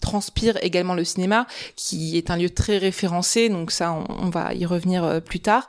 transpire 0.00 0.58
également 0.62 0.94
le 0.94 1.04
cinéma, 1.04 1.46
qui 1.76 2.16
est 2.16 2.30
un 2.30 2.36
lieu 2.36 2.50
très 2.50 2.78
référencé, 2.78 3.48
donc 3.48 3.70
ça 3.70 3.96
on, 4.08 4.30
va 4.30 4.54
y 4.54 4.66
revenir 4.66 5.04
euh, 5.04 5.20
plus 5.20 5.40
tard. 5.40 5.68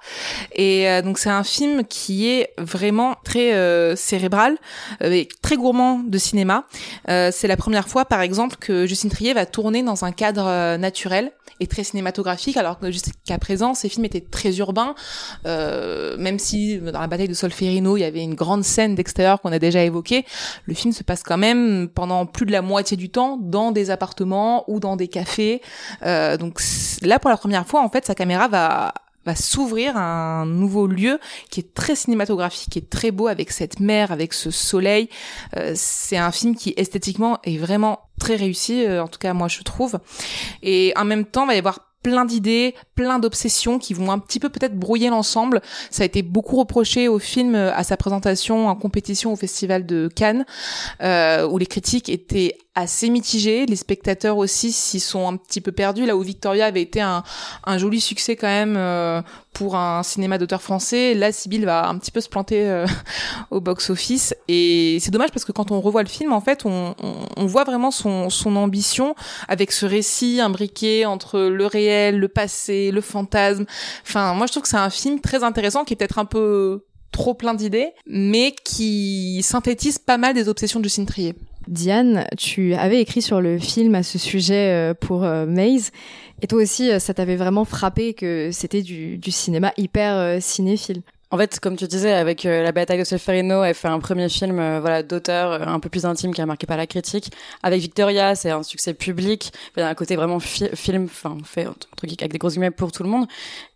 Et 0.53 0.89
euh, 0.89 1.01
donc 1.01 1.17
c'est 1.17 1.29
un 1.29 1.43
film 1.43 1.83
qui 1.85 2.27
est 2.27 2.49
vraiment 2.57 3.15
très 3.23 3.53
euh, 3.53 3.95
cérébral, 3.95 4.57
et 5.01 5.27
très 5.41 5.55
gourmand 5.55 5.99
de 5.99 6.17
cinéma. 6.17 6.65
C'est 7.07 7.47
la 7.47 7.57
première 7.57 7.87
fois 7.87 8.05
par 8.05 8.21
exemple 8.21 8.55
que 8.59 8.85
Justine 8.85 9.09
Trier 9.09 9.33
va 9.33 9.45
tourner 9.45 9.83
dans 9.83 10.05
un 10.05 10.11
cadre 10.11 10.77
naturel 10.77 11.31
et 11.59 11.67
très 11.67 11.83
cinématographique, 11.83 12.57
alors 12.57 12.79
que 12.79 12.91
jusqu'à 12.91 13.37
présent 13.37 13.73
ces 13.73 13.89
films 13.89 14.05
étaient 14.05 14.21
très 14.21 14.57
urbains, 14.57 14.95
même 15.45 16.39
si 16.39 16.77
dans 16.77 16.99
la 16.99 17.07
bataille 17.07 17.27
de 17.27 17.33
Solferino 17.33 17.97
il 17.97 18.01
y 18.01 18.03
avait 18.03 18.23
une 18.23 18.35
grande 18.35 18.63
scène 18.63 18.95
d'extérieur 18.95 19.41
qu'on 19.41 19.51
a 19.51 19.59
déjà 19.59 19.83
évoquée, 19.83 20.25
le 20.65 20.73
film 20.73 20.93
se 20.93 21.03
passe 21.03 21.23
quand 21.23 21.37
même 21.37 21.89
pendant 21.93 22.14
plus 22.25 22.45
de 22.45 22.51
la 22.51 22.61
moitié 22.61 22.95
du 22.95 23.09
temps 23.09 23.37
dans 23.37 23.71
des 23.71 23.89
appartements 23.89 24.63
ou 24.67 24.79
dans 24.79 24.95
des 24.95 25.07
cafés. 25.09 25.61
Euh, 26.03 26.37
donc 26.37 26.61
là, 27.01 27.19
pour 27.19 27.29
la 27.29 27.37
première 27.37 27.67
fois, 27.67 27.81
en 27.81 27.89
fait, 27.89 28.05
sa 28.05 28.15
caméra 28.15 28.47
va 28.47 28.93
va 29.25 29.35
s'ouvrir 29.35 29.97
à 29.97 30.01
un 30.01 30.45
nouveau 30.45 30.87
lieu 30.87 31.19
qui 31.49 31.59
est 31.59 31.73
très 31.73 31.95
cinématographique, 31.95 32.69
qui 32.69 32.79
est 32.79 32.89
très 32.89 33.11
beau 33.11 33.27
avec 33.27 33.51
cette 33.51 33.79
mer, 33.79 34.11
avec 34.11 34.33
ce 34.33 34.51
soleil. 34.51 35.09
Euh, 35.57 35.73
c'est 35.75 36.17
un 36.17 36.31
film 36.31 36.55
qui 36.55 36.73
esthétiquement 36.77 37.39
est 37.43 37.57
vraiment 37.57 38.01
très 38.19 38.35
réussi, 38.35 38.85
euh, 38.85 39.03
en 39.03 39.07
tout 39.07 39.19
cas 39.19 39.33
moi 39.33 39.47
je 39.47 39.61
trouve. 39.63 39.99
Et 40.61 40.93
en 40.95 41.05
même 41.05 41.25
temps, 41.25 41.43
il 41.43 41.47
va 41.47 41.55
y 41.55 41.59
avoir 41.59 41.79
plein 42.05 42.23
d'idées, 42.23 42.75
plein 42.93 43.17
d'obsessions 43.17 43.79
qui 43.79 43.95
vont 43.95 44.11
un 44.11 44.19
petit 44.19 44.39
peu 44.39 44.49
peut-être 44.49 44.77
brouiller 44.77 45.09
l'ensemble. 45.09 45.61
Ça 45.89 46.03
a 46.03 46.05
été 46.05 46.21
beaucoup 46.21 46.55
reproché 46.57 47.07
au 47.07 47.17
film 47.17 47.55
à 47.55 47.83
sa 47.83 47.97
présentation 47.97 48.67
en 48.67 48.75
compétition 48.75 49.33
au 49.33 49.35
Festival 49.35 49.87
de 49.87 50.07
Cannes, 50.15 50.45
euh, 51.01 51.47
où 51.47 51.57
les 51.57 51.65
critiques 51.65 52.09
étaient 52.09 52.59
assez 52.75 53.09
mitigés, 53.09 53.65
les 53.65 53.75
spectateurs 53.75 54.37
aussi 54.37 54.71
s'y 54.71 54.99
sont 54.99 55.27
un 55.27 55.37
petit 55.37 55.61
peu 55.61 55.71
perdus, 55.71 56.05
là 56.05 56.15
où 56.15 56.21
Victoria 56.21 56.65
avait 56.65 56.81
été 56.81 57.01
un, 57.01 57.23
un 57.65 57.77
joli 57.77 58.01
succès 58.01 58.35
quand 58.35 58.47
même 58.47 58.75
euh, 58.77 59.21
pour 59.53 59.77
un 59.77 60.03
cinéma 60.03 60.37
d'auteur 60.37 60.61
français, 60.61 61.13
là 61.13 61.31
Sibyl 61.31 61.65
va 61.65 61.87
un 61.87 61.97
petit 61.97 62.11
peu 62.11 62.19
se 62.19 62.27
planter 62.27 62.67
euh, 62.67 62.85
au 63.51 63.61
box-office, 63.61 64.35
et 64.49 64.97
c'est 64.99 65.11
dommage 65.11 65.31
parce 65.31 65.45
que 65.45 65.53
quand 65.53 65.71
on 65.71 65.79
revoit 65.79 66.03
le 66.03 66.09
film, 66.09 66.33
en 66.33 66.41
fait, 66.41 66.65
on, 66.65 66.93
on, 67.01 67.13
on 67.37 67.45
voit 67.45 67.63
vraiment 67.63 67.91
son, 67.91 68.29
son 68.29 68.55
ambition 68.57 69.15
avec 69.47 69.71
ce 69.71 69.85
récit 69.85 70.41
imbriqué 70.41 71.05
entre 71.05 71.39
le 71.39 71.65
réel, 71.65 72.19
le 72.19 72.27
passé, 72.27 72.91
le 72.91 73.01
fantasme, 73.01 73.65
enfin 74.05 74.33
moi 74.33 74.47
je 74.47 74.51
trouve 74.51 74.63
que 74.63 74.69
c'est 74.69 74.75
un 74.75 74.89
film 74.89 75.21
très 75.21 75.43
intéressant 75.43 75.85
qui 75.85 75.93
est 75.93 75.97
peut-être 75.97 76.19
un 76.19 76.25
peu 76.25 76.83
trop 77.15 77.33
plein 77.33 77.53
d'idées, 77.53 77.93
mais 78.05 78.53
qui 78.65 79.39
synthétise 79.41 79.97
pas 79.97 80.17
mal 80.17 80.33
des 80.33 80.49
obsessions 80.49 80.79
de 80.79 80.83
Justine 80.83 81.05
Trier. 81.05 81.33
Diane, 81.67 82.27
tu 82.37 82.73
avais 82.75 83.01
écrit 83.01 83.21
sur 83.21 83.41
le 83.41 83.57
film 83.57 83.95
à 83.95 84.03
ce 84.03 84.17
sujet 84.17 84.71
euh, 84.71 84.93
pour 84.93 85.23
euh, 85.23 85.45
Maze, 85.45 85.91
et 86.41 86.47
toi 86.47 86.61
aussi, 86.61 86.91
euh, 86.91 86.99
ça 86.99 87.13
t'avait 87.13 87.35
vraiment 87.35 87.65
frappé 87.65 88.13
que 88.13 88.49
c'était 88.51 88.81
du, 88.81 89.17
du 89.17 89.31
cinéma 89.31 89.73
hyper 89.77 90.41
cinéphile. 90.41 91.01
En 91.31 91.37
fait, 91.37 91.59
comme 91.59 91.75
tu 91.75 91.87
disais, 91.87 92.13
avec 92.13 92.45
euh, 92.45 92.63
La 92.63 92.71
bataille 92.71 92.99
de 92.99 93.03
Solferino, 93.03 93.63
elle 93.63 93.73
fait 93.73 93.87
un 93.87 93.99
premier 93.99 94.29
film 94.29 94.59
euh, 94.59 94.79
voilà, 94.79 95.01
d'auteur 95.01 95.53
euh, 95.53 95.65
un 95.65 95.79
peu 95.79 95.89
plus 95.89 96.05
intime 96.05 96.33
qui 96.33 96.41
a 96.41 96.45
marqué 96.45 96.67
par 96.67 96.77
la 96.77 96.85
critique. 96.85 97.31
Avec 97.63 97.81
Victoria, 97.81 98.35
c'est 98.35 98.51
un 98.51 98.61
succès 98.61 98.93
public. 98.93 99.51
Il 99.75 99.79
y 99.79 99.83
a 99.83 99.87
un 99.87 99.95
côté 99.95 100.15
vraiment 100.15 100.39
fi 100.39 100.69
film, 100.75 101.05
enfin, 101.05 101.35
fait 101.43 101.65
entre 101.65 101.87
avec 102.03 102.31
des 102.31 102.37
grosses 102.37 102.53
guillemets 102.53 102.69
pour 102.69 102.91
tout 102.91 103.01
le 103.01 103.09
monde. 103.09 103.25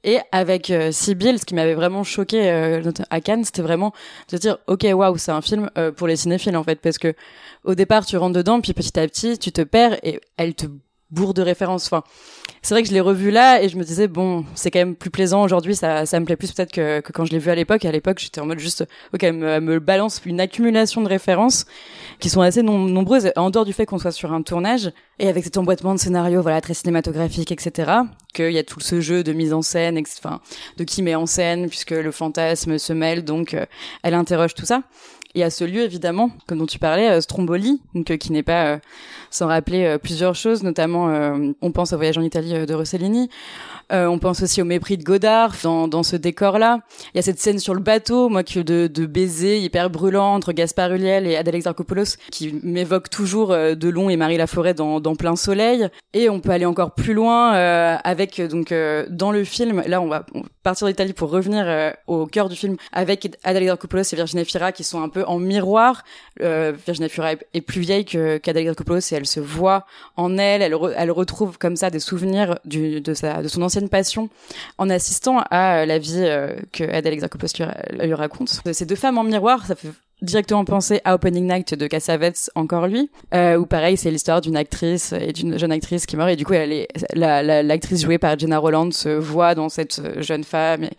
Et 0.03 0.19
avec 0.31 0.71
Sibyl, 0.91 1.39
ce 1.39 1.45
qui 1.45 1.55
m'avait 1.55 1.73
vraiment 1.73 2.03
choqué 2.03 2.49
à 3.09 3.21
Cannes, 3.21 3.43
c'était 3.43 3.63
vraiment 3.63 3.93
de 4.31 4.37
dire, 4.37 4.59
ok, 4.67 4.85
waouh, 4.93 5.17
c'est 5.17 5.31
un 5.31 5.41
film 5.41 5.69
pour 5.97 6.07
les 6.07 6.15
cinéphiles 6.15 6.55
en 6.55 6.63
fait, 6.63 6.79
parce 6.79 6.97
que 6.97 7.13
au 7.63 7.75
départ, 7.75 8.05
tu 8.05 8.15
rentres 8.17 8.35
dedans, 8.35 8.61
puis 8.61 8.73
petit 8.73 8.97
à 8.99 9.07
petit, 9.07 9.37
tu 9.37 9.51
te 9.51 9.61
perds 9.61 9.97
et 10.03 10.21
elle 10.37 10.53
te 10.53 10.67
bourre 11.11 11.33
de 11.33 11.41
références. 11.41 11.85
Enfin, 11.87 12.03
c'est 12.61 12.73
vrai 12.73 12.83
que 12.83 12.89
je 12.89 12.93
l'ai 12.93 13.01
revu 13.01 13.31
là 13.31 13.61
et 13.63 13.69
je 13.69 13.77
me 13.77 13.83
disais 13.83 14.07
bon, 14.07 14.45
c'est 14.55 14.69
quand 14.71 14.79
même 14.79 14.95
plus 14.95 15.09
plaisant 15.09 15.43
aujourd'hui. 15.43 15.75
Ça, 15.75 16.05
ça 16.05 16.19
me 16.19 16.25
plaît 16.25 16.35
plus 16.35 16.51
peut-être 16.51 16.71
que, 16.71 16.99
que 17.01 17.11
quand 17.11 17.25
je 17.25 17.31
l'ai 17.31 17.39
vu 17.39 17.49
à 17.49 17.55
l'époque. 17.55 17.85
À 17.85 17.91
l'époque, 17.91 18.19
j'étais 18.19 18.41
en 18.41 18.45
mode 18.45 18.59
juste 18.59 18.85
ok, 19.13 19.23
elle 19.23 19.33
me, 19.33 19.59
me 19.59 19.79
balance 19.79 20.21
une 20.25 20.39
accumulation 20.39 21.01
de 21.01 21.07
références 21.07 21.65
qui 22.19 22.29
sont 22.29 22.41
assez 22.41 22.61
nom- 22.63 22.77
nombreuses 22.77 23.31
en 23.35 23.49
dehors 23.49 23.65
du 23.65 23.73
fait 23.73 23.85
qu'on 23.85 23.97
soit 23.97 24.11
sur 24.11 24.33
un 24.33 24.41
tournage 24.41 24.91
et 25.19 25.27
avec 25.27 25.43
cet 25.43 25.57
emboîtement 25.57 25.93
de 25.93 25.99
scénario, 25.99 26.41
voilà, 26.41 26.61
très 26.61 26.73
cinématographique, 26.73 27.51
etc. 27.51 27.91
Qu'il 28.33 28.51
y 28.51 28.57
a 28.57 28.63
tout 28.63 28.79
ce 28.79 29.01
jeu 29.01 29.23
de 29.23 29.33
mise 29.33 29.53
en 29.53 29.61
scène, 29.61 30.01
enfin, 30.23 30.39
de 30.77 30.83
qui 30.83 31.01
met 31.01 31.15
en 31.15 31.25
scène 31.25 31.67
puisque 31.67 31.91
le 31.91 32.11
fantasme 32.11 32.77
se 32.77 32.93
mêle, 32.93 33.25
donc 33.25 33.53
euh, 33.53 33.65
elle 34.03 34.13
interroge 34.13 34.53
tout 34.53 34.65
ça. 34.65 34.83
Et 35.35 35.43
à 35.43 35.51
ce 35.51 35.63
lieu, 35.63 35.81
évidemment, 35.81 36.31
comme 36.47 36.57
dont 36.57 36.65
tu 36.65 36.79
parlais, 36.79 37.07
euh, 37.07 37.21
Stromboli, 37.21 37.79
donc 37.93 38.09
euh, 38.09 38.17
qui 38.17 38.31
n'est 38.31 38.41
pas 38.41 38.65
euh, 38.65 38.77
sans 39.29 39.45
rappeler 39.45 39.97
plusieurs 40.01 40.33
choses, 40.33 40.63
notamment 40.63 41.07
on 41.61 41.71
pense 41.71 41.93
au 41.93 41.97
voyage 41.97 42.17
en 42.17 42.23
Italie 42.23 42.65
de 42.65 42.73
Rossellini, 42.73 43.29
on 43.91 44.17
pense 44.17 44.41
aussi 44.41 44.59
au 44.59 44.65
mépris 44.65 44.97
de 44.97 45.03
Godard 45.03 45.53
dans, 45.61 45.87
dans 45.87 46.01
ce 46.01 46.15
décor-là. 46.15 46.79
Il 47.13 47.17
y 47.17 47.19
a 47.19 47.21
cette 47.21 47.39
scène 47.39 47.59
sur 47.59 47.75
le 47.75 47.79
bateau, 47.79 48.29
moi, 48.29 48.43
que 48.43 48.59
de, 48.59 48.87
de 48.87 49.05
baiser 49.05 49.59
hyper 49.59 49.91
brûlant 49.91 50.33
entre 50.33 50.51
Gaspard 50.51 50.93
Ulliel 50.93 51.27
et 51.27 51.35
Adèle 51.35 51.55
Exarchopoulos, 51.55 52.17
qui 52.31 52.59
m'évoque 52.63 53.11
toujours 53.11 53.49
Delon 53.49 54.09
et 54.09 54.17
Marie 54.17 54.37
Laforêt 54.37 54.73
dans, 54.73 54.99
dans 54.99 55.15
plein 55.15 55.35
soleil. 55.35 55.87
Et 56.13 56.27
on 56.27 56.39
peut 56.39 56.49
aller 56.51 56.65
encore 56.65 56.95
plus 56.95 57.13
loin 57.13 57.51
avec 57.51 58.41
donc 58.41 58.73
dans 59.09 59.31
le 59.31 59.43
film. 59.43 59.83
Là, 59.85 60.01
on 60.01 60.07
va 60.07 60.25
on 60.33 60.41
partir 60.69 60.87
d'Italie 60.87 61.13
pour 61.13 61.29
revenir 61.29 61.63
euh, 61.67 61.91
au 62.07 62.25
cœur 62.25 62.49
du 62.49 62.55
film 62.55 62.77
avec 62.91 63.37
Adèle 63.43 63.63
Exarchopoulos 63.63 64.03
et 64.13 64.15
Virginia 64.15 64.45
Fira 64.45 64.71
qui 64.71 64.83
sont 64.83 65.01
un 65.01 65.09
peu 65.09 65.23
en 65.25 65.39
miroir. 65.39 66.03
Euh, 66.41 66.73
Virginia 66.85 67.09
Fira 67.09 67.33
est, 67.53 67.61
plus 67.61 67.81
vieille 67.81 68.05
que 68.05 68.37
Exarchopoulos 68.57 69.11
et 69.11 69.15
elle 69.15 69.25
se 69.25 69.39
voit 69.39 69.85
en 70.15 70.37
elle. 70.37 70.61
Elle, 70.61 70.73
re- 70.73 70.93
elle 70.95 71.11
retrouve 71.11 71.57
comme 71.57 71.75
ça 71.75 71.89
des 71.89 71.99
souvenirs 71.99 72.59
de 72.65 73.47
son 73.47 73.61
ancienne 73.61 73.89
passion 73.89 74.29
en 74.77 74.89
assistant 74.89 75.39
à 75.49 75.81
euh, 75.81 75.85
la 75.85 75.97
vie 75.99 76.15
euh, 76.17 76.55
que 76.71 76.83
lui, 77.59 77.63
ra- 77.65 78.05
lui 78.05 78.13
raconte. 78.13 78.61
Ces 78.71 78.85
deux 78.85 78.95
femmes 78.95 79.17
en 79.17 79.23
miroir, 79.23 79.65
ça 79.65 79.75
fait 79.75 79.89
directement 80.21 80.65
penser 80.65 80.99
à 81.05 81.15
Opening 81.15 81.47
Night 81.47 81.73
de 81.73 81.87
Cassavetes, 81.87 82.49
encore 82.55 82.87
lui, 82.87 83.09
euh, 83.33 83.57
où 83.57 83.65
pareil, 83.65 83.95
c'est 83.97 84.11
l'histoire 84.11 84.41
d'une 84.41 84.57
actrice 84.57 85.13
et 85.13 85.31
d'une 85.31 85.57
jeune 85.57 85.71
actrice 85.71 86.05
qui 86.05 86.17
meurt, 86.17 86.29
et 86.29 86.35
du 86.35 86.45
coup, 86.45 86.53
elle 86.53 86.73
est, 86.73 86.87
la, 87.13 87.41
la- 87.41 87.63
l'actrice 87.63 88.01
jouée 88.03 88.17
par 88.17 88.37
Jenna 88.37 88.57
Roland 88.57 88.91
se 88.91 89.09
voit 89.09 89.55
dans 89.55 89.69
cette 89.69 89.99
euh, 89.99 90.21
jeune 90.21 90.43
femme, 90.43 90.83
et- 90.83 90.89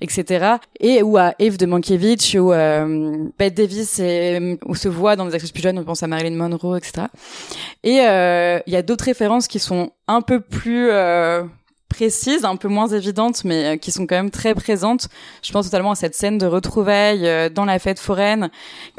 etc. 0.00 0.54
Et 0.78 1.02
où 1.02 1.16
à 1.18 1.34
Eve 1.38 1.56
de 1.56 1.66
Mankiewicz, 1.66 2.34
où 2.36 2.52
euh, 2.52 3.16
Bette 3.38 3.54
Davis 3.54 3.98
et, 3.98 4.58
où 4.66 4.74
se 4.74 4.88
voit 4.88 5.16
dans 5.16 5.26
des 5.26 5.34
actrices 5.34 5.52
plus 5.52 5.62
jeunes, 5.62 5.78
on 5.78 5.84
pense 5.84 6.02
à 6.02 6.06
Marilyn 6.06 6.36
Monroe, 6.36 6.76
etc. 6.76 7.06
Et 7.82 8.00
euh, 8.02 8.60
il 8.66 8.72
y 8.72 8.76
a 8.76 8.82
d'autres 8.82 9.04
références 9.04 9.48
qui 9.48 9.58
sont 9.58 9.90
un 10.06 10.20
peu 10.22 10.40
plus 10.40 10.88
euh, 10.90 11.42
précises, 11.90 12.46
un 12.46 12.56
peu 12.56 12.68
moins 12.68 12.86
évidentes, 12.86 13.44
mais 13.44 13.74
euh, 13.74 13.76
qui 13.76 13.92
sont 13.92 14.06
quand 14.06 14.14
même 14.14 14.30
très 14.30 14.54
présentes. 14.54 15.08
Je 15.42 15.52
pense 15.52 15.66
totalement 15.66 15.90
à 15.90 15.94
cette 15.94 16.14
scène 16.14 16.38
de 16.38 16.46
retrouvailles 16.46 17.26
euh, 17.26 17.50
dans 17.50 17.66
la 17.66 17.78
fête 17.78 17.98
foraine 17.98 18.48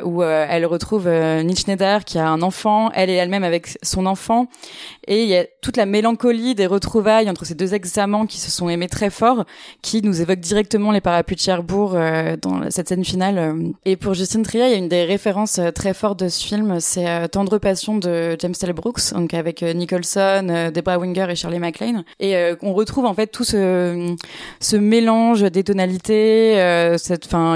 où 0.03 0.21
euh, 0.21 0.45
elle 0.47 0.67
retrouve 0.67 1.05
Schneider 1.05 2.03
qui 2.05 2.19
a 2.19 2.27
un 2.27 2.41
enfant, 2.41 2.91
elle 2.93 3.09
et 3.09 3.13
elle-même 3.13 3.43
avec 3.43 3.77
son 3.81 4.05
enfant, 4.05 4.47
et 5.07 5.23
il 5.23 5.29
y 5.29 5.35
a 5.35 5.45
toute 5.61 5.77
la 5.77 5.85
mélancolie 5.85 6.53
des 6.53 6.67
retrouvailles 6.67 7.29
entre 7.29 7.45
ces 7.45 7.55
deux 7.55 7.73
ex-amants 7.73 8.25
qui 8.25 8.39
se 8.39 8.51
sont 8.51 8.69
aimés 8.69 8.89
très 8.89 9.09
fort, 9.09 9.45
qui 9.81 10.01
nous 10.01 10.21
évoque 10.21 10.39
directement 10.39 10.91
les 10.91 11.01
parapluies 11.01 11.35
de 11.35 11.41
Cherbourg 11.41 11.97
dans 12.41 12.69
cette 12.69 12.89
scène 12.89 13.05
finale. 13.05 13.55
Et 13.85 13.95
pour 13.95 14.13
Justine 14.13 14.43
Triet, 14.43 14.69
il 14.69 14.71
y 14.71 14.75
a 14.75 14.77
une 14.77 14.89
des 14.89 15.05
références 15.05 15.59
très 15.75 15.93
fortes 15.93 16.19
de 16.19 16.29
ce 16.29 16.43
film, 16.43 16.79
c'est 16.79 17.29
Tendre 17.29 17.57
Passion 17.57 17.97
de 17.97 18.35
James 18.39 18.55
L. 18.61 18.73
Brooks, 18.73 19.13
donc 19.13 19.33
avec 19.33 19.61
Nicholson, 19.61 20.71
Deborah 20.73 20.97
Winger 20.97 21.27
et 21.29 21.35
Shirley 21.35 21.59
MacLaine, 21.59 22.03
et 22.19 22.35
retrouve 22.81 23.05
en 23.05 23.13
fait 23.13 23.27
tout 23.27 23.43
ce 23.43 24.15
ce 24.59 24.75
mélange 24.75 25.43
des 25.43 25.63
tonalités, 25.63 26.59
euh, 26.59 26.97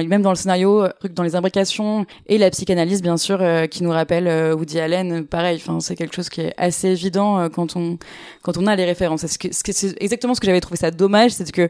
même 0.07 0.21
dans 0.21 0.29
le 0.29 0.35
scénario, 0.35 0.83
euh, 0.83 0.89
dans 1.09 1.23
les 1.23 1.35
imbrications 1.35 2.05
et 2.27 2.37
la 2.37 2.49
psychanalyse 2.49 3.01
bien 3.01 3.17
sûr 3.17 3.39
euh, 3.41 3.67
qui 3.67 3.83
nous 3.83 3.91
rappelle 3.91 4.27
euh, 4.27 4.55
Woody 4.55 4.79
Allen, 4.79 5.25
pareil. 5.25 5.61
Enfin 5.61 5.79
c'est 5.79 5.95
quelque 5.95 6.15
chose 6.15 6.29
qui 6.29 6.41
est 6.41 6.53
assez 6.57 6.89
évident 6.89 7.49
quand 7.49 7.75
on 7.75 7.97
quand 8.41 8.57
on 8.57 8.67
a 8.67 8.75
les 8.75 8.85
références. 8.85 9.25
C'est 9.25 10.01
exactement 10.01 10.33
ce 10.33 10.39
que 10.39 10.47
j'avais 10.47 10.61
trouvé 10.61 10.77
ça 10.77 10.91
dommage, 10.91 11.31
c'est 11.31 11.51
que 11.51 11.69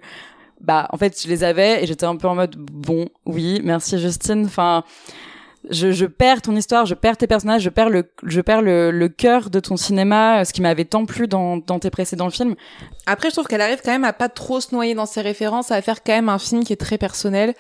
bah 0.62 0.88
en 0.92 0.98
fait 0.98 1.22
je 1.22 1.28
les 1.28 1.44
avais 1.44 1.84
et 1.84 1.88
j'étais 1.88 2.06
un 2.06 2.16
peu 2.16 2.28
en 2.28 2.36
mode 2.36 2.56
bon 2.56 3.10
oui 3.26 3.62
merci 3.64 4.00
Justine. 4.00 4.46
Enfin 4.46 4.84
je, 5.70 5.92
je 5.92 6.06
perds 6.06 6.42
ton 6.42 6.56
histoire, 6.56 6.86
je 6.86 6.96
perds 6.96 7.18
tes 7.18 7.28
personnages, 7.28 7.62
je 7.62 7.70
perds 7.70 7.90
le, 7.90 8.10
je 8.24 8.42
perds 8.42 8.62
le, 8.62 8.92
le 8.92 9.10
cœur 9.10 9.50
de 9.50 9.60
ton 9.60 9.78
cinéma, 9.78 10.46
ce 10.46 10.54
qui 10.54 10.62
m'avait 10.62 10.86
tant 10.86 11.06
plu 11.06 11.28
dans, 11.28 11.58
dans 11.58 11.80
tes 11.80 11.90
précédents 11.90 12.30
films. 12.30 12.56
Après, 13.06 13.30
je 13.30 13.36
trouve 13.36 13.48
qu'elle 13.48 13.62
arrive 13.62 13.82
quand 13.84 13.92
même 13.92 14.06
à 14.06 14.14
pas 14.14 14.30
trop 14.30 14.60
se 14.60 14.74
noyer 14.74 14.96
dans 14.96 15.06
ses 15.06 15.22
références, 15.22 15.72
à 15.72 15.82
faire 15.82 16.04
quand 16.04 16.14
même 16.14 16.30
un 16.30 16.40
film 16.40 16.64
qui 16.64 16.74
est 16.74 16.78
très 16.78 16.98
personnel. 16.98 17.54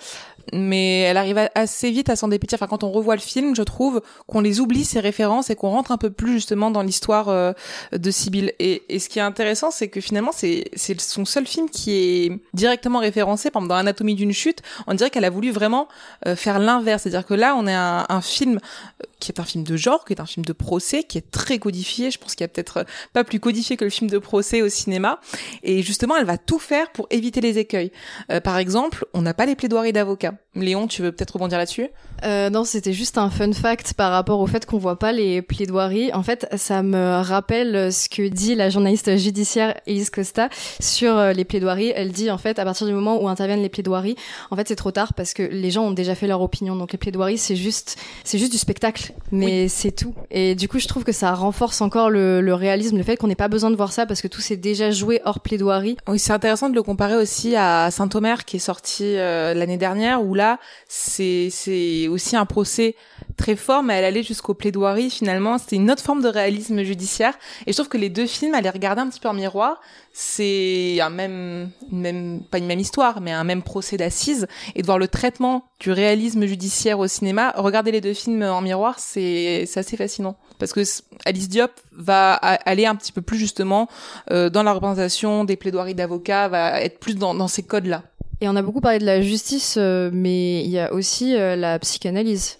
Mais 0.54 1.00
elle 1.00 1.18
arrive 1.18 1.50
assez 1.56 1.90
vite 1.90 2.08
à 2.10 2.16
s'en 2.16 2.28
dépêtir. 2.28 2.58
Enfin, 2.58 2.68
quand 2.68 2.84
on 2.84 2.92
revoit 2.92 3.16
le 3.16 3.22
film, 3.22 3.56
je 3.56 3.64
trouve 3.64 4.04
qu'on 4.28 4.42
les 4.42 4.60
oublie 4.60 4.86
ces 4.86 5.00
références 5.00 5.50
et 5.50 5.56
qu'on 5.56 5.70
rentre 5.70 5.92
un 5.92 5.98
peu 5.98 6.12
plus 6.12 6.34
justement 6.34 6.70
dans 6.70 6.84
l'histoire 6.84 7.30
euh, 7.30 7.54
de 7.94 8.12
Sibyl. 8.12 8.54
Et, 8.60 8.84
et 8.90 9.00
ce 9.00 9.10
qui 9.10 9.18
est 9.18 9.24
intéressant, 9.24 9.72
c'est 9.72 9.88
que 9.88 10.00
finalement, 10.02 10.30
c'est 10.32 10.70
son 11.00 11.26
seul 11.26 11.48
film 11.48 11.68
qui 11.68 11.94
est 11.94 12.40
directement 12.54 13.00
référencé. 13.00 13.50
Par 13.50 13.62
exemple, 13.62 13.70
dans 13.70 13.80
Anatomie 13.80 14.14
d'une 14.14 14.34
chute, 14.34 14.62
on 14.86 14.94
dirait 14.94 15.10
qu'elle 15.10 15.26
a 15.26 15.32
voulu 15.32 15.50
vraiment 15.50 15.88
euh, 16.28 16.36
faire 16.36 16.60
l'inverse. 16.60 17.02
C'est-à-dire 17.02 17.26
que 17.26 17.34
là, 17.34 17.56
on 17.58 17.66
est 17.66 17.74
un, 17.74 17.95
un 18.10 18.22
film 18.22 18.58
euh, 18.58 19.06
qui 19.20 19.32
est 19.32 19.40
un 19.40 19.44
film 19.44 19.64
de 19.64 19.78
genre, 19.78 20.06
qui 20.06 20.14
est 20.14 20.20
un 20.20 20.26
film 20.26 20.46
de 20.46 20.54
procès, 20.54 21.04
qui 21.04 21.18
est 21.18 21.32
très 21.32 21.60
codifié. 21.60 22.12
Je 22.12 22.18
pense 22.18 22.36
qu'il 22.36 22.44
y 22.44 22.46
a 22.46 22.48
peut-être 22.48 22.78
euh, 22.78 22.84
pas 23.14 23.24
plus 23.24 23.40
codifié 23.40 23.78
que 23.78 23.84
le 23.84 23.90
film 23.90 24.10
de 24.10 24.18
procès 24.18 24.62
au 24.62 24.70
cinéma. 24.70 25.20
Et 25.64 25.82
justement, 25.82 26.16
elle 26.18 26.26
va 26.26 26.38
tout 26.38 26.60
faire 26.60 26.92
pour 26.92 27.08
éviter 27.10 27.42
les 27.42 27.58
écueils. 27.58 27.92
Euh, 28.32 28.40
par 28.40 28.58
exemple, 28.58 29.06
on 29.14 29.22
n'a 29.22 29.34
pas 29.34 29.46
les 29.46 29.56
plaidoiries 29.56 29.94
d'avocats. 29.94 30.34
Léon, 30.56 30.88
tu 30.88 31.02
veux 31.02 31.12
peut-être 31.12 31.32
rebondir 31.32 31.58
là-dessus? 31.58 31.88
Non, 32.24 32.64
c'était 32.64 32.94
juste 32.94 33.20
un 33.20 33.30
fun 33.30 33.52
fact 33.52 33.94
par 33.94 34.12
rapport 34.12 34.40
au 34.40 34.48
fait 34.48 34.66
qu'on 34.66 34.80
voit 34.80 34.98
pas 34.98 35.12
les 35.12 35.44
plaidoiries. 35.44 36.12
En 36.14 36.24
fait, 36.24 36.48
ça 36.58 36.82
me 36.82 37.22
rappelle 37.22 37.94
ce 37.94 38.10
que 38.10 38.28
dit 38.28 38.56
la 38.56 38.70
journaliste 38.70 39.16
judiciaire 39.18 39.80
Elise 39.86 40.10
Costa 40.10 40.50
sur 40.80 41.34
les 41.34 41.46
plaidoiries. 41.46 41.92
Elle 41.96 42.12
dit 42.12 42.32
en 42.32 42.40
fait, 42.40 42.58
à 42.58 42.64
partir 42.64 42.88
du 42.88 42.94
moment 42.94 43.22
où 43.22 43.28
interviennent 43.28 43.62
les 43.62 43.70
plaidoiries, 43.70 44.16
en 44.50 44.56
fait, 44.56 44.68
c'est 44.68 44.76
trop 44.76 44.92
tard 44.92 45.14
parce 45.14 45.34
que 45.34 45.44
les 45.44 45.72
gens 45.72 45.84
ont 45.84 45.92
déjà 45.92 46.16
fait 46.16 46.28
leur 46.28 46.42
opinion. 46.42 46.76
Donc 46.76 46.94
les 46.94 46.98
plaidoiries, 46.98 47.38
c'est 47.38 47.56
juste, 47.56 47.85
c'est 48.24 48.38
juste 48.38 48.52
du 48.52 48.58
spectacle, 48.58 49.14
mais 49.32 49.68
c'est 49.68 49.92
tout. 49.92 50.14
Et 50.32 50.56
du 50.56 50.68
coup, 50.68 50.80
je 50.80 50.88
trouve 50.88 51.04
que 51.04 51.12
ça 51.12 51.34
renforce 51.34 51.82
encore 51.82 52.10
le, 52.10 52.42
le 52.42 52.54
réalisme, 52.54 52.98
le 52.98 53.04
fait 53.04 53.18
qu'on 53.18 53.28
n'ait 53.28 53.36
pas 53.36 53.48
besoin 53.48 53.72
de 53.72 53.76
voir 53.76 53.92
ça 53.92 54.06
parce 54.06 54.22
que 54.22 54.28
tout 54.28 54.42
s'est 54.42 54.58
déjà 54.58 54.92
joué 54.92 55.22
hors 55.26 55.40
plaidoirie. 55.40 55.98
Oui, 56.08 56.20
c'est 56.20 56.34
intéressant 56.34 56.70
de 56.70 56.76
le 56.76 56.84
comparer 56.84 57.16
aussi 57.16 57.56
à 57.56 57.90
Saint-Omer 57.92 58.46
qui 58.46 58.58
est 58.58 58.60
sorti 58.60 59.04
euh, 59.04 59.54
l'année 59.54 59.78
dernière 59.78 60.24
où 60.24 60.34
là, 60.34 60.60
c'est 60.88 61.50
c'est 61.52 62.08
aussi 62.08 62.36
un 62.36 62.46
procès 62.46 62.96
très 63.36 63.56
fort, 63.56 63.84
mais 63.84 63.96
elle 63.96 64.06
allait 64.06 64.24
jusqu'aux 64.24 64.54
plaidoiries 64.54 65.10
finalement. 65.10 65.58
C'était 65.58 65.76
une 65.76 65.92
autre 65.92 66.02
forme 66.02 66.22
de 66.22 66.28
réalisme 66.28 66.84
judiciaire. 66.84 67.34
Et 67.66 67.72
je 67.72 67.78
trouve 67.78 67.90
que 67.90 67.98
les 67.98 68.10
deux 68.10 68.28
films, 68.28 68.56
à 68.56 68.62
les 68.62 68.70
regarder 68.70 69.02
un 69.02 69.10
petit 69.10 69.20
peu 69.20 69.30
en 69.30 69.34
miroir, 69.34 69.82
c'est 70.14 71.00
un 71.02 71.10
même, 71.10 71.70
même, 71.92 72.42
pas 72.50 72.58
une 72.58 72.68
même 72.68 72.80
histoire, 72.80 73.22
mais 73.22 73.32
un 73.32 73.44
même 73.44 73.64
procès 73.64 73.98
d'assises. 73.98 74.48
Et 74.76 74.82
de 74.82 74.86
voir 74.86 74.98
le 74.98 75.08
traitement 75.08 75.66
du 75.80 75.92
réalisme 75.92 76.46
judiciaire 76.46 77.00
au 77.00 77.08
cinéma, 77.08 77.54
regarder 77.58 77.92
les 77.92 78.02
deux 78.02 78.14
films 78.14 78.44
en 78.44 78.62
miroir, 78.62 78.96
c'est 79.00 79.68
assez 79.76 79.98
fascinant. 79.98 80.38
Parce 80.58 80.72
que 80.72 80.82
Alice 81.26 81.50
Diop 81.50 81.72
va 81.92 82.34
aller 82.34 82.86
un 82.86 82.96
petit 82.96 83.12
peu 83.12 83.22
plus 83.22 83.38
justement 83.38 83.90
euh, 84.32 84.50
dans 84.50 84.64
la 84.64 84.74
représentation 84.74 85.44
des 85.44 85.58
plaidoiries 85.58 85.96
d'avocats, 85.96 86.48
va 86.48 86.82
être 86.82 87.00
plus 87.00 87.16
dans, 87.16 87.34
dans 87.34 87.48
ces 87.48 87.64
codes-là. 87.64 88.04
Et 88.42 88.50
on 88.50 88.56
a 88.56 88.62
beaucoup 88.62 88.82
parlé 88.82 89.00
de 89.00 89.06
la 89.06 89.22
justice, 89.22 89.76
euh, 89.78 90.10
mais 90.14 90.64
il 90.64 90.70
y 90.70 90.80
a 90.80 90.94
aussi 90.94 91.36
euh, 91.36 91.56
la 91.56 91.80
psychanalyse. 91.80 92.58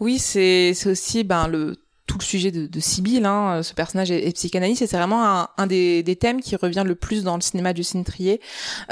Oui, 0.00 0.18
c'est 0.18 0.74
aussi 0.86 1.24
ben 1.24 1.48
le 1.48 1.76
tout 2.06 2.18
le 2.18 2.22
sujet 2.24 2.52
de, 2.52 2.66
de 2.66 2.80
Sibyl, 2.80 3.26
hein, 3.26 3.62
ce 3.62 3.74
personnage 3.74 4.10
est, 4.10 4.28
est 4.28 4.32
psychanalyste 4.32 4.82
et 4.82 4.86
c'est 4.86 4.96
vraiment 4.96 5.26
un, 5.26 5.48
un 5.56 5.66
des, 5.66 6.02
des 6.04 6.16
thèmes 6.16 6.40
qui 6.40 6.54
revient 6.54 6.84
le 6.86 6.94
plus 6.94 7.24
dans 7.24 7.34
le 7.34 7.40
cinéma 7.40 7.72
du 7.72 7.82
Trier. 8.04 8.40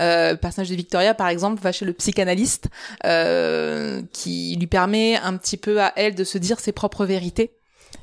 Euh, 0.01 0.33
le 0.33 0.37
personnage 0.37 0.69
de 0.69 0.75
Victoria, 0.75 1.15
par 1.15 1.29
exemple, 1.29 1.63
va 1.63 1.71
chez 1.71 1.85
le 1.85 1.93
psychanalyste 1.93 2.69
euh, 3.05 4.03
qui 4.13 4.57
lui 4.59 4.67
permet 4.67 5.17
un 5.17 5.37
petit 5.37 5.57
peu 5.57 5.81
à 5.81 5.93
elle 5.97 6.15
de 6.17 6.25
se 6.25 6.39
dire 6.39 6.59
ses 6.59 6.73
propres 6.73 7.07
vérités. 7.07 7.53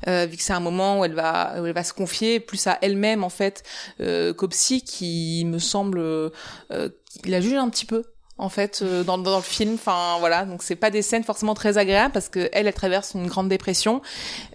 Euh, 0.08 0.26
vu 0.26 0.38
que 0.38 0.44
c'est 0.44 0.54
un 0.54 0.62
moment 0.62 1.00
où 1.00 1.06
elle 1.06 1.14
va 1.14 1.62
où 1.62 1.66
elle 1.66 1.74
va 1.74 1.84
se 1.84 1.94
confier 1.94 2.40
plus 2.40 2.66
à 2.66 2.78
elle-même 2.82 3.24
en 3.24 3.30
fait 3.30 3.64
euh, 4.00 4.34
qu'au 4.34 4.48
psy 4.48 4.82
qui 4.82 5.44
me 5.46 5.60
semble 5.60 6.00
euh, 6.00 6.30
qui 6.70 7.30
la 7.30 7.42
juge 7.42 7.54
un 7.54 7.70
petit 7.70 7.86
peu 7.86 8.04
en 8.42 8.50
fait 8.50 8.82
euh, 8.82 9.04
dans, 9.04 9.18
dans 9.18 9.38
le 9.38 9.44
film. 9.44 9.76
Enfin 9.76 10.18
voilà. 10.20 10.46
Donc 10.46 10.64
c'est 10.64 10.76
pas 10.76 10.89
des 10.89 11.02
scènes 11.02 11.24
forcément 11.24 11.54
très 11.54 11.78
agréables 11.78 12.12
parce 12.12 12.28
que 12.28 12.50
elle 12.52 12.68
elle 12.68 12.74
traverse 12.74 13.14
une 13.14 13.28
grande 13.28 13.48
dépression. 13.48 14.02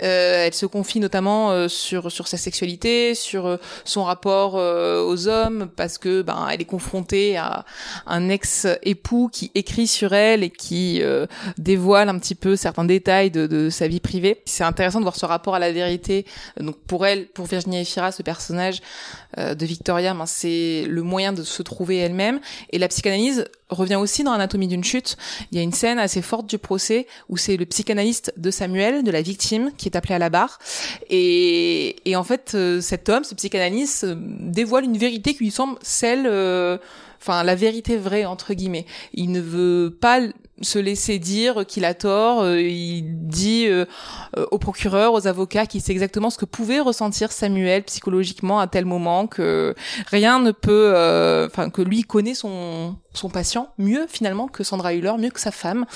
Euh, 0.03 0.47
elle 0.47 0.55
se 0.55 0.66
confie 0.66 1.01
notamment 1.01 1.51
euh, 1.51 1.68
sur 1.68 2.11
sur 2.11 2.28
sa 2.28 2.37
sexualité 2.37 3.14
sur 3.14 3.47
euh, 3.47 3.57
son 3.84 4.05
rapport 4.05 4.57
euh, 4.57 5.05
aux 5.05 5.28
hommes 5.28 5.70
parce 5.76 5.99
que 5.99 6.22
ben 6.22 6.49
elle 6.51 6.61
est 6.61 6.64
confrontée 6.66 7.37
à 7.37 7.64
un 8.07 8.28
ex 8.28 8.66
époux 8.82 9.30
qui 9.32 9.53
écrit 9.55 9.87
sur 9.87 10.12
elle 10.12 10.43
et 10.43 10.51
qui 10.51 11.03
dévoile 11.59 12.09
un 12.09 12.18
petit 12.18 12.34
peu 12.34 12.57
certains 12.57 12.84
détails 12.84 13.30
de, 13.30 13.47
de 13.47 13.70
sa 13.70 13.87
vie 13.87 14.01
privée. 14.01 14.43
C'est 14.45 14.64
intéressant 14.64 14.99
de 14.99 15.05
voir 15.05 15.16
ce 15.16 15.26
rapport 15.26 15.55
à 15.55 15.59
la 15.59 15.70
vérité. 15.70 16.26
Donc 16.59 16.76
pour 16.87 17.07
elle 17.07 17.28
pour 17.28 17.47
Virginie 17.47 17.80
Efira 17.80 18.11
ce 18.11 18.22
personnage 18.22 18.82
de 19.37 19.66
Victoria 19.66 20.14
ben, 20.14 20.26
c'est 20.26 20.84
le 20.89 21.03
moyen 21.03 21.32
de 21.32 21.45
se 21.45 21.62
trouver 21.62 21.99
elle-même. 21.99 22.41
Et 22.70 22.78
la 22.78 22.89
psychanalyse 22.89 23.45
revient 23.68 23.96
aussi 23.96 24.22
dans 24.22 24.32
Anatomie 24.32 24.68
d'une 24.68 24.84
chute. 24.84 25.16
Il 25.50 25.58
y 25.58 25.60
a 25.60 25.64
une 25.64 25.72
scène 25.72 25.98
assez 25.98 26.22
forte 26.22 26.48
du 26.48 26.58
procès 26.58 27.06
où 27.28 27.36
c'est 27.36 27.56
le 27.56 27.66
psychanalyste 27.66 28.32
de 28.36 28.50
Samuel, 28.50 29.02
de 29.02 29.10
la 29.10 29.22
victime, 29.22 29.72
qui 29.76 29.88
est 29.88 29.96
appelé 29.96 30.14
à 30.14 30.18
la 30.18 30.30
barre. 30.30 30.58
Et, 31.10 31.96
et 32.08 32.16
en 32.16 32.24
fait, 32.24 32.52
euh, 32.54 32.80
cet 32.80 33.08
homme, 33.08 33.24
ce 33.24 33.34
psychanalyste, 33.34 34.04
euh, 34.04 34.14
dévoile 34.18 34.84
une 34.84 34.98
vérité 34.98 35.34
qui 35.34 35.44
lui 35.44 35.50
semble 35.50 35.78
celle, 35.82 36.26
euh, 36.26 36.78
enfin 37.20 37.42
la 37.42 37.54
vérité 37.54 37.96
vraie 37.96 38.24
entre 38.24 38.54
guillemets. 38.54 38.86
Il 39.14 39.32
ne 39.32 39.40
veut 39.40 39.96
pas 40.00 40.20
se 40.62 40.78
laisser 40.78 41.18
dire 41.18 41.66
qu'il 41.66 41.84
a 41.84 41.94
tort. 41.94 42.42
Euh, 42.42 42.61
il 42.61 43.04
dit 43.26 43.66
euh, 43.66 43.84
euh, 44.36 44.46
au 44.50 44.59
procureur, 44.59 45.12
aux 45.12 45.26
avocats, 45.26 45.66
qu'il 45.66 45.80
sait 45.80 45.92
exactement 45.92 46.30
ce 46.30 46.38
que 46.38 46.44
pouvait 46.44 46.80
ressentir 46.80 47.32
Samuel 47.32 47.82
psychologiquement 47.84 48.61
à 48.61 48.66
tel 48.66 48.84
moment, 48.84 49.26
que 49.26 49.74
rien 50.07 50.40
ne 50.40 50.50
peut, 50.50 50.92
enfin 51.46 51.70
que 51.70 51.82
lui 51.82 52.02
connaît 52.02 52.34
son 52.34 52.96
son 53.12 53.30
patient 53.30 53.72
mieux 53.78 54.07
finalement 54.09 54.46
que 54.46 54.62
Sandra 54.62 54.92
Hüller, 54.92 55.14
mieux 55.18 55.30
que 55.30 55.40
sa 55.40 55.50
femme. 55.50 55.86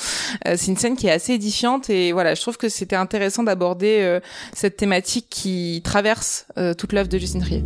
c'est 0.46 0.66
une 0.68 0.76
scène 0.76 0.96
qui 0.96 1.06
est 1.06 1.12
assez 1.12 1.34
édifiante 1.34 1.90
et 1.90 2.12
voilà, 2.12 2.34
je 2.34 2.40
trouve 2.40 2.56
que 2.56 2.70
c'était 2.70 2.96
intéressant 2.96 3.42
d'aborder 3.42 4.20
cette 4.54 4.78
thématique 4.78 5.26
qui 5.28 5.82
traverse 5.84 6.46
toute 6.78 6.94
l'œuvre 6.94 7.08
de 7.08 7.18
Justine 7.18 7.42
Trier. 7.42 7.64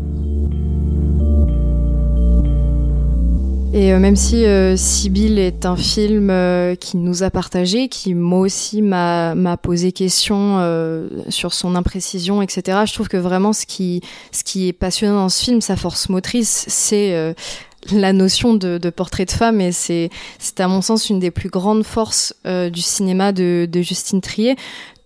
Et 3.75 3.93
euh, 3.93 3.99
même 3.99 4.15
si 4.15 4.47
euh, 4.47 4.77
Sibyl 4.77 5.37
est 5.37 5.67
un 5.67 5.75
film 5.75 6.31
euh, 6.31 6.77
qui 6.77 6.97
nous 6.97 7.25
a 7.25 7.31
partagé, 7.31 7.89
qui 7.89 8.15
moi 8.15 8.39
aussi 8.39 8.83
m'a 8.83 9.35
posé 9.61 9.91
question 9.91 10.61
sur 11.29 11.53
son 11.53 11.75
imprécision, 11.75 12.41
etc. 12.41 12.79
Je 12.87 12.93
trouve 12.95 13.09
que 13.09 13.17
vraiment 13.17 13.53
ce 13.53 13.67
qui 13.67 14.01
ce 14.31 14.45
qui 14.45 14.69
est 14.69 14.73
passionnant 14.73 15.17
dans 15.17 15.29
ce 15.29 15.43
film, 15.43 15.61
sa 15.61 15.75
force 15.75 16.09
motrice, 16.09 16.67
c'est 16.69 17.35
la 17.93 18.13
notion 18.13 18.55
de, 18.55 18.79
de, 18.79 18.91
portrait 18.91 19.25
de 19.25 19.31
femme 19.31 19.61
et 19.61 19.73
c'est 19.73 20.09
c'est 20.39 20.61
à 20.61 20.69
mon 20.69 20.81
sens 20.81 21.11
une 21.11 21.19
des 21.19 21.33
plus 21.33 21.51
grandes 21.51 21.85
forces 21.85 22.35
du 22.45 22.81
cinéma 22.81 23.33
de, 23.33 23.69
de 23.71 23.83
Justine 23.83 24.21
Trier 24.21 24.57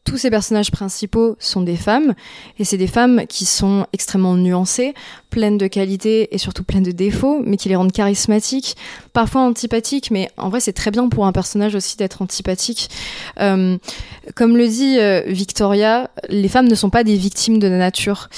tous 0.08 0.16
ces 0.16 0.30
personnages 0.30 0.70
principaux 0.70 1.36
sont 1.38 1.60
des 1.60 1.76
femmes, 1.76 2.14
et 2.58 2.64
c'est 2.64 2.78
des 2.78 2.86
femmes 2.86 3.26
qui 3.28 3.44
sont 3.44 3.86
extrêmement 3.92 4.36
nuancées, 4.36 4.94
pleines 5.30 5.58
de 5.58 5.66
qualités 5.66 6.34
et 6.34 6.38
surtout 6.38 6.64
pleines 6.64 6.82
de 6.82 6.92
défauts, 6.92 7.42
mais 7.44 7.56
qui 7.56 7.68
les 7.68 7.76
rendent 7.76 7.92
charismatiques, 7.92 8.76
parfois 9.12 9.42
antipathiques, 9.42 10.10
mais 10.10 10.30
en 10.36 10.48
vrai 10.48 10.60
c'est 10.60 10.72
très 10.72 10.90
bien 10.90 11.08
pour 11.08 11.26
un 11.26 11.32
personnage 11.32 11.74
aussi 11.74 11.96
d'être 11.96 12.22
antipathique. 12.22 12.88
Euh, 13.40 13.78
comme 14.34 14.56
le 14.56 14.68
dit 14.68 14.98
euh, 14.98 15.22
Victoria, 15.26 16.10
les 16.28 16.48
femmes 16.48 16.68
ne 16.68 16.74
sont 16.74 16.90
pas 16.90 17.04
des 17.04 17.16
victimes 17.16 17.58
de 17.58 17.68
la 17.68 17.78
nature, 17.78 18.28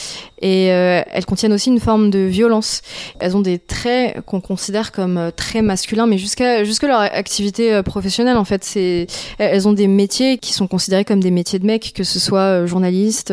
et 0.42 0.72
euh, 0.72 1.02
elles 1.12 1.26
contiennent 1.26 1.52
aussi 1.52 1.68
une 1.68 1.80
forme 1.80 2.10
de 2.10 2.20
violence. 2.20 2.82
Elles 3.18 3.36
ont 3.36 3.42
des 3.42 3.58
traits 3.58 4.20
qu'on 4.24 4.40
considère 4.40 4.92
comme 4.92 5.30
très 5.36 5.62
masculins, 5.62 6.06
mais 6.06 6.18
jusqu'à 6.18 6.64
jusque 6.64 6.82
leur 6.82 7.00
activité 7.00 7.82
professionnelle 7.82 8.36
en 8.36 8.44
fait, 8.44 8.64
c'est 8.64 9.06
elles 9.38 9.68
ont 9.68 9.72
des 9.72 9.88
métiers 9.88 10.38
qui 10.38 10.52
sont 10.52 10.66
considérés 10.66 11.04
comme 11.04 11.20
des 11.20 11.30
métiers 11.30 11.58
de 11.58 11.66
mecs, 11.66 11.92
que 11.94 12.04
ce 12.04 12.18
soit 12.18 12.66
journaliste, 12.66 13.32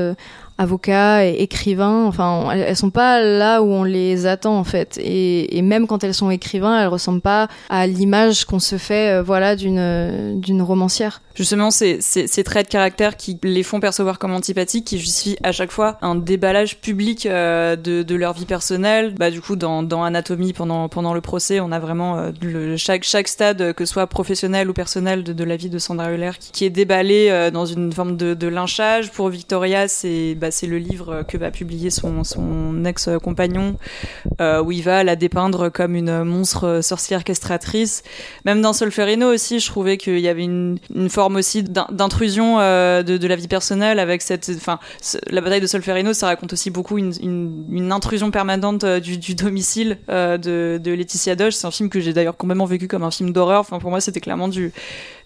avocats, 0.58 1.26
et 1.26 1.42
écrivains. 1.42 2.06
Enfin, 2.06 2.52
elles, 2.52 2.76
sont 2.76 2.90
pas 2.90 3.22
là 3.22 3.62
où 3.62 3.68
on 3.68 3.84
les 3.84 4.26
attend 4.26 4.58
en 4.58 4.64
fait. 4.64 5.00
Et, 5.04 5.62
même 5.62 5.88
quand 5.88 6.04
elles 6.04 6.14
sont 6.14 6.30
écrivains, 6.30 6.80
elles 6.82 6.88
ressemblent 6.88 7.22
pas 7.22 7.48
à 7.70 7.88
l'image 7.88 8.46
qu'on 8.46 8.60
se 8.60 8.78
fait, 8.78 9.12
euh, 9.12 9.24
voilà, 9.24 9.56
d'une 9.56 9.80
euh, 9.80 10.34
d'une 10.36 10.62
romancière. 10.62 11.22
Justement, 11.36 11.70
c'est 11.70 12.02
ces 12.02 12.44
traits 12.44 12.68
de 12.68 12.72
caractère 12.72 13.16
qui 13.16 13.38
les 13.44 13.62
font 13.62 13.80
percevoir 13.80 14.18
comme 14.18 14.34
antipathiques, 14.34 14.86
qui 14.86 14.98
justifient 14.98 15.38
à 15.44 15.52
chaque 15.52 15.72
fois 15.72 15.98
un 16.02 16.16
déballage 16.16 16.78
public 16.78 17.28
euh, 17.28 17.76
de, 17.76 18.02
de, 18.02 18.16
leur 18.16 18.34
vie 18.34 18.46
personnelle. 18.46 19.14
Bah 19.20 19.30
du 19.30 19.40
coup, 19.40 19.56
dans, 19.56 19.84
dans 19.84 20.04
Anatomie, 20.04 20.54
pendant 20.54 20.90
pendant 20.90 21.14
le 21.14 21.22
procès, 21.22 21.60
on 21.60 21.72
a 21.72 21.80
vraiment 21.80 22.32
le, 22.42 22.76
chaque 22.78 23.04
chaque 23.04 23.28
stade, 23.28 23.74
que 23.74 23.86
ce 23.86 23.94
soit 23.94 24.08
professionnel 24.08 24.70
ou 24.70 24.74
personnel, 24.74 25.24
de, 25.24 25.44
la 25.44 25.58
vie 25.58 25.70
de 25.70 25.78
Sandra 25.78 26.08
qui, 26.40 26.52
qui 26.52 26.66
est 26.66 26.70
déballé 26.72 27.50
dans 27.54 27.66
une 27.66 27.92
forme 27.94 28.18
de, 28.18 28.34
de 28.34 28.48
lynchage. 28.48 29.12
Pour 29.12 29.30
Victoria, 29.30 29.88
c'est 29.88 30.34
bah, 30.36 30.47
bah, 30.48 30.52
c'est 30.52 30.68
le 30.68 30.78
livre 30.78 31.24
que 31.28 31.38
va 31.38 31.52
publier 31.52 31.90
son, 31.90 32.24
son 32.24 32.86
ex-compagnon, 32.86 33.76
euh, 34.40 34.64
où 34.64 34.72
il 34.72 34.82
va 34.82 35.04
la 35.04 35.18
dépeindre 35.18 35.70
comme 35.70 35.94
une 35.94 36.24
monstre 36.24 36.80
sorcière 36.82 37.26
castratrice. 37.26 38.02
Même 38.46 38.62
dans 38.62 38.72
Solferino 38.72 39.28
aussi, 39.28 39.60
je 39.60 39.68
trouvais 39.68 39.98
qu'il 39.98 40.20
y 40.20 40.30
avait 40.30 40.46
une, 40.46 40.80
forme 41.10 41.36
aussi 41.36 41.64
d'intrusion 41.64 42.62
euh, 42.62 43.04
de, 43.04 43.28
la 43.28 43.36
vie 43.36 43.50
personnelle 43.50 44.00
avec 44.00 44.22
cette, 44.22 44.50
enfin, 44.56 44.80
la 45.30 45.42
bataille 45.42 45.60
de 45.60 45.68
Solferino, 45.68 46.14
ça 46.14 46.28
raconte 46.28 46.54
aussi 46.54 46.70
beaucoup 46.70 46.98
une, 46.98 47.92
intrusion 47.92 48.32
permanente 48.32 48.86
euh, 48.86 49.02
du, 49.02 49.36
domicile 49.36 49.98
de, 50.08 50.80
de 50.82 50.92
Laetitia 50.94 51.36
Doge. 51.36 51.56
C'est 51.56 51.68
un 51.68 51.72
film 51.72 51.90
que 51.90 52.00
j'ai 52.00 52.14
d'ailleurs 52.14 52.38
complètement 52.38 52.66
vécu 52.66 52.88
comme 52.88 53.04
un 53.04 53.12
film 53.12 53.34
d'horreur. 53.34 53.60
Enfin, 53.60 53.80
pour 53.80 53.90
moi, 53.90 54.00
c'était 54.00 54.22
clairement 54.22 54.48
du 54.48 54.72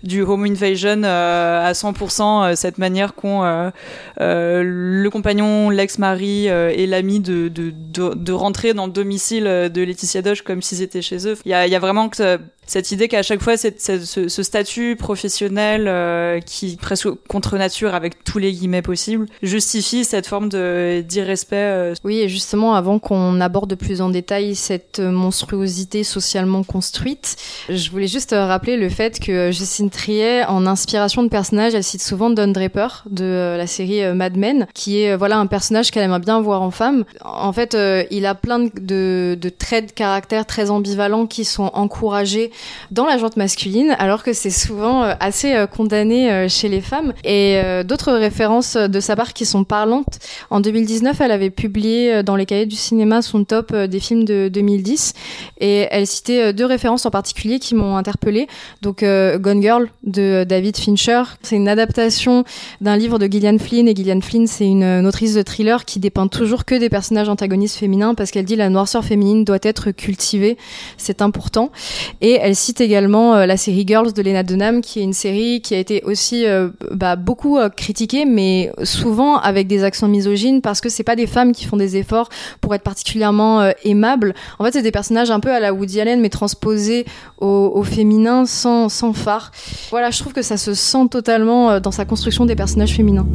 du 0.04 0.22
home 0.22 0.46
invasion 0.46 1.04
euh, 1.04 1.66
à 1.66 1.74
100%, 1.74 2.56
cette 2.56 2.78
manière 2.78 3.14
qu'ont 3.16 3.72
le 4.20 5.10
compagnon, 5.10 5.70
l'ex-mari 5.70 6.50
euh, 6.50 6.72
et 6.76 6.88
l'ami 6.88 7.20
de, 7.20 7.48
de, 7.48 7.72
de, 7.72 8.14
de, 8.14 8.32
rentrer 8.32 8.74
dans 8.74 8.86
le 8.86 8.92
domicile 8.92 9.44
de 9.44 9.82
Laetitia 9.82 10.22
Doge 10.22 10.42
comme 10.42 10.62
s'ils 10.62 10.82
étaient 10.82 11.02
chez 11.02 11.28
eux. 11.28 11.38
Il 11.46 11.52
y 11.52 11.54
a 11.54 11.80
vraiment 11.80 12.10
que 12.10 12.40
cette 12.68 12.92
idée 12.92 13.08
qu'à 13.08 13.24
chaque 13.24 13.42
fois 13.42 13.58
ce, 13.58 13.70
ce, 13.78 14.44
statut 14.44 14.96
professionnel 14.96 15.88
euh, 15.88 16.40
qui 16.40 16.78
presque 16.78 17.10
contre 17.28 17.58
nature 17.58 17.94
avec 17.94 18.24
tous 18.24 18.38
les 18.38 18.54
guillemets 18.54 18.82
possibles 18.82 19.26
justifie 19.42 20.06
cette 20.06 20.28
forme 20.28 20.48
d'irrespect. 20.48 21.56
Euh. 21.56 21.94
Oui, 22.04 22.20
et 22.20 22.30
justement 22.30 22.76
avant 22.76 23.00
qu'on 23.00 23.42
aborde 23.42 23.76
plus 23.76 24.02
en 24.02 24.10
détail 24.10 24.56
cette 24.56 25.00
monstruosité 25.00 26.04
socialement 26.04 26.64
construite, 26.64 27.36
je 27.68 27.90
voulais 27.90 28.08
juste 28.08 28.34
rappeler 28.38 28.78
le 28.78 28.90
fait 28.90 29.20
que 29.20 29.52
Justine 29.52 29.90
Triet, 29.90 30.46
en 30.46 30.66
inspiration 30.66 31.24
de 31.24 31.30
personnages, 31.30 31.76
elle 31.76 31.84
cite 31.84 32.02
souvent 32.02 32.30
Don 32.30 32.48
Draper 32.48 33.04
de 33.10 33.56
la 33.58 33.68
série 33.68 34.14
Mad 34.14 34.38
Men, 34.38 34.68
qui 34.74 35.02
est 35.02 35.16
voilà 35.16 35.38
un 35.38 35.48
personnage 35.48 35.92
qu'elle 35.92 36.04
aimerait 36.04 36.20
bien 36.20 36.40
voir 36.40 36.62
en 36.62 36.72
femme. 36.72 37.04
En 37.26 37.52
fait, 37.52 37.76
il 38.12 38.26
a 38.26 38.36
plein 38.36 38.60
de, 38.60 39.38
de 39.40 39.50
traits 39.50 39.88
de 39.88 39.92
caractère 39.92 40.46
très 40.46 40.70
ambivalents 40.70 41.26
qui 41.26 41.44
sont 41.44 41.72
encouragés 41.74 42.51
dans 42.92 43.06
la 43.06 43.18
jante 43.18 43.38
masculine, 43.38 43.96
alors 44.00 44.24
que 44.24 44.34
c'est 44.34 44.50
souvent 44.50 45.04
euh, 45.04 45.14
assez 45.20 45.54
euh, 45.54 45.68
condamné 45.68 46.32
euh, 46.32 46.48
chez 46.50 46.70
les 46.70 46.82
femmes. 46.82 47.14
Et 47.24 47.62
d'autres 47.86 48.14
références 48.14 48.76
de 48.76 49.00
sa 49.00 49.16
part 49.16 49.34
qui 49.34 49.46
sont 49.46 49.64
parlantes. 49.64 50.20
En 50.50 50.60
2019, 50.60 51.20
elle 51.22 51.32
avait 51.32 51.50
publié 51.50 52.24
dans 52.24 52.36
les 52.36 52.46
cahiers 52.46 52.66
du 52.66 52.76
cinéma 52.76 53.22
son 53.22 53.44
top 53.44 53.76
des 53.76 54.00
films 54.00 54.26
de 54.26 54.50
2010, 54.52 55.14
et 55.60 55.88
elle 55.92 56.08
citait 56.08 56.54
deux 56.54 56.66
références 56.66 57.06
en 57.06 57.12
particulier 57.12 57.60
qui 57.60 57.76
m'ont 57.76 57.96
interpellée. 57.96 58.48
Donc 58.82 59.04
Gone 59.04 59.62
Girl 59.62 59.90
de 60.04 60.46
David 60.48 60.78
Fincher, 60.78 61.24
c'est 61.42 61.56
une 61.56 61.68
adaptation 61.68 62.44
d'un 62.82 62.98
livre 62.98 63.20
de 63.20 63.28
Gillian 63.32 63.58
Flynn, 63.58 63.88
et 63.88 63.96
Gillian 63.96 64.22
Flynn, 64.22 64.48
c'est 64.48 64.68
une 64.68 65.06
autrice 65.06 65.34
de 65.36 65.42
thriller 65.42 65.86
qui 65.86 66.00
dépeint 66.00 66.28
toujours 66.28 66.66
que 66.66 66.76
des 66.76 66.90
personnages 66.90 67.30
antagonistes 67.30 67.78
féminins 67.78 68.16
parce 68.16 68.32
qu'elle 68.32 68.46
dit 68.46 68.56
la 68.56 68.70
noirceur 68.70 69.04
féminine 69.04 69.44
doit 69.44 69.60
être 69.62 69.92
cultivée, 69.92 70.58
c'est 70.98 71.22
important. 71.22 71.72
Et 72.22 72.41
elle 72.42 72.56
cite 72.56 72.82
également 72.82 73.36
euh, 73.36 73.46
la 73.46 73.58
série 73.58 73.86
Girls 73.88 74.14
de 74.14 74.22
Lena 74.22 74.44
Dunham, 74.44 74.82
qui 74.82 75.00
est 75.00 75.04
une 75.04 75.14
série 75.14 75.62
qui 75.62 75.76
a 75.76 75.78
été 75.78 76.04
aussi 76.04 76.46
euh, 76.46 76.70
bah, 76.92 77.16
beaucoup 77.16 77.58
euh, 77.58 77.70
critiquée, 77.70 78.26
mais 78.26 78.72
souvent 78.84 79.38
avec 79.38 79.68
des 79.68 79.84
accents 79.84 80.08
misogynes, 80.08 80.62
parce 80.62 80.82
que 80.82 80.90
c'est 80.90 81.04
pas 81.04 81.16
des 81.16 81.28
femmes 81.28 81.54
qui 81.54 81.66
font 81.66 81.78
des 81.78 81.98
efforts 81.98 82.30
pour 82.60 82.76
être 82.76 82.84
particulièrement 82.84 83.72
aimables. 83.84 84.34
En 84.60 84.66
fait, 84.66 84.72
c'est 84.74 84.82
des 84.82 84.92
personnages 84.92 85.32
un 85.32 85.40
peu 85.40 85.52
à 85.52 85.60
la 85.60 85.74
Woody 85.74 86.02
Allen, 86.02 86.20
mais 86.22 86.30
transposés 86.30 87.06
au, 87.40 87.84
féminin 87.84 88.46
sans, 88.46 88.90
sans 88.90 89.14
phare. 89.14 89.52
Voilà, 89.90 90.12
je 90.12 90.20
trouve 90.20 90.34
que 90.34 90.42
ça 90.42 90.58
se 90.58 90.74
sent 90.74 91.08
totalement 91.10 91.80
dans 91.80 91.92
sa 91.92 92.06
construction 92.06 92.46
des 92.46 92.56
personnages 92.56 92.96
féminins. 92.96 93.26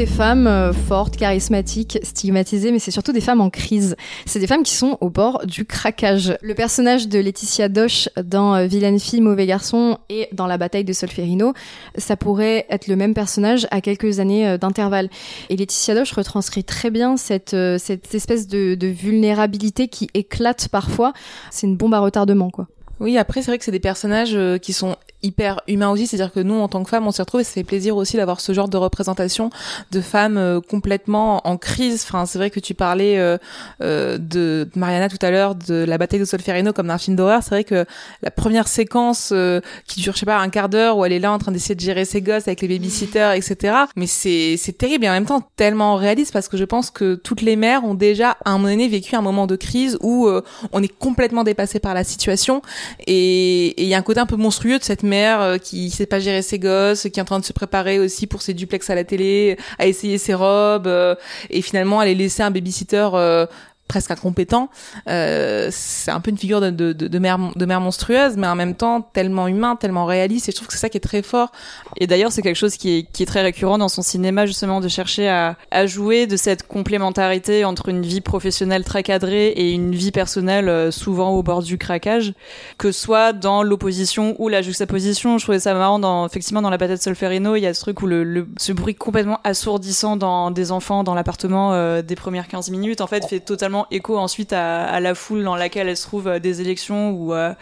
Des 0.00 0.06
femmes 0.06 0.46
euh, 0.46 0.72
fortes, 0.72 1.16
charismatiques, 1.16 1.98
stigmatisées, 2.02 2.72
mais 2.72 2.78
c'est 2.78 2.90
surtout 2.90 3.12
des 3.12 3.20
femmes 3.20 3.40
en 3.40 3.50
crise. 3.50 3.96
C'est 4.24 4.38
des 4.38 4.46
femmes 4.46 4.62
qui 4.62 4.74
sont 4.74 4.96
au 5.00 5.10
bord 5.10 5.44
du 5.46 5.64
craquage. 5.64 6.36
Le 6.42 6.54
personnage 6.54 7.08
de 7.08 7.18
Laetitia 7.18 7.68
Doche 7.68 8.08
dans 8.22 8.54
euh, 8.54 8.66
Vilaine 8.66 8.98
fille, 8.98 9.20
mauvais 9.20 9.46
garçon 9.46 9.98
et 10.08 10.28
dans 10.32 10.46
la 10.46 10.58
bataille 10.58 10.84
de 10.84 10.92
Solferino, 10.92 11.54
ça 11.96 12.16
pourrait 12.16 12.66
être 12.70 12.88
le 12.88 12.96
même 12.96 13.14
personnage 13.14 13.66
à 13.70 13.80
quelques 13.80 14.20
années 14.20 14.48
euh, 14.48 14.58
d'intervalle. 14.58 15.08
Et 15.50 15.56
Laetitia 15.56 15.94
Doche 15.94 16.12
retranscrit 16.12 16.64
très 16.64 16.90
bien 16.90 17.16
cette, 17.16 17.54
espèce 17.54 18.48
de, 18.48 18.74
de 18.74 18.86
vulnérabilité 18.86 19.88
qui 19.88 20.08
éclate 20.14 20.68
parfois. 20.68 21.12
C'est 21.50 21.66
une 21.66 21.76
bombe 21.76 21.94
à 21.94 22.00
retardement, 22.00 22.50
quoi. 22.50 22.68
Oui, 23.00 23.16
après, 23.18 23.40
c'est 23.40 23.50
vrai 23.50 23.58
que 23.58 23.64
c'est 23.64 23.70
des 23.70 23.80
personnages 23.80 24.36
qui 24.60 24.74
sont 24.74 24.94
hyper 25.22 25.60
humains 25.68 25.90
aussi, 25.90 26.06
c'est-à-dire 26.06 26.32
que 26.32 26.40
nous, 26.40 26.54
en 26.54 26.68
tant 26.68 26.82
que 26.82 26.90
femmes, 26.90 27.06
on 27.06 27.12
s'y 27.12 27.20
retrouve 27.20 27.40
et 27.40 27.44
ça 27.44 27.52
fait 27.52 27.64
plaisir 27.64 27.96
aussi 27.96 28.16
d'avoir 28.16 28.40
ce 28.40 28.52
genre 28.52 28.68
de 28.68 28.76
représentation 28.76 29.50
de 29.90 30.00
femmes 30.00 30.36
euh, 30.36 30.60
complètement 30.60 31.46
en 31.46 31.56
crise. 31.56 32.06
Enfin, 32.08 32.26
c'est 32.26 32.38
vrai 32.38 32.50
que 32.50 32.60
tu 32.60 32.74
parlais 32.74 33.18
euh, 33.18 33.38
euh, 33.82 34.18
de 34.18 34.68
Mariana 34.74 35.08
tout 35.08 35.18
à 35.22 35.30
l'heure, 35.30 35.54
de 35.54 35.84
la 35.84 35.98
bataille 35.98 36.20
de 36.20 36.24
Solferino 36.24 36.72
comme 36.72 36.88
d'un 36.88 36.98
film 36.98 37.16
d'horreur. 37.16 37.42
C'est 37.42 37.50
vrai 37.50 37.64
que 37.64 37.84
la 38.22 38.30
première 38.30 38.68
séquence 38.68 39.30
euh, 39.32 39.60
qui 39.86 40.00
dure, 40.00 40.14
je 40.14 40.20
sais 40.20 40.26
pas, 40.26 40.38
un 40.38 40.48
quart 40.48 40.68
d'heure 40.68 40.96
où 40.96 41.04
elle 41.04 41.12
est 41.12 41.18
là 41.18 41.32
en 41.32 41.38
train 41.38 41.52
d'essayer 41.52 41.74
de 41.74 41.80
gérer 41.80 42.04
ses 42.04 42.22
gosses 42.22 42.48
avec 42.48 42.60
les 42.60 42.68
babysitters, 42.68 43.32
etc. 43.34 43.74
Mais 43.96 44.06
c'est 44.06 44.56
c'est 44.56 44.76
terrible 44.76 45.04
et 45.04 45.08
en 45.08 45.12
même 45.12 45.26
temps 45.26 45.42
tellement 45.56 45.96
réaliste 45.96 46.32
parce 46.32 46.48
que 46.48 46.56
je 46.56 46.64
pense 46.64 46.90
que 46.90 47.14
toutes 47.14 47.42
les 47.42 47.56
mères 47.56 47.84
ont 47.84 47.94
déjà 47.94 48.36
à 48.44 48.50
un 48.50 48.58
moment 48.58 48.70
donné 48.70 48.88
vécu 48.88 49.16
un 49.16 49.22
moment 49.22 49.46
de 49.46 49.56
crise 49.56 49.98
où 50.00 50.28
on 50.72 50.82
est 50.82 50.98
complètement 50.98 51.44
dépassé 51.44 51.80
par 51.80 51.94
la 51.94 52.04
situation 52.04 52.62
et 53.06 53.80
il 53.82 53.88
y 53.88 53.94
a 53.94 53.98
un 53.98 54.02
côté 54.02 54.20
un 54.20 54.26
peu 54.26 54.36
monstrueux 54.36 54.78
de 54.78 54.84
cette 54.84 55.02
euh, 55.12 55.58
qui 55.58 55.90
sait 55.90 56.06
pas 56.06 56.20
gérer 56.20 56.42
ses 56.42 56.58
gosses, 56.58 57.02
qui 57.02 57.18
est 57.18 57.22
en 57.22 57.24
train 57.24 57.38
de 57.38 57.44
se 57.44 57.52
préparer 57.52 57.98
aussi 57.98 58.26
pour 58.26 58.42
ses 58.42 58.54
duplex 58.54 58.90
à 58.90 58.94
la 58.94 59.04
télé, 59.04 59.56
à 59.78 59.86
essayer 59.86 60.18
ses 60.18 60.34
robes, 60.34 60.86
euh, 60.86 61.14
et 61.50 61.62
finalement 61.62 62.02
elle 62.02 62.08
est 62.08 62.14
laissée 62.14 62.42
un 62.42 62.50
babysitter 62.50 63.08
euh, 63.14 63.46
presque 63.90 64.12
incompétent. 64.12 64.70
Euh, 65.08 65.68
c'est 65.72 66.12
un 66.12 66.20
peu 66.20 66.30
une 66.30 66.38
figure 66.38 66.60
de, 66.60 66.70
de, 66.70 67.18
mère, 67.18 67.38
de 67.56 67.66
mère 67.66 67.80
monstrueuse, 67.80 68.36
mais 68.36 68.46
en 68.46 68.54
même 68.54 68.76
temps 68.76 69.00
tellement 69.00 69.48
humain, 69.48 69.74
tellement 69.74 70.06
réaliste. 70.06 70.48
Et 70.48 70.52
je 70.52 70.56
trouve 70.56 70.68
que 70.68 70.74
c'est 70.74 70.78
ça 70.78 70.88
qui 70.88 70.96
est 70.96 71.00
très 71.00 71.22
fort. 71.22 71.50
Et 71.96 72.06
d'ailleurs, 72.06 72.30
c'est 72.30 72.40
quelque 72.40 72.56
chose 72.56 72.76
qui 72.76 72.98
est, 72.98 73.02
qui 73.12 73.24
est 73.24 73.26
très 73.26 73.42
récurrent 73.42 73.78
dans 73.78 73.88
son 73.88 74.02
cinéma, 74.02 74.46
justement, 74.46 74.80
de 74.80 74.86
chercher 74.86 75.28
à, 75.28 75.56
à 75.72 75.86
jouer 75.86 76.28
de 76.28 76.36
cette 76.36 76.68
complémentarité 76.68 77.64
entre 77.64 77.88
une 77.88 78.02
vie 78.02 78.20
professionnelle 78.20 78.84
très 78.84 79.02
cadrée 79.02 79.48
et 79.48 79.72
une 79.72 79.92
vie 79.92 80.12
personnelle 80.12 80.68
euh, 80.68 80.92
souvent 80.92 81.30
au 81.30 81.42
bord 81.42 81.62
du 81.62 81.76
craquage, 81.76 82.32
que 82.78 82.92
soit 82.92 83.32
dans 83.32 83.64
l'opposition 83.64 84.36
ou 84.38 84.48
la 84.48 84.62
juxtaposition. 84.62 85.38
Je 85.38 85.44
trouvais 85.44 85.58
ça 85.58 85.74
marrant 85.74 85.98
dans, 85.98 86.26
effectivement, 86.26 86.62
dans 86.62 86.70
la 86.70 86.78
patate 86.78 87.02
Solferino, 87.02 87.56
il 87.56 87.62
y 87.62 87.66
a 87.66 87.74
ce 87.74 87.80
truc 87.80 88.02
où 88.02 88.06
le, 88.06 88.22
le 88.22 88.46
ce 88.56 88.72
bruit 88.72 88.94
complètement 88.94 89.40
assourdissant 89.42 90.16
dans 90.16 90.52
des 90.52 90.70
enfants 90.70 91.02
dans 91.02 91.14
l'appartement 91.14 91.72
euh, 91.72 92.02
des 92.02 92.14
premières 92.14 92.46
15 92.46 92.70
minutes, 92.70 93.00
en 93.00 93.08
fait, 93.08 93.26
fait 93.26 93.40
totalement 93.40 93.79
écho 93.90 94.18
ensuite 94.18 94.52
à, 94.52 95.00
la 95.00 95.14
foule 95.14 95.44
dans 95.44 95.56
laquelle 95.56 95.88
elle 95.88 95.96
se 95.96 96.06
trouve 96.06 96.28
euh, 96.28 96.38
des 96.38 96.60
élections 96.60 97.10
où 97.10 97.34
euh, 97.34 97.52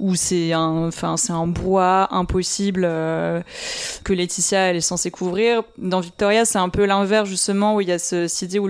où 0.00 0.14
c'est 0.14 0.52
un 0.52 0.88
enfin 0.88 1.16
c'est 1.16 1.32
un 1.32 1.46
brouhaha 1.46 2.08
impossible 2.10 2.82
euh, 2.84 3.40
que 4.04 4.12
Laetitia 4.12 4.70
elle 4.70 4.76
est 4.76 4.80
censée 4.80 5.10
couvrir. 5.10 5.62
Dans 5.78 6.00
Victoria 6.00 6.44
c'est 6.44 6.58
un 6.58 6.68
peu 6.68 6.84
l'inverse 6.84 7.28
justement 7.28 7.76
où 7.76 7.80
il 7.80 7.88
y 7.88 7.92
a 7.92 7.98
ce, 7.98 8.26
cette 8.26 8.50
idée 8.50 8.58
où 8.58 8.68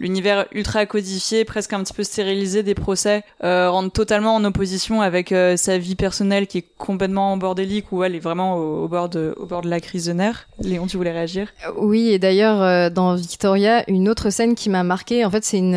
l'univers 0.00 0.46
ultra 0.52 0.86
codifié 0.86 1.44
presque 1.44 1.72
un 1.72 1.82
petit 1.82 1.92
peu 1.92 2.02
stérilisé 2.02 2.62
des 2.62 2.74
procès 2.74 3.22
rentre 3.42 3.92
totalement 3.92 4.34
en 4.34 4.44
opposition 4.44 5.02
avec 5.02 5.34
sa 5.56 5.78
vie 5.78 5.94
personnelle 5.94 6.46
qui 6.46 6.58
est 6.58 6.66
complètement 6.78 7.36
bordélique 7.36 7.92
où 7.92 8.02
elle 8.02 8.14
est 8.14 8.20
vraiment 8.20 8.56
au, 8.56 8.84
au, 8.84 8.88
bord 8.88 9.08
de 9.08 9.34
au 9.36 9.46
bord 9.46 9.62
de 9.62 9.68
la 9.68 9.80
crise 9.80 10.06
de 10.06 10.12
nerfs. 10.12 10.48
Léon 10.60 10.86
tu 10.86 10.96
voulais 10.96 11.12
réagir? 11.12 11.48
Oui 11.76 12.10
et 12.10 12.18
d'ailleurs 12.18 12.90
dans 12.90 13.14
Victoria 13.14 13.88
une 13.88 14.08
autre 14.08 14.30
scène 14.30 14.54
qui 14.54 14.70
m'a 14.70 14.82
marqué 14.82 15.24
en 15.24 15.30
fait 15.30 15.44
c'est 15.44 15.58
une 15.58 15.76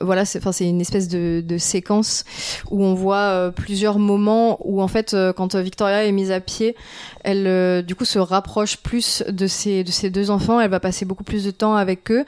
voilà, 0.00 0.24
c'est 0.24 0.38
enfin 0.38 0.52
c'est 0.52 0.68
une 0.68 0.80
espèce 0.80 1.08
de, 1.08 1.58
séquence 1.58 2.24
où 2.70 2.84
on 2.84 2.94
voit 2.94 3.16
euh, 3.16 3.50
plusieurs 3.50 3.98
moments 3.98 4.58
où 4.64 4.80
en 4.80 4.88
fait 4.88 5.12
euh, 5.12 5.32
quand 5.32 5.56
Victoria 5.56 6.04
est 6.04 6.12
mise 6.12 6.30
à 6.30 6.40
pied, 6.40 6.76
elle 7.24 7.46
euh, 7.46 7.82
du 7.82 7.94
coup 7.94 8.04
se 8.04 8.18
rapproche 8.18 8.76
plus 8.76 9.24
de 9.28 9.46
ses 9.46 9.84
de 9.84 9.90
ses 9.90 10.10
deux 10.10 10.30
enfants, 10.30 10.60
elle 10.60 10.70
va 10.70 10.80
passer 10.80 11.04
beaucoup 11.04 11.24
plus 11.24 11.44
de 11.44 11.50
temps 11.50 11.74
avec 11.74 12.10
eux 12.10 12.24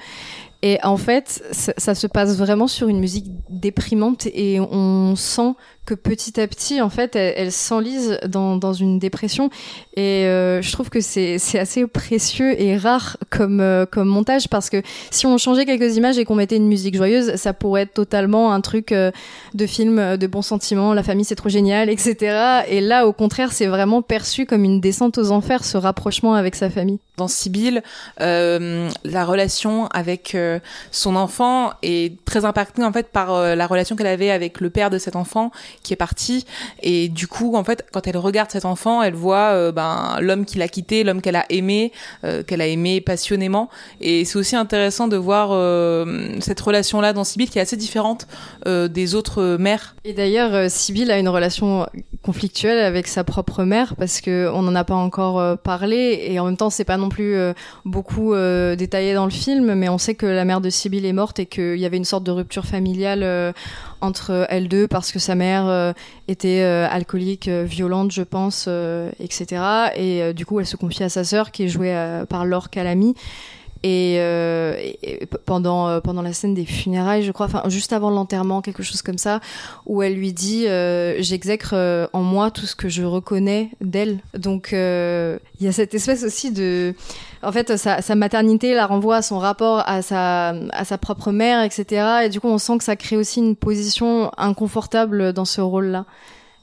et 0.63 0.79
en 0.83 0.99
fait, 0.99 1.43
ça, 1.53 1.95
se 1.95 2.07
passe 2.07 2.37
vraiment 2.37 2.67
sur 2.67 2.89
une 2.89 3.01
musique 3.01 3.27
déprimante 3.49 4.27
et 4.27 4.61
on 4.61 5.17
sent 5.17 5.55
que 5.87 5.95
petit 5.95 6.39
à 6.39 6.47
petit, 6.47 6.81
en 6.83 6.91
fait, 6.91 7.17
elle, 7.17 7.51
s'enlise 7.51 8.19
dans, 8.29 8.73
une 8.75 8.99
dépression. 8.99 9.51
Et 9.97 10.27
euh, 10.27 10.63
je 10.63 10.71
trouve 10.71 10.91
que 10.91 11.01
c'est 11.01 11.59
assez 11.59 11.87
précieux 11.87 12.61
et 12.61 12.77
rare 12.77 13.17
comme, 13.31 13.61
euh, 13.61 13.87
comme 13.87 14.07
montage 14.07 14.49
parce 14.49 14.71
que 14.71 14.83
si 15.11 15.27
on 15.27 15.39
changeait 15.39 15.65
quelques 15.65 15.97
images 15.97 16.19
et 16.19 16.25
qu'on 16.25 16.35
mettait 16.35 16.57
une 16.57 16.69
musique 16.69 16.95
joyeuse, 16.95 17.35
ça 17.37 17.53
pourrait 17.53 17.83
être 17.83 17.95
totalement 17.95 18.53
un 18.53 18.61
truc 18.61 18.93
euh, 18.93 19.11
de 19.55 19.67
film 19.67 20.17
de 20.17 20.27
bons 20.27 20.43
sentiments, 20.43 20.95
la 20.95 21.03
famille 21.03 21.25
c'est 21.25 21.35
trop 21.35 21.49
génial, 21.49 21.89
etc. 21.89 22.65
Et 22.69 22.81
là, 22.81 23.07
au 23.07 23.13
contraire, 23.13 23.53
c'est 23.53 23.67
vraiment 23.67 24.03
perçu 24.03 24.47
comme 24.47 24.65
une 24.65 24.81
descente 24.81 25.19
aux 25.19 25.33
enfers, 25.33 25.65
ce 25.65 25.79
rapprochement 25.79 26.35
avec 26.35 26.55
sa 26.55 26.71
famille. 26.71 26.99
Dans 27.17 27.29
Sibylle, 27.29 27.83
euh, 28.21 28.89
la 29.05 29.25
relation 29.25 29.87
avec 29.89 30.37
son 30.91 31.17
enfant 31.17 31.73
est 31.83 32.25
très 32.25 32.45
impactée 32.45 32.85
en 32.85 32.93
fait 32.93 33.09
par 33.09 33.35
euh, 33.35 33.55
la 33.55 33.67
relation 33.67 33.97
qu'elle 33.97 34.07
avait 34.07 34.31
avec 34.31 34.61
le 34.61 34.71
père 34.71 34.91
de 34.91 34.99
cet 34.99 35.17
enfant 35.17 35.51
qui 35.83 35.93
est 35.93 35.97
parti. 35.97 36.47
Et 36.83 37.09
du 37.09 37.27
coup 37.27 37.57
en 37.57 37.65
fait 37.65 37.87
quand 37.93 38.07
elle 38.07 38.17
regarde 38.17 38.51
cet 38.51 38.65
enfant 38.65 39.03
elle 39.03 39.15
voit 39.15 39.51
euh, 39.53 39.73
ben 39.73 40.17
l'homme 40.21 40.45
qui 40.45 40.59
l'a 40.59 40.69
quitté 40.69 41.05
l'homme 41.05 41.21
qu'elle 41.21 41.37
a 41.37 41.47
aimé 41.51 41.93
euh, 42.25 42.43
qu'elle 42.43 42.61
a 42.61 42.67
aimé 42.67 43.01
passionnément. 43.01 43.69
Et 44.01 44.25
c'est 44.25 44.39
aussi 44.39 44.57
intéressant 44.57 45.09
de 45.09 45.17
voir 45.17 45.51
cette 46.41 46.61
relation 46.61 47.01
là 47.01 47.13
dans 47.13 47.25
Sibylle 47.25 47.51
qui 47.51 47.59
est 47.59 47.63
assez 47.63 47.77
différente 47.77 48.27
des 48.67 49.15
autres 49.15 49.57
mères. 49.59 49.95
Et 50.05 50.13
d'ailleurs 50.13 50.71
Sibylle 50.71 51.11
a 51.11 51.19
une 51.19 51.29
relation 51.29 51.87
conflictuelle 52.23 52.79
avec 52.79 53.07
sa 53.07 53.25
propre 53.25 53.65
mère 53.65 53.97
parce 53.97 54.21
que 54.21 54.51
on 54.53 54.63
n'en 54.63 54.75
a 54.75 54.85
pas 54.85 54.95
encore 54.95 55.59
parlé. 55.59 56.27
Et 56.29 56.39
en 56.39 56.47
même 56.47 56.57
temps 56.57 56.71
c'est 56.71 56.85
pas 56.85 56.97
non 56.97 57.09
plus 57.09 57.37
beaucoup 57.85 58.35
détaillé 58.35 59.15
dans 59.15 59.25
le 59.25 59.31
film 59.31 59.75
mais 59.75 59.89
on 59.89 59.99
sait 59.99 60.15
que 60.15 60.27
la 60.41 60.47
mère 60.47 60.62
de 60.62 60.70
Sibylle 60.70 61.05
est 61.05 61.12
morte 61.12 61.38
et 61.38 61.45
qu'il 61.45 61.76
y 61.76 61.84
avait 61.84 61.99
une 61.99 62.07
sorte 62.07 62.24
de 62.24 62.30
rupture 62.30 62.64
familiale 62.64 63.22
euh, 63.22 63.53
entre 64.01 64.47
elles 64.49 64.68
deux 64.68 64.88
parce 64.88 65.12
que 65.12 65.18
sa 65.18 65.34
mère 65.34 65.66
euh, 65.66 65.93
était 66.28 66.62
euh, 66.62 66.88
alcoolique, 66.91 67.47
violente, 67.47 68.11
je 68.11 68.22
pense, 68.22 68.66
etc. 69.18 69.62
Et 69.97 70.32
du 70.32 70.47
coup, 70.47 70.59
elle 70.59 70.64
se 70.66 70.78
confie 70.78 71.03
à 71.03 71.11
sa 71.11 71.24
sœur 71.24 71.51
qui 71.51 71.64
est 71.64 71.68
jouée 71.68 71.95
par 72.30 72.47
Laure 72.47 72.70
Calamy. 72.70 73.14
Et, 73.83 74.16
euh, 74.18 74.76
pendant 75.47 75.89
euh, 75.89 76.01
pendant 76.01 76.20
la 76.20 76.35
scène 76.35 76.53
des 76.53 76.66
funérailles, 76.66 77.22
je 77.22 77.33
crois, 77.33 77.47
enfin 77.47 77.62
juste 77.68 77.95
avant 77.95 78.11
l'enterrement, 78.11 78.61
quelque 78.61 78.83
chose 78.83 79.01
comme 79.01 79.16
ça, 79.16 79.41
où 79.87 80.03
elle 80.03 80.14
lui 80.14 80.35
dit 80.35 80.66
euh, 80.66 81.16
j'exècre 81.20 81.70
euh, 81.72 82.07
en 82.12 82.22
moi 82.22 82.51
tout 82.51 82.66
ce 82.66 82.76
que 82.76 82.91
je 82.91 83.03
reconnais 83.03 83.70
d'elle. 83.81 84.18
Donc 84.37 84.74
euh, 84.74 85.39
il 85.61 85.66
y 85.66 85.68
a 85.68 85.72
cette 85.72 85.95
espèce 85.95 86.24
aussi 86.24 86.53
de, 86.53 86.95
en 87.43 87.53
fait, 87.53 87.78
sa, 87.78 88.03
sa, 88.03 88.14
maternité 88.14 88.74
la 88.74 88.87
renvoie 88.87 89.16
à 89.16 89.22
son 89.22 89.39
rapport 89.39 89.83
à 89.87 90.03
sa 90.03 90.51
à 90.72 90.85
sa 90.85 90.99
propre 90.99 91.33
mère, 91.33 91.64
etc. 91.64 92.24
Et 92.24 92.28
du 92.28 92.39
coup, 92.39 92.49
on 92.49 92.59
sent 92.59 92.76
que 92.76 92.85
ça 92.85 92.97
crée 92.97 93.16
aussi 93.16 93.41
une 93.41 93.57
position 93.57 94.31
inconfortable 94.37 95.33
dans 95.33 95.47
ce 95.47 95.62
rôle-là. 95.62 96.05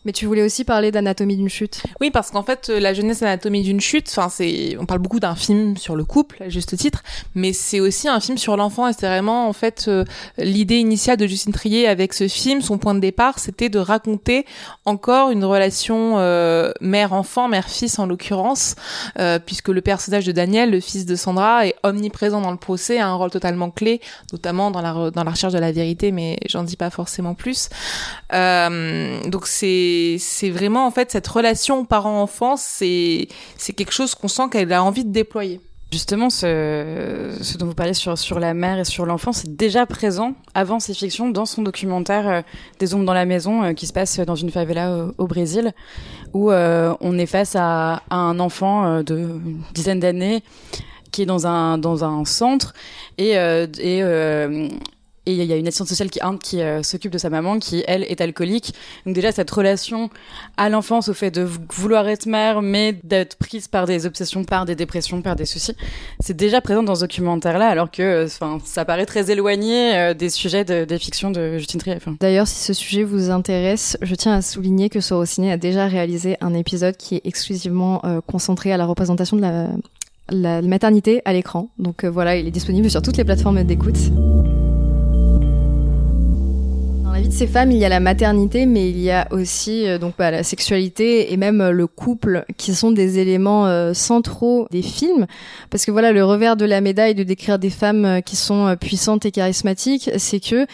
Mais 0.07 0.13
tu 0.13 0.25
voulais 0.25 0.41
aussi 0.41 0.63
parler 0.63 0.89
d'Anatomie 0.89 1.35
d'une 1.35 1.49
chute. 1.49 1.83
Oui, 1.99 2.11
parce 2.11 2.31
qu'en 2.31 2.41
fait, 2.41 2.69
la 2.69 2.93
jeunesse 2.93 3.21
Anatomie 3.21 3.61
d'une 3.61 3.81
chute, 3.81 4.07
enfin, 4.07 4.29
c'est, 4.29 4.77
on 4.79 4.85
parle 4.85 5.01
beaucoup 5.01 5.19
d'un 5.19 5.35
film 5.35 5.75
sur 5.75 5.97
le 5.97 6.05
couple, 6.05 6.41
à 6.41 6.47
juste 6.47 6.77
titre, 6.77 7.03
mais 7.35 7.51
c'est 7.51 7.81
aussi 7.81 8.07
un 8.07 8.21
film 8.21 8.37
sur 8.37 8.55
l'enfant 8.55 8.87
et 8.87 8.93
c'est 8.93 9.05
vraiment, 9.05 9.49
en 9.49 9.51
fait, 9.51 9.87
euh, 9.89 10.05
l'idée 10.37 10.77
initiale 10.77 11.17
de 11.17 11.27
Justine 11.27 11.51
Trier 11.51 11.89
avec 11.89 12.13
ce 12.13 12.29
film, 12.29 12.61
son 12.61 12.77
point 12.77 12.95
de 12.95 13.01
départ, 13.01 13.37
c'était 13.37 13.67
de 13.67 13.79
raconter 13.79 14.45
encore 14.85 15.29
une 15.29 15.43
relation 15.43 16.19
euh, 16.19 16.71
mère-enfant, 16.79 17.49
mère-fils 17.49 17.99
en 17.99 18.05
l'occurrence, 18.05 18.75
euh, 19.19 19.39
puisque 19.39 19.67
le 19.67 19.81
personnage 19.81 20.25
de 20.25 20.31
Daniel, 20.31 20.71
le 20.71 20.79
fils 20.79 21.05
de 21.05 21.17
Sandra, 21.17 21.67
est 21.67 21.75
omniprésent 21.83 22.39
dans 22.39 22.51
le 22.51 22.57
procès, 22.57 22.97
a 22.97 23.09
un 23.09 23.15
rôle 23.15 23.31
totalement 23.31 23.71
clé, 23.71 23.99
notamment 24.31 24.71
dans 24.71 24.81
la, 24.81 25.11
dans 25.11 25.25
la 25.25 25.31
recherche 25.31 25.51
de 25.51 25.59
la 25.59 25.73
vérité, 25.73 26.13
mais 26.13 26.37
j'en 26.47 26.63
dis 26.63 26.77
pas 26.77 26.91
forcément 26.91 27.33
plus. 27.33 27.67
Euh, 28.31 29.21
donc 29.27 29.47
c'est 29.47 29.96
c'est 30.19 30.49
vraiment 30.49 30.87
en 30.87 30.91
fait 30.91 31.11
cette 31.11 31.27
relation 31.27 31.85
parent-enfant, 31.85 32.55
c'est 32.57 33.27
c'est 33.57 33.73
quelque 33.73 33.93
chose 33.93 34.15
qu'on 34.15 34.27
sent 34.27 34.49
qu'elle 34.51 34.71
a 34.73 34.83
envie 34.83 35.05
de 35.05 35.11
déployer. 35.11 35.61
Justement, 35.91 36.29
ce, 36.29 37.57
dont 37.57 37.67
vous 37.67 37.73
parlez 37.73 37.93
sur, 37.93 38.17
sur 38.17 38.41
la 38.41 38.53
mère 38.53 38.77
et 38.77 38.83
sur 38.83 39.05
l'enfant, 39.05 39.31
c'est 39.31 39.55
déjà 39.55 39.85
présent 39.85 40.33
avant 40.53 40.81
ces 40.81 40.93
fictions 40.93 41.29
dans 41.29 41.45
son 41.45 41.61
documentaire 41.61 42.27
euh, 42.27 42.41
Des 42.79 42.93
ombres 42.93 43.05
dans 43.05 43.13
la 43.13 43.23
maison 43.23 43.63
euh, 43.63 43.73
qui 43.73 43.87
se 43.87 43.93
passe 43.93 44.19
dans 44.19 44.35
une 44.35 44.51
favela 44.51 45.07
au, 45.17 45.27
Brésil, 45.27 45.71
où 46.33 46.51
euh, 46.51 46.93
on 46.99 47.17
est 47.17 47.25
face 47.25 47.55
à, 47.57 48.03
un 48.09 48.37
enfant 48.41 49.01
de 49.01 49.17
une 49.17 49.61
dizaine 49.73 50.01
d'années 50.01 50.43
qui 51.11 51.21
est 51.21 51.25
dans 51.25 51.47
un, 51.47 51.77
dans 51.77 52.03
un 52.03 52.25
centre 52.25 52.73
et 53.17 53.37
Et 55.27 55.33
il 55.33 55.43
y 55.43 55.51
a 55.51 55.57
une 55.57 55.67
assistante 55.67 55.89
sociale 55.89 56.09
qui, 56.09 56.21
qui 56.41 56.61
euh, 56.61 56.81
s'occupe 56.83 57.11
de 57.11 57.17
sa 57.17 57.29
maman, 57.29 57.59
qui 57.59 57.83
elle 57.85 58.03
est 58.03 58.21
alcoolique. 58.21 58.73
Donc 59.05 59.13
déjà 59.13 59.33
cette 59.33 59.51
relation 59.51 60.09
à 60.55 60.69
l'enfance, 60.69 61.09
au 61.09 61.13
fait 61.13 61.31
de 61.31 61.45
vouloir 61.73 62.07
être 62.07 62.27
mère, 62.27 62.61
mais 62.61 62.95
d'être 63.03 63.35
prise 63.35 63.67
par 63.67 63.85
des 63.85 64.05
obsessions, 64.05 64.45
par 64.45 64.63
des 64.63 64.75
dépressions, 64.75 65.21
par 65.21 65.35
des 65.35 65.45
soucis, 65.45 65.75
c'est 66.21 66.37
déjà 66.37 66.61
présent 66.61 66.81
dans 66.81 66.95
ce 66.95 67.01
documentaire-là, 67.01 67.67
alors 67.67 67.91
que, 67.91 68.25
enfin, 68.25 68.59
ça 68.63 68.85
paraît 68.85 69.05
très 69.05 69.29
éloigné 69.29 70.13
des 70.15 70.29
sujets 70.29 70.63
de, 70.63 70.85
des 70.85 70.97
fictions 70.97 71.29
de 71.29 71.57
Justine 71.57 71.81
Triet. 71.81 71.99
D'ailleurs, 72.21 72.47
si 72.47 72.63
ce 72.63 72.71
sujet 72.71 73.03
vous 73.03 73.29
intéresse, 73.29 73.97
je 74.01 74.15
tiens 74.15 74.33
à 74.33 74.41
souligner 74.41 74.87
que 74.89 75.01
Sorociné 75.01 75.51
a 75.51 75.57
déjà 75.57 75.87
réalisé 75.87 76.37
un 76.39 76.53
épisode 76.53 76.95
qui 76.95 77.15
est 77.15 77.21
exclusivement 77.25 78.01
concentré 78.27 78.71
à 78.71 78.77
la 78.77 78.85
représentation 78.85 79.35
de 79.35 79.41
la 80.29 80.61
maternité 80.61 81.21
à 81.25 81.33
l'écran. 81.33 81.69
Donc 81.79 82.03
euh, 82.03 82.09
voilà, 82.09 82.35
il 82.37 82.47
est 82.47 82.51
disponible 82.51 82.89
sur 82.89 83.01
toutes 83.01 83.17
les 83.17 83.25
plateformes 83.25 83.63
d'écoute 83.63 83.97
de 87.27 87.33
ces 87.33 87.47
femmes, 87.47 87.71
il 87.71 87.77
y 87.77 87.85
a 87.85 87.89
la 87.89 87.99
maternité, 87.99 88.65
mais 88.65 88.89
il 88.89 88.99
y 88.99 89.11
a 89.11 89.27
aussi 89.31 89.87
euh, 89.87 89.97
donc 89.97 90.13
bah, 90.17 90.31
la 90.31 90.43
sexualité 90.43 91.33
et 91.33 91.37
même 91.37 91.61
euh, 91.61 91.71
le 91.71 91.85
couple, 91.87 92.45
qui 92.57 92.73
sont 92.73 92.91
des 92.91 93.19
éléments 93.19 93.67
euh, 93.67 93.93
centraux 93.93 94.67
des 94.71 94.81
films. 94.81 95.25
Parce 95.69 95.85
que 95.85 95.91
voilà, 95.91 96.11
le 96.11 96.23
revers 96.23 96.55
de 96.55 96.65
la 96.65 96.79
médaille 96.79 97.15
de 97.15 97.23
décrire 97.23 97.59
des 97.59 97.69
femmes 97.69 98.21
qui 98.25 98.35
sont 98.35 98.75
puissantes 98.79 99.25
et 99.25 99.31
charismatiques, 99.31 100.09
c'est 100.17 100.39
que 100.39 100.65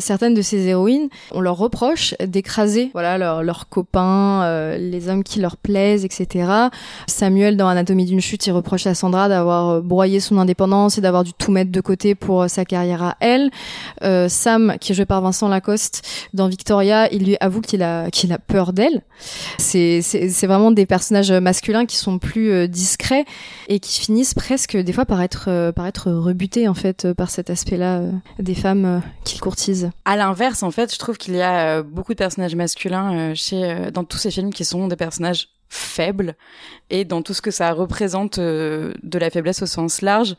certaines 0.00 0.34
de 0.34 0.42
ces 0.42 0.66
héroïnes, 0.66 1.08
on 1.32 1.40
leur 1.40 1.56
reproche 1.56 2.14
d'écraser 2.24 2.90
voilà 2.92 3.18
leurs 3.18 3.42
leurs 3.42 3.68
copains, 3.68 4.76
les 4.76 5.08
hommes 5.08 5.22
qui 5.22 5.40
leur 5.40 5.56
plaisent, 5.56 6.04
etc. 6.04 6.48
Samuel 7.06 7.56
dans 7.56 7.68
Anatomie 7.68 8.04
d'une 8.04 8.20
chute, 8.20 8.46
il 8.46 8.52
reproche 8.52 8.86
à 8.86 8.94
Sandra 8.94 9.28
d'avoir 9.28 9.80
broyé 9.80 10.20
son 10.20 10.38
indépendance 10.38 10.98
et 10.98 11.00
d'avoir 11.00 11.24
dû 11.24 11.32
tout 11.32 11.52
mettre 11.52 11.70
de 11.70 11.80
côté 11.80 12.14
pour 12.14 12.50
sa 12.50 12.64
carrière 12.64 13.02
à 13.02 13.16
elle. 13.20 13.50
Sam, 14.28 14.74
qui 14.80 14.92
est 14.92 14.94
joué 14.94 15.06
par 15.06 15.20
Vincent 15.20 15.48
Lacoste 15.54 16.02
dans 16.34 16.48
Victoria, 16.48 17.12
il 17.12 17.24
lui 17.24 17.36
avoue 17.40 17.60
qu'il 17.60 17.82
a 17.82 18.10
qu'il 18.10 18.32
a 18.32 18.38
peur 18.38 18.72
d'elle. 18.72 19.02
C'est 19.58 20.02
c'est 20.02 20.46
vraiment 20.46 20.70
des 20.70 20.86
personnages 20.86 21.32
masculins 21.32 21.86
qui 21.86 21.96
sont 21.96 22.18
plus 22.18 22.52
euh, 22.52 22.66
discrets 22.66 23.24
et 23.68 23.80
qui 23.80 24.00
finissent 24.00 24.34
presque 24.34 24.76
des 24.76 24.92
fois 24.92 25.06
par 25.06 25.22
être 25.22 25.46
euh, 25.48 25.72
par 25.72 25.86
être 25.86 26.10
rebutés 26.10 26.68
en 26.68 26.74
fait 26.74 27.12
par 27.12 27.30
cet 27.30 27.50
aspect-là 27.50 27.98
euh, 27.98 28.10
des 28.38 28.54
femmes 28.54 29.02
qu'ils 29.24 29.40
courtisent. 29.40 29.90
À 30.04 30.16
l'inverse, 30.16 30.62
en 30.62 30.70
fait, 30.70 30.92
je 30.92 30.98
trouve 30.98 31.16
qu'il 31.16 31.34
y 31.34 31.42
a 31.42 31.82
beaucoup 31.82 32.12
de 32.12 32.18
personnages 32.18 32.54
masculins 32.54 33.34
chez 33.34 33.90
dans 33.92 34.04
tous 34.04 34.18
ces 34.18 34.30
films 34.30 34.52
qui 34.52 34.64
sont 34.64 34.88
des 34.88 34.96
personnages 34.96 35.48
faible. 35.68 36.36
Et 36.90 37.04
dans 37.04 37.22
tout 37.22 37.34
ce 37.34 37.42
que 37.42 37.50
ça 37.50 37.72
représente 37.72 38.38
euh, 38.38 38.92
de 39.02 39.18
la 39.18 39.30
faiblesse 39.30 39.62
au 39.62 39.66
sens 39.66 40.02
large 40.02 40.36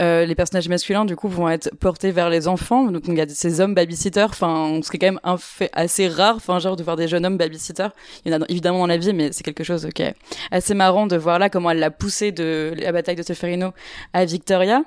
euh, 0.00 0.24
les 0.24 0.34
personnages 0.34 0.68
masculins 0.68 1.04
du 1.04 1.16
coup 1.16 1.28
vont 1.28 1.48
être 1.48 1.74
portés 1.76 2.10
vers 2.10 2.30
les 2.30 2.48
enfants. 2.48 2.84
Donc 2.84 3.02
il 3.08 3.14
y 3.14 3.20
a 3.20 3.28
ces 3.28 3.60
hommes 3.60 3.74
babysitters. 3.74 4.26
Enfin 4.30 4.80
ce 4.82 4.90
qui 4.90 4.96
est 4.96 5.00
quand 5.00 5.06
même 5.06 5.20
un 5.24 5.36
fait 5.36 5.70
assez 5.72 6.08
rare 6.08 6.36
enfin 6.36 6.58
genre 6.58 6.76
de 6.76 6.82
voir 6.82 6.96
des 6.96 7.08
jeunes 7.08 7.26
hommes 7.26 7.38
babysitters. 7.38 7.90
Il 8.24 8.32
y 8.32 8.34
en 8.34 8.42
a 8.42 8.46
évidemment 8.48 8.78
dans 8.80 8.86
la 8.86 8.96
vie 8.96 9.12
mais 9.12 9.32
c'est 9.32 9.42
quelque 9.42 9.64
chose 9.64 9.88
qui 9.94 10.02
est 10.02 10.14
assez 10.50 10.74
marrant 10.74 11.06
de 11.06 11.16
voir 11.16 11.38
là 11.38 11.50
comment 11.50 11.70
elle 11.70 11.80
l'a 11.80 11.90
poussé 11.90 12.32
de 12.32 12.74
la 12.76 12.92
bataille 12.92 13.16
de 13.16 13.22
Solferino 13.22 13.72
à 14.12 14.24
Victoria 14.24 14.82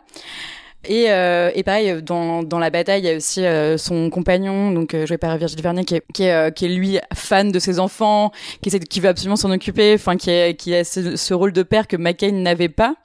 et, 0.84 1.11
euh, 1.11 1.51
et 1.53 1.61
pareil, 1.61 2.01
dans, 2.01 2.41
dans 2.41 2.57
la 2.57 2.71
bataille, 2.71 3.01
il 3.01 3.05
y 3.05 3.09
a 3.09 3.15
aussi 3.15 3.45
euh, 3.45 3.77
son 3.77 4.09
compagnon, 4.09 4.71
donc 4.71 4.95
euh, 4.95 5.05
joué 5.05 5.17
par 5.17 5.38
Virgile 5.38 5.61
Vernier, 5.61 5.86
qui 5.86 5.95
est, 5.95 6.03
qui 6.11 6.23
est, 6.23 6.34
euh, 6.34 6.49
qui 6.49 6.65
est 6.65 6.69
lui 6.69 6.97
fan 7.13 7.51
de 7.51 7.59
ses 7.59 7.79
enfants, 7.79 8.32
qui, 8.61 8.69
essaie, 8.69 8.79
qui 8.79 8.99
veut 8.99 9.09
absolument 9.09 9.36
s'en 9.36 9.51
occuper, 9.51 9.93
enfin 9.93 10.17
qui, 10.17 10.55
qui 10.55 10.73
a 10.73 10.84
ce, 10.84 11.34
rôle 11.34 11.51
de 11.51 11.61
père 11.61 11.88
que 11.88 11.97
McCain 11.97 12.32
n'avait 12.32 12.69
pas. 12.69 12.95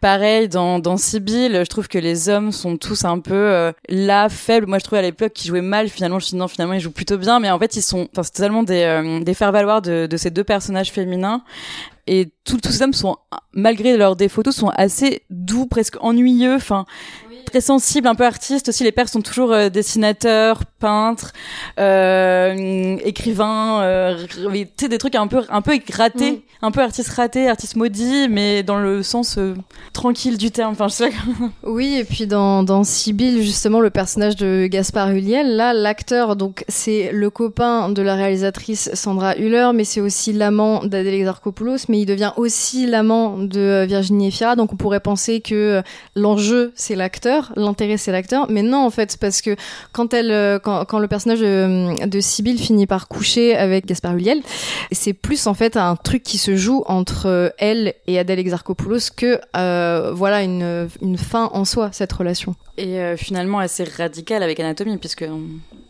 Pareil, 0.00 0.48
dans, 0.48 0.78
dans 0.78 0.96
Sibyl, 0.96 1.52
je 1.52 1.68
trouve 1.68 1.88
que 1.88 1.98
les 1.98 2.28
hommes 2.28 2.52
sont 2.52 2.76
tous 2.76 3.04
un 3.04 3.18
peu 3.18 3.34
euh, 3.34 3.72
là, 3.88 4.28
faibles. 4.28 4.66
Moi, 4.66 4.78
je 4.78 4.84
trouvais 4.84 5.00
à 5.00 5.02
l'époque 5.02 5.32
qu'ils 5.32 5.48
jouaient 5.48 5.60
mal. 5.60 5.88
Finalement, 5.88 6.18
je 6.20 6.24
me 6.24 6.28
suis 6.28 6.38
dit 6.38 6.52
finalement, 6.52 6.74
ils 6.74 6.80
jouent 6.80 6.90
plutôt 6.90 7.18
bien. 7.18 7.38
Mais 7.40 7.50
en 7.50 7.58
fait, 7.58 7.76
ils 7.76 7.82
sont, 7.82 8.08
enfin, 8.12 8.22
c'est 8.22 8.32
totalement 8.32 8.62
des, 8.62 9.20
des 9.22 9.34
faire-valoir 9.34 9.82
de, 9.82 10.06
de 10.06 10.16
ces 10.16 10.30
deux 10.30 10.44
personnages 10.44 10.90
féminins 10.90 11.42
et 12.10 12.32
tous 12.44 12.58
ces 12.64 12.82
hommes 12.82 12.92
sont 12.92 13.16
malgré 13.52 13.96
leurs 13.96 14.16
défauts 14.16 14.42
sont 14.50 14.68
assez 14.70 15.22
doux 15.30 15.66
presque 15.66 15.96
ennuyeux 16.00 16.58
très 17.50 17.60
sensibles 17.60 18.08
un 18.08 18.14
peu 18.14 18.24
artistes 18.24 18.68
aussi 18.68 18.84
les 18.84 18.92
pères 18.92 19.08
sont 19.08 19.20
toujours 19.20 19.52
euh, 19.52 19.68
dessinateurs 19.68 20.64
peintres 20.78 21.32
euh, 21.78 22.96
écrivains 23.04 23.82
euh, 23.82 24.26
tu 24.26 24.66
sais 24.76 24.88
des 24.88 24.98
trucs 24.98 25.14
un 25.14 25.26
peu 25.26 25.42
un 25.48 25.62
peu 25.62 25.78
ratés 25.92 26.32
mm. 26.32 26.40
un 26.62 26.70
peu 26.70 26.80
artistes 26.80 27.10
ratés 27.10 27.48
artistes 27.48 27.76
maudits 27.76 28.28
mais 28.28 28.62
dans 28.62 28.78
le 28.78 29.02
sens 29.02 29.38
tranquille 29.92 30.38
du 30.38 30.50
terme 30.50 30.72
enfin 30.72 30.88
je 30.88 30.94
sais 30.94 31.10
oui 31.62 31.96
et 31.96 32.04
puis 32.04 32.26
dans 32.26 32.62
dans 32.62 32.84
Sibyl 32.84 33.42
justement 33.42 33.80
le 33.80 33.90
personnage 33.90 34.36
de 34.36 34.66
Gaspard 34.66 35.10
Huliel 35.10 35.56
là 35.56 35.72
l'acteur 35.72 36.36
donc 36.36 36.64
c'est 36.68 37.10
le 37.12 37.30
copain 37.30 37.90
de 37.90 38.02
la 38.02 38.14
réalisatrice 38.14 38.90
Sandra 38.94 39.36
Hüller 39.36 39.70
mais 39.74 39.84
c'est 39.84 40.00
aussi 40.00 40.32
l'amant 40.32 40.84
d'Adèle 40.84 41.14
Exarchopoulos 41.14 41.86
mais 41.88 42.00
il 42.00 42.06
devient 42.06 42.32
aussi 42.36 42.86
l'amant 42.86 43.38
de 43.38 43.84
Virginie 43.86 44.28
Efira. 44.28 44.56
Donc 44.56 44.72
on 44.72 44.76
pourrait 44.76 45.00
penser 45.00 45.40
que 45.40 45.82
l'enjeu 46.14 46.72
c'est 46.74 46.96
l'acteur, 46.96 47.39
l'intérêt 47.56 47.96
c'est 47.96 48.12
l'acteur, 48.12 48.46
mais 48.50 48.62
non 48.62 48.84
en 48.84 48.90
fait 48.90 49.16
parce 49.20 49.40
que 49.40 49.56
quand 49.92 50.14
elle, 50.14 50.60
quand, 50.60 50.84
quand 50.84 50.98
le 50.98 51.08
personnage 51.08 51.40
de, 51.40 52.06
de 52.06 52.20
Sibyl 52.20 52.58
finit 52.58 52.86
par 52.86 53.08
coucher 53.08 53.56
avec 53.56 53.86
Gaspard 53.86 54.16
Huliel, 54.16 54.42
c'est 54.92 55.12
plus 55.12 55.46
en 55.46 55.54
fait 55.54 55.76
un 55.76 55.96
truc 55.96 56.22
qui 56.22 56.38
se 56.38 56.56
joue 56.56 56.82
entre 56.86 57.54
elle 57.58 57.94
et 58.06 58.18
Adèle 58.18 58.38
Exarchopoulos 58.38 59.10
que 59.16 59.40
euh, 59.56 60.12
voilà 60.14 60.42
une, 60.42 60.88
une 61.02 61.18
fin 61.18 61.50
en 61.52 61.64
soi 61.64 61.90
cette 61.92 62.12
relation. 62.12 62.54
Et 62.76 62.98
euh, 62.98 63.16
finalement 63.16 63.58
assez 63.58 63.84
radicale 63.84 64.42
avec 64.42 64.58
Anatomie 64.60 64.98
puisque 64.98 65.24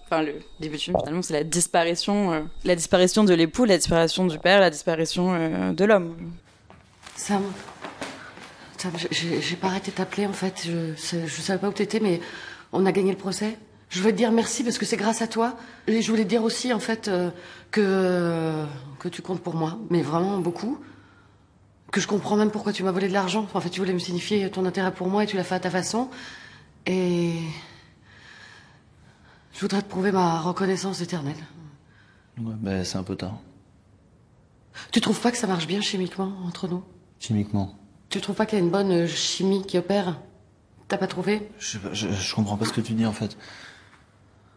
enfin 0.05 0.22
le 0.22 0.34
début 0.59 0.76
du 0.76 0.84
film 0.84 0.96
finalement 0.98 1.22
c'est 1.22 1.34
la 1.34 1.44
disparition 1.44 2.32
euh, 2.32 2.40
la 2.64 2.74
disparition 2.74 3.24
de 3.24 3.34
l'époux 3.34 3.64
la 3.64 3.76
disparition 3.76 4.26
du 4.26 4.38
père 4.38 4.61
la 4.61 4.70
disparition 4.70 5.34
euh, 5.34 5.72
de 5.72 5.84
l'homme. 5.84 6.16
Sam 7.16 7.42
J'ai 9.10 9.56
pas 9.56 9.68
arrêté 9.68 9.90
de 9.90 9.96
t'appeler 9.96 10.26
en 10.26 10.32
fait. 10.32 10.66
Je, 10.66 10.94
je 11.26 11.40
savais 11.42 11.58
pas 11.58 11.68
où 11.68 11.72
t'étais 11.72 12.00
mais 12.00 12.20
on 12.72 12.86
a 12.86 12.92
gagné 12.92 13.10
le 13.10 13.18
procès. 13.18 13.58
Je 13.88 13.98
voulais 14.00 14.12
te 14.12 14.18
dire 14.18 14.30
merci 14.30 14.62
parce 14.62 14.78
que 14.78 14.86
c'est 14.86 14.96
grâce 14.96 15.20
à 15.22 15.26
toi. 15.26 15.56
Et 15.86 16.00
je 16.02 16.10
voulais 16.10 16.24
te 16.24 16.28
dire 16.28 16.44
aussi 16.44 16.72
en 16.72 16.78
fait 16.78 17.08
euh, 17.08 17.30
que 17.70 18.64
que 18.98 19.08
tu 19.08 19.22
comptes 19.22 19.40
pour 19.42 19.54
moi 19.54 19.78
mais 19.90 20.02
vraiment 20.02 20.38
beaucoup. 20.38 20.78
Que 21.90 22.00
je 22.00 22.06
comprends 22.06 22.36
même 22.36 22.50
pourquoi 22.52 22.72
tu 22.72 22.84
m'as 22.84 22.92
volé 22.92 23.08
de 23.08 23.12
l'argent. 23.12 23.48
En 23.52 23.60
fait 23.60 23.70
tu 23.70 23.80
voulais 23.80 23.92
me 23.92 23.98
signifier 23.98 24.48
ton 24.50 24.64
intérêt 24.64 24.92
pour 24.92 25.08
moi 25.08 25.24
et 25.24 25.26
tu 25.26 25.36
l'as 25.36 25.44
fait 25.44 25.56
à 25.56 25.60
ta 25.60 25.70
façon. 25.70 26.08
Et 26.86 27.34
je 29.52 29.60
voudrais 29.60 29.82
te 29.82 29.88
prouver 29.88 30.12
ma 30.12 30.40
reconnaissance 30.40 31.00
éternelle. 31.00 31.42
Ouais, 32.38 32.54
ben 32.56 32.84
c'est 32.84 32.96
un 32.96 33.02
peu 33.02 33.16
tard. 33.16 33.38
Tu 34.92 35.00
trouves 35.00 35.20
pas 35.20 35.32
que 35.32 35.36
ça 35.36 35.46
marche 35.48 35.66
bien 35.66 35.80
chimiquement 35.80 36.32
entre 36.46 36.68
nous? 36.68 36.82
Chimiquement 37.18 37.74
Tu 38.11 38.20
trouves 38.20 38.34
pas 38.34 38.44
qu'il 38.44 38.58
y 38.58 38.61
a 38.61 38.64
une 38.64 38.70
bonne 38.70 39.06
chimie 39.06 39.64
qui 39.64 39.78
opère? 39.78 40.18
T'as 40.88 40.98
pas 40.98 41.06
trouvé? 41.06 41.48
Je, 41.61 41.78
je, 41.92 42.08
je, 42.08 42.34
comprends 42.34 42.56
pas 42.56 42.64
ce 42.64 42.72
que 42.72 42.80
tu 42.80 42.92
dis 42.94 43.06
en 43.06 43.12
fait. 43.12 43.36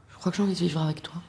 Je 0.10 0.16
crois 0.18 0.32
que 0.32 0.38
j'ai 0.38 0.43
envie 0.43 0.56
de 0.56 0.60
vivre 0.60 0.82
avec 0.82 1.04
toi. 1.04 1.22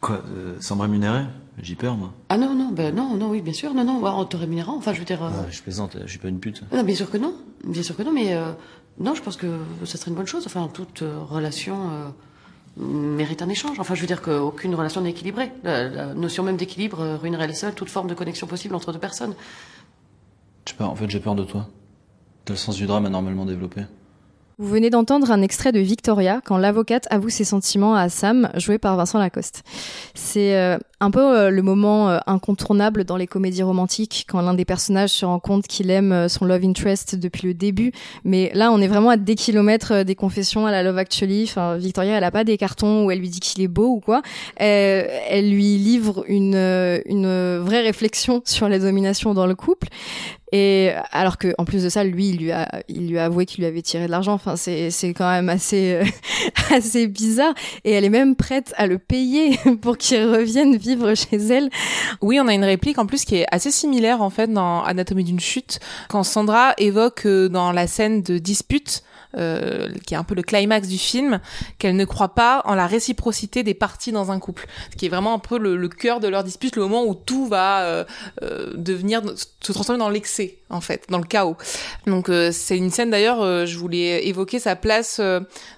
Quoi 0.00 0.22
euh, 0.34 0.56
Sans 0.60 0.76
me 0.76 0.82
rémunérer? 0.82 1.24
J'ai 1.62 1.74
peur 1.74 1.94
moi. 1.94 2.14
Ah 2.30 2.38
non, 2.38 2.54
non, 2.54 2.70
ben 2.70 2.94
non, 2.94 3.16
non, 3.16 3.28
oui, 3.28 3.42
bien 3.42 3.52
sûr, 3.52 3.74
non, 3.74 3.84
non, 3.84 4.02
en 4.02 4.24
te 4.24 4.34
rémunérant, 4.38 4.76
enfin 4.76 4.94
je 4.94 5.00
veux 5.00 5.04
dire. 5.04 5.22
Euh... 5.22 5.28
Ouais, 5.28 5.50
je 5.50 5.62
plaisante, 5.62 5.98
je 6.02 6.08
suis 6.08 6.18
pas 6.18 6.28
une 6.28 6.40
pute. 6.40 6.62
Non, 6.72 6.82
bien 6.82 6.94
sûr 6.94 7.10
que 7.10 7.18
non, 7.18 7.34
bien 7.64 7.82
sûr 7.82 7.94
que 7.94 8.02
non, 8.02 8.12
mais 8.12 8.34
euh, 8.34 8.52
non, 8.98 9.14
je 9.14 9.20
pense 9.20 9.36
que 9.36 9.58
ça 9.84 9.98
serait 9.98 10.10
une 10.10 10.16
bonne 10.16 10.26
chose, 10.26 10.46
enfin 10.46 10.70
toute 10.72 11.02
euh, 11.02 11.18
relation 11.22 11.90
euh, 11.90 12.08
mérite 12.78 13.42
un 13.42 13.48
échange. 13.50 13.78
Enfin, 13.78 13.94
je 13.94 14.00
veux 14.00 14.06
dire 14.06 14.22
qu'aucune 14.22 14.74
relation 14.74 15.02
n'est 15.02 15.10
équilibrée. 15.10 15.52
La, 15.64 15.86
la, 15.86 16.14
notion 16.14 16.42
même 16.42 16.56
d'équilibre 16.56 17.18
ruinerait 17.20 17.48
le 17.48 17.52
seul 17.52 17.74
toute 17.74 17.90
forme 17.90 18.08
de 18.08 18.14
connexion 18.14 18.46
possible 18.46 18.74
entre 18.74 18.92
deux 18.92 18.98
personnes. 18.98 19.34
Je 20.64 20.72
sais 20.72 20.76
pas, 20.76 20.86
en 20.86 20.94
fait, 20.94 21.08
j'ai 21.10 21.20
peur 21.20 21.34
de 21.34 21.44
toi. 21.44 21.68
T'as 22.44 22.54
le 22.54 22.58
sens 22.58 22.76
du 22.76 22.86
drame 22.86 23.06
anormalement 23.06 23.44
développé. 23.44 23.82
Vous 24.58 24.68
venez 24.68 24.90
d'entendre 24.90 25.30
un 25.30 25.40
extrait 25.40 25.72
de 25.72 25.80
Victoria 25.80 26.42
quand 26.44 26.58
l'avocate 26.58 27.06
avoue 27.10 27.30
ses 27.30 27.44
sentiments 27.44 27.94
à 27.94 28.10
Sam, 28.10 28.50
joué 28.56 28.78
par 28.78 28.96
Vincent 28.96 29.18
Lacoste. 29.18 29.62
C'est 30.14 30.54
euh, 30.54 30.76
un 31.00 31.10
peu 31.10 31.20
euh, 31.20 31.50
le 31.50 31.62
moment 31.62 32.10
euh, 32.10 32.18
incontournable 32.26 33.04
dans 33.04 33.16
les 33.16 33.26
comédies 33.26 33.62
romantiques 33.62 34.26
quand 34.28 34.42
l'un 34.42 34.52
des 34.52 34.66
personnages 34.66 35.10
se 35.10 35.24
rend 35.24 35.38
compte 35.38 35.66
qu'il 35.66 35.90
aime 35.90 36.12
euh, 36.12 36.28
son 36.28 36.44
love 36.44 36.62
interest 36.62 37.16
depuis 37.16 37.46
le 37.46 37.54
début. 37.54 37.92
Mais 38.24 38.50
là, 38.54 38.70
on 38.70 38.80
est 38.80 38.86
vraiment 38.86 39.10
à 39.10 39.16
des 39.16 39.34
kilomètres 39.34 40.02
des 40.02 40.14
confessions 40.14 40.66
à 40.66 40.70
la 40.70 40.82
Love 40.82 40.98
Actually. 40.98 41.50
Victoria, 41.78 42.18
elle 42.18 42.24
a 42.24 42.30
pas 42.30 42.44
des 42.44 42.58
cartons 42.58 43.06
où 43.06 43.10
elle 43.10 43.18
lui 43.18 43.30
dit 43.30 43.40
qu'il 43.40 43.62
est 43.62 43.68
beau 43.68 43.86
ou 43.86 44.00
quoi. 44.00 44.22
Elle, 44.56 45.08
elle 45.28 45.50
lui 45.50 45.78
livre 45.78 46.24
une, 46.28 46.54
une 47.06 47.58
vraie 47.58 47.82
réflexion 47.82 48.42
sur 48.44 48.68
la 48.68 48.78
domination 48.78 49.32
dans 49.32 49.46
le 49.46 49.54
couple. 49.54 49.88
Et 50.52 50.90
alors 51.12 51.38
que, 51.38 51.54
en 51.58 51.64
plus 51.64 51.84
de 51.84 51.88
ça, 51.88 52.02
lui, 52.02 52.30
il 52.30 52.38
lui 52.38 52.50
a, 52.50 52.68
il 52.88 53.08
lui 53.08 53.18
a 53.18 53.26
avoué 53.26 53.46
qu'il 53.46 53.62
lui 53.62 53.68
avait 53.68 53.82
tiré 53.82 54.06
de 54.06 54.10
l'argent. 54.10 54.32
Enfin, 54.32 54.56
c'est, 54.56 54.90
c'est 54.90 55.14
quand 55.14 55.30
même 55.30 55.48
assez, 55.48 56.00
assez 56.70 57.06
bizarre. 57.06 57.54
Et 57.84 57.92
elle 57.92 58.04
est 58.04 58.10
même 58.10 58.34
prête 58.34 58.74
à 58.76 58.86
le 58.86 58.98
payer 58.98 59.58
pour 59.80 59.96
qu'il 59.96 60.24
revienne 60.24 60.76
vivre 60.76 60.89
chez 61.14 61.36
elle. 61.36 61.70
Oui, 62.20 62.38
on 62.40 62.48
a 62.48 62.54
une 62.54 62.64
réplique 62.64 62.98
en 62.98 63.06
plus 63.06 63.24
qui 63.24 63.36
est 63.36 63.46
assez 63.50 63.70
similaire 63.70 64.22
en 64.22 64.30
fait 64.30 64.52
dans 64.52 64.82
Anatomie 64.82 65.24
d'une 65.24 65.40
chute, 65.40 65.80
quand 66.08 66.22
Sandra 66.22 66.74
évoque 66.78 67.26
euh, 67.26 67.48
dans 67.48 67.72
la 67.72 67.86
scène 67.86 68.22
de 68.22 68.38
dispute 68.38 69.02
euh, 69.36 69.88
qui 70.06 70.14
est 70.14 70.16
un 70.16 70.24
peu 70.24 70.34
le 70.34 70.42
climax 70.42 70.88
du 70.88 70.98
film, 70.98 71.40
qu'elle 71.78 71.96
ne 71.96 72.04
croit 72.04 72.34
pas 72.34 72.62
en 72.64 72.74
la 72.74 72.86
réciprocité 72.86 73.62
des 73.62 73.74
parties 73.74 74.12
dans 74.12 74.30
un 74.30 74.38
couple, 74.38 74.66
ce 74.90 74.96
qui 74.96 75.06
est 75.06 75.08
vraiment 75.08 75.34
un 75.34 75.38
peu 75.38 75.58
le, 75.58 75.76
le 75.76 75.88
cœur 75.88 76.20
de 76.20 76.28
leur 76.28 76.44
dispute, 76.44 76.76
le 76.76 76.82
moment 76.82 77.04
où 77.04 77.14
tout 77.14 77.46
va 77.46 77.82
euh, 77.82 78.04
euh, 78.42 78.72
devenir 78.74 79.22
se 79.36 79.72
transformer 79.72 79.98
dans 79.98 80.08
l'excès 80.08 80.58
en 80.70 80.80
fait, 80.80 81.04
dans 81.08 81.18
le 81.18 81.24
chaos. 81.24 81.56
Donc 82.06 82.28
euh, 82.28 82.50
c'est 82.52 82.76
une 82.76 82.90
scène 82.90 83.10
d'ailleurs, 83.10 83.42
euh, 83.42 83.66
je 83.66 83.76
voulais 83.76 84.26
évoquer 84.26 84.58
sa 84.58 84.76
place 84.76 85.20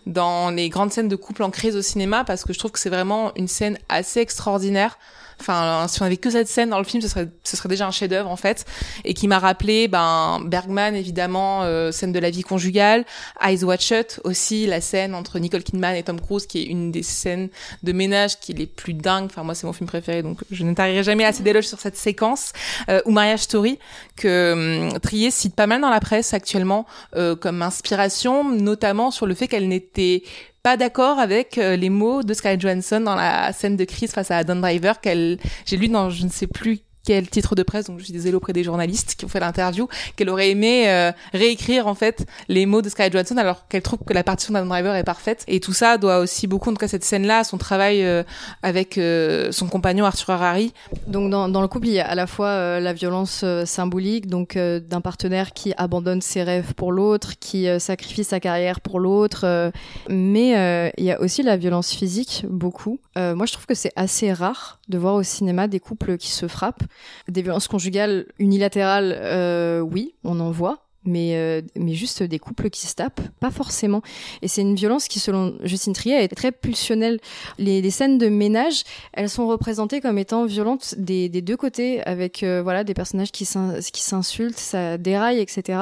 dans 0.07 0.51
les 0.51 0.69
grandes 0.69 0.93
scènes 0.93 1.09
de 1.09 1.17
couple 1.17 1.43
en 1.43 1.51
crise 1.51 1.77
au 1.77 1.83
cinéma 1.83 2.25
parce 2.25 2.45
que 2.45 2.53
je 2.53 2.59
trouve 2.59 2.71
que 2.71 2.79
c'est 2.79 2.91
vraiment 2.91 3.33
une 3.37 3.49
scène 3.49 3.79
assez 3.89 4.21
extraordinaire. 4.21 4.99
Enfin, 5.43 5.87
si 5.89 6.01
on 6.03 6.07
avait 6.07 6.17
que 6.17 6.31
cette 6.31 6.49
scène 6.49 6.71
dans 6.71 6.79
le 6.79 6.85
film, 6.85 7.03
ce 7.03 7.09
serait, 7.09 7.29
ce 7.43 7.57
serait 7.57 7.69
déjà 7.69 7.87
un 7.87 7.91
chef-d'œuvre 7.91 8.31
en 8.31 8.37
fait, 8.37 8.65
et 9.05 9.15
qui 9.15 9.27
m'a 9.29 9.39
rappelé, 9.39 9.89
ben 9.89 10.41
Bergman 10.45 10.95
évidemment, 10.95 11.63
euh, 11.65 11.91
scène 11.91 12.13
de 12.13 12.19
la 12.19 12.31
vie 12.31 12.43
conjugale, 12.43 13.05
Eyes 13.41 13.65
Wide 13.65 13.81
Shut 13.81 14.21
aussi, 14.25 14.67
la 14.67 14.81
scène 14.81 15.15
entre 15.15 15.39
Nicole 15.39 15.63
Kidman 15.63 15.97
et 15.97 16.03
Tom 16.03 16.21
Cruise, 16.21 16.47
qui 16.47 16.63
est 16.63 16.67
une 16.67 16.93
des 16.93 17.03
scènes 17.03 17.49
de 17.83 17.93
ménage 17.93 18.39
qui 18.39 18.53
est 18.53 18.55
les 18.55 18.67
plus 18.67 18.95
dingues. 18.95 19.27
Enfin, 19.27 19.43
moi, 19.43 19.55
c'est 19.55 19.67
mon 19.67 19.73
film 19.73 19.89
préféré, 19.89 20.23
donc 20.23 20.39
je 20.51 20.65
ne 20.65 20.75
tarirai 20.75 21.03
jamais 21.03 21.25
assez 21.25 21.43
d'éloges 21.43 21.67
sur 21.67 21.81
cette 21.81 21.97
séquence. 21.97 22.53
Euh, 22.89 23.01
ou 23.05 23.11
Marriage 23.11 23.41
Story, 23.41 23.79
que 24.17 24.91
hum, 24.93 24.99
Trier 25.01 25.31
cite 25.31 25.55
pas 25.55 25.67
mal 25.67 25.81
dans 25.81 25.91
la 25.91 26.01
presse 26.01 26.35
actuellement 26.35 26.87
euh, 27.17 27.37
comme 27.37 27.63
inspiration, 27.63 28.49
notamment 28.49 29.11
sur 29.11 29.27
le 29.27 29.35
fait 29.35 29.49
qu'elle 29.49 29.69
n'était 29.69 30.23
pas 30.63 30.77
d'accord 30.77 31.19
avec 31.19 31.59
euh, 31.59 31.77
les 31.77 31.91
mots 31.91 32.23
de 32.23 32.35
Scarlett 32.35 32.61
Johansson 32.61 33.01
dans 33.01 33.17
la 33.17 33.53
scène 33.53 33.77
de 33.77 33.85
crise 33.85 34.13
face 34.13 34.31
à 34.31 34.39
Adam 34.39 34.57
Driver 34.57 35.01
qu'elle 35.01 35.39
j'ai 35.67 35.77
lu 35.77 35.89
dans 35.89 36.09
je 36.11 36.25
ne 36.25 36.31
sais 36.31 36.47
plus 36.47 36.81
quel 37.05 37.29
titre 37.29 37.55
de 37.55 37.63
presse, 37.63 37.87
donc 37.87 37.99
je 37.99 38.05
suis 38.05 38.13
désolée 38.13 38.35
auprès 38.35 38.53
des 38.53 38.65
journalistes 38.65 39.15
qui 39.17 39.25
ont 39.25 39.29
fait 39.29 39.41
l'interview, 39.41 39.89
qu'elle 40.17 40.29
aurait 40.29 40.51
aimé 40.51 40.89
euh, 40.89 41.13
réécrire 41.33 41.87
en 41.87 41.95
fait 41.95 42.27
les 42.49 42.67
mots 42.67 42.83
de 42.83 42.89
Scarlett 42.89 43.13
Johansson 43.13 43.37
alors 43.37 43.67
qu'elle 43.69 43.83
trouve 43.83 44.01
que 44.07 44.13
la 44.13 44.25
partition 44.25 44.55
d'Adam 44.55 44.67
Driver 44.67 44.95
est 44.95 45.05
parfaite. 45.05 45.45
Et 45.49 45.61
tout 45.61 45.73
ça 45.73 45.99
doit 45.99 46.19
aussi 46.19 46.47
beaucoup, 46.47 46.71
en 46.71 46.75
tout 46.75 46.79
cas 46.79 46.89
cette 46.89 47.05
scène-là, 47.05 47.45
son 47.45 47.59
travail 47.59 48.05
euh, 48.05 48.23
avec 48.63 48.99
euh, 48.99 49.51
son 49.53 49.69
compagnon 49.69 50.05
Arthur 50.05 50.31
Harari. 50.31 50.73
Donc 51.07 51.31
dans, 51.31 51.49
dans 51.49 51.61
le 51.61 51.69
couple, 51.69 51.89
il 51.89 51.95
y 51.95 52.01
a 52.01 52.07
à 52.07 52.15
la 52.15 52.27
fois 52.27 52.49
euh, 52.49 52.81
la 52.81 52.93
violence 52.93 53.43
euh, 53.45 53.65
symbolique, 53.65 54.27
donc 54.27 54.57
euh, 54.57 54.81
d'un 54.81 55.01
partenaire 55.01 55.53
qui 55.53 55.73
abandonne 55.77 56.21
ses 56.21 56.43
rêves 56.43 56.75
pour 56.75 56.93
l'autre, 56.93 57.39
qui 57.39 57.67
sacrifie 57.79 58.25
sa 58.25 58.41
carrière 58.41 58.81
pour 58.81 59.01
l'autre, 59.01 59.73
mais 60.09 60.93
il 60.97 61.05
y 61.05 61.11
a 61.11 61.21
aussi 61.21 61.43
la 61.43 61.57
violence 61.57 61.93
physique, 61.93 62.45
beaucoup. 62.49 62.99
Moi, 63.17 63.47
je 63.47 63.53
trouve 63.53 63.67
que 63.67 63.75
c'est 63.75 63.93
assez 63.97 64.33
rare 64.33 64.81
de 64.89 64.99
voir 64.99 65.15
au 65.15 65.23
cinéma 65.23 65.69
des 65.69 65.81
couples 65.81 66.17
qui 66.17 66.31
se 66.31 66.49
frappent. 66.49 66.83
Des 67.29 67.43
violences 67.43 67.69
conjugales 67.69 68.27
unilatérales, 68.39 69.15
euh, 69.17 69.81
oui, 69.81 70.15
on 70.25 70.41
en 70.41 70.51
voit. 70.51 70.89
Mais, 71.05 71.37
euh, 71.37 71.63
mais 71.77 71.95
juste 71.95 72.23
des 72.23 72.39
couples 72.39 72.71
qui 72.71 72.87
se 72.87 72.95
tapent, 72.95 73.21
pas 73.41 73.51
forcément. 73.51 74.03
Et 74.41 74.49
c'est 74.49 74.63
une 74.63 74.75
violence 74.75 75.09
qui, 75.09 75.19
selon 75.19 75.55
Justine 75.63 75.93
Trier, 75.93 76.23
est 76.23 76.29
très 76.29 76.53
pulsionnelle. 76.53 77.19
Les, 77.59 77.83
les 77.83 77.91
scènes 77.91 78.19
de 78.19 78.29
ménage, 78.29 78.85
elles 79.13 79.29
sont 79.29 79.47
représentées 79.47 80.01
comme 80.01 80.19
étant 80.19 80.45
violentes 80.45 80.95
des, 80.99 81.29
des 81.29 81.43
deux 81.43 81.57
côtés, 81.57 82.03
avec 82.03 82.43
euh, 82.43 82.63
voilà 82.63 82.85
des 82.85 82.95
personnages 82.95 83.33
qui 83.33 83.45
s'insultent, 83.45 84.59
ça 84.59 84.99
déraille, 84.99 85.41
etc. 85.41 85.79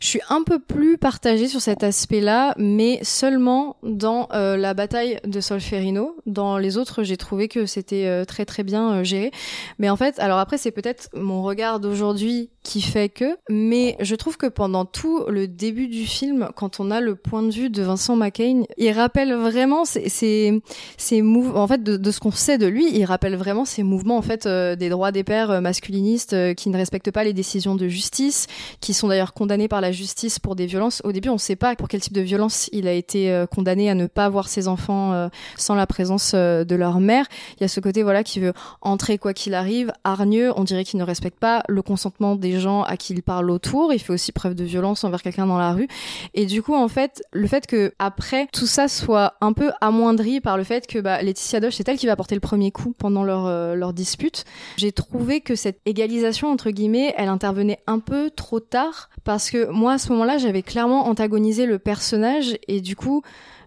Je 0.00 0.08
suis 0.08 0.20
un 0.28 0.42
peu 0.42 0.58
plus 0.58 0.98
partagée 0.98 1.48
sur 1.48 1.60
cet 1.60 1.82
aspect-là, 1.82 2.54
mais 2.58 3.00
seulement 3.02 3.76
dans 3.82 4.28
euh, 4.32 4.56
la 4.56 4.74
bataille 4.74 5.18
de 5.24 5.40
Solferino. 5.40 6.16
Dans 6.26 6.58
les 6.58 6.76
autres, 6.76 7.02
j'ai 7.02 7.16
trouvé 7.16 7.48
que 7.48 7.66
c'était 7.66 8.06
euh, 8.06 8.24
très 8.24 8.44
très 8.44 8.62
bien 8.62 8.92
euh, 8.92 9.04
géré. 9.04 9.30
Mais 9.78 9.88
en 9.88 9.96
fait, 9.96 10.18
alors 10.18 10.38
après, 10.38 10.58
c'est 10.58 10.70
peut-être 10.70 11.08
mon 11.14 11.42
regard 11.42 11.80
d'aujourd'hui 11.80 12.50
qui 12.62 12.82
fait 12.82 13.08
que, 13.08 13.36
mais 13.48 13.96
je 14.00 14.14
trouve 14.14 14.36
que 14.36 14.45
pendant 14.48 14.84
tout 14.84 15.24
le 15.28 15.48
début 15.48 15.88
du 15.88 16.04
film, 16.04 16.48
quand 16.54 16.80
on 16.80 16.90
a 16.90 17.00
le 17.00 17.14
point 17.14 17.42
de 17.42 17.50
vue 17.50 17.70
de 17.70 17.82
Vincent 17.82 18.16
McCain, 18.16 18.62
il 18.76 18.90
rappelle 18.92 19.32
vraiment 19.34 19.84
ces 19.84 20.60
mouvements, 21.22 21.62
en 21.62 21.66
fait, 21.66 21.82
de, 21.82 22.10
ce 22.10 22.20
qu'on 22.20 22.30
sait 22.30 22.58
de 22.58 22.66
lui, 22.66 22.96
il 22.96 23.04
rappelle 23.04 23.36
vraiment 23.36 23.64
ces 23.64 23.82
mouvements, 23.82 24.16
en 24.16 24.22
fait, 24.22 24.46
euh, 24.46 24.76
des 24.76 24.88
droits 24.88 25.12
des 25.12 25.24
pères 25.24 25.50
euh, 25.50 25.60
masculinistes 25.60 26.32
euh, 26.32 26.54
qui 26.54 26.68
ne 26.68 26.76
respectent 26.76 27.10
pas 27.10 27.24
les 27.24 27.32
décisions 27.32 27.74
de 27.74 27.88
justice, 27.88 28.46
qui 28.80 28.94
sont 28.94 29.08
d'ailleurs 29.08 29.34
condamnés 29.34 29.68
par 29.68 29.80
la 29.80 29.92
justice 29.92 30.38
pour 30.38 30.56
des 30.56 30.66
violences. 30.66 31.02
Au 31.04 31.12
début, 31.12 31.28
on 31.28 31.34
ne 31.34 31.38
sait 31.38 31.56
pas 31.56 31.74
pour 31.76 31.88
quel 31.88 32.00
type 32.00 32.12
de 32.12 32.20
violence 32.20 32.68
il 32.72 32.88
a 32.88 32.92
été 32.92 33.44
condamné 33.54 33.90
à 33.90 33.94
ne 33.94 34.06
pas 34.06 34.28
voir 34.28 34.48
ses 34.48 34.68
enfants 34.68 35.28
sans 35.56 35.74
la 35.74 35.86
présence 35.86 36.34
de 36.34 36.74
leur 36.74 37.00
mère. 37.00 37.26
Il 37.58 37.62
y 37.62 37.64
a 37.64 37.68
ce 37.68 37.80
côté, 37.80 38.02
voilà, 38.02 38.22
qui 38.22 38.40
veut 38.40 38.52
entrer 38.80 39.18
quoi 39.18 39.32
qu'il 39.32 39.54
arrive, 39.54 39.92
hargneux, 40.04 40.52
on 40.56 40.64
dirait 40.64 40.84
qu'il 40.84 40.98
ne 40.98 41.04
respecte 41.04 41.38
pas 41.38 41.62
le 41.68 41.82
consentement 41.82 42.36
des 42.36 42.58
gens 42.58 42.82
à 42.82 42.96
qui 42.96 43.12
il 43.12 43.22
parle 43.22 43.50
autour. 43.50 43.92
Il 43.92 43.98
fait 43.98 44.12
aussi 44.12 44.32
preuve 44.36 44.54
de 44.54 44.62
violence 44.62 45.02
envers 45.02 45.22
quelqu'un 45.22 45.46
dans 45.46 45.58
la 45.58 45.72
rue. 45.72 45.88
Et 46.34 46.46
du 46.46 46.62
coup, 46.62 46.74
en 46.74 46.86
fait, 46.86 47.22
le 47.32 47.48
fait 47.48 47.66
que 47.66 47.92
après 47.98 48.46
tout 48.52 48.66
ça 48.66 48.86
soit 48.86 49.34
un 49.40 49.52
peu 49.52 49.72
amoindri 49.80 50.40
par 50.40 50.56
le 50.56 50.62
fait 50.62 50.86
que 50.86 51.00
bah, 51.00 51.20
Laetitia 51.22 51.58
Doche, 51.58 51.74
c'est 51.74 51.88
elle 51.88 51.98
qui 51.98 52.06
va 52.06 52.14
porter 52.14 52.36
le 52.36 52.40
premier 52.40 52.70
coup 52.70 52.94
pendant 52.96 53.24
leur, 53.24 53.46
euh, 53.46 53.74
leur 53.74 53.92
dispute, 53.92 54.44
j'ai 54.76 54.92
trouvé 54.92 55.40
que 55.40 55.56
cette 55.56 55.80
égalisation, 55.86 56.50
entre 56.52 56.70
guillemets, 56.70 57.14
elle 57.16 57.28
intervenait 57.28 57.80
un 57.86 57.98
peu 57.98 58.30
trop 58.30 58.60
tard 58.60 59.10
parce 59.24 59.50
que 59.50 59.68
moi, 59.70 59.94
à 59.94 59.98
ce 59.98 60.12
moment-là, 60.12 60.38
j'avais 60.38 60.62
clairement 60.62 61.08
antagonisé 61.08 61.66
le 61.66 61.78
personnage 61.78 62.56
et 62.68 62.80
du 62.80 62.94
coup, 62.94 63.22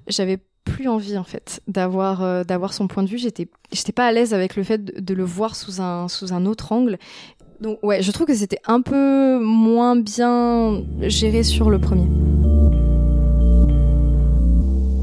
j'avais 0.07 0.39
plus 0.69 0.87
envie 0.87 1.17
en 1.17 1.23
fait 1.23 1.61
d'avoir 1.67 2.21
euh, 2.21 2.43
d'avoir 2.43 2.73
son 2.73 2.87
point 2.87 3.01
de 3.01 3.09
vue 3.09 3.17
j'étais 3.17 3.49
j'étais 3.71 3.91
pas 3.91 4.05
à 4.05 4.11
l'aise 4.11 4.33
avec 4.33 4.55
le 4.55 4.63
fait 4.63 4.83
de, 4.83 4.99
de 4.99 5.13
le 5.13 5.23
voir 5.23 5.55
sous 5.55 5.81
un 5.81 6.07
sous 6.07 6.31
un 6.31 6.45
autre 6.45 6.71
angle 6.71 6.99
donc 7.61 7.79
ouais, 7.83 8.01
je 8.01 8.11
trouve 8.11 8.27
que 8.27 8.35
c'était 8.35 8.61
un 8.65 8.81
peu 8.81 9.39
moins 9.39 9.95
bien 9.95 10.81
géré 11.01 11.43
sur 11.43 11.69
le 11.69 11.79
premier. 11.79 12.07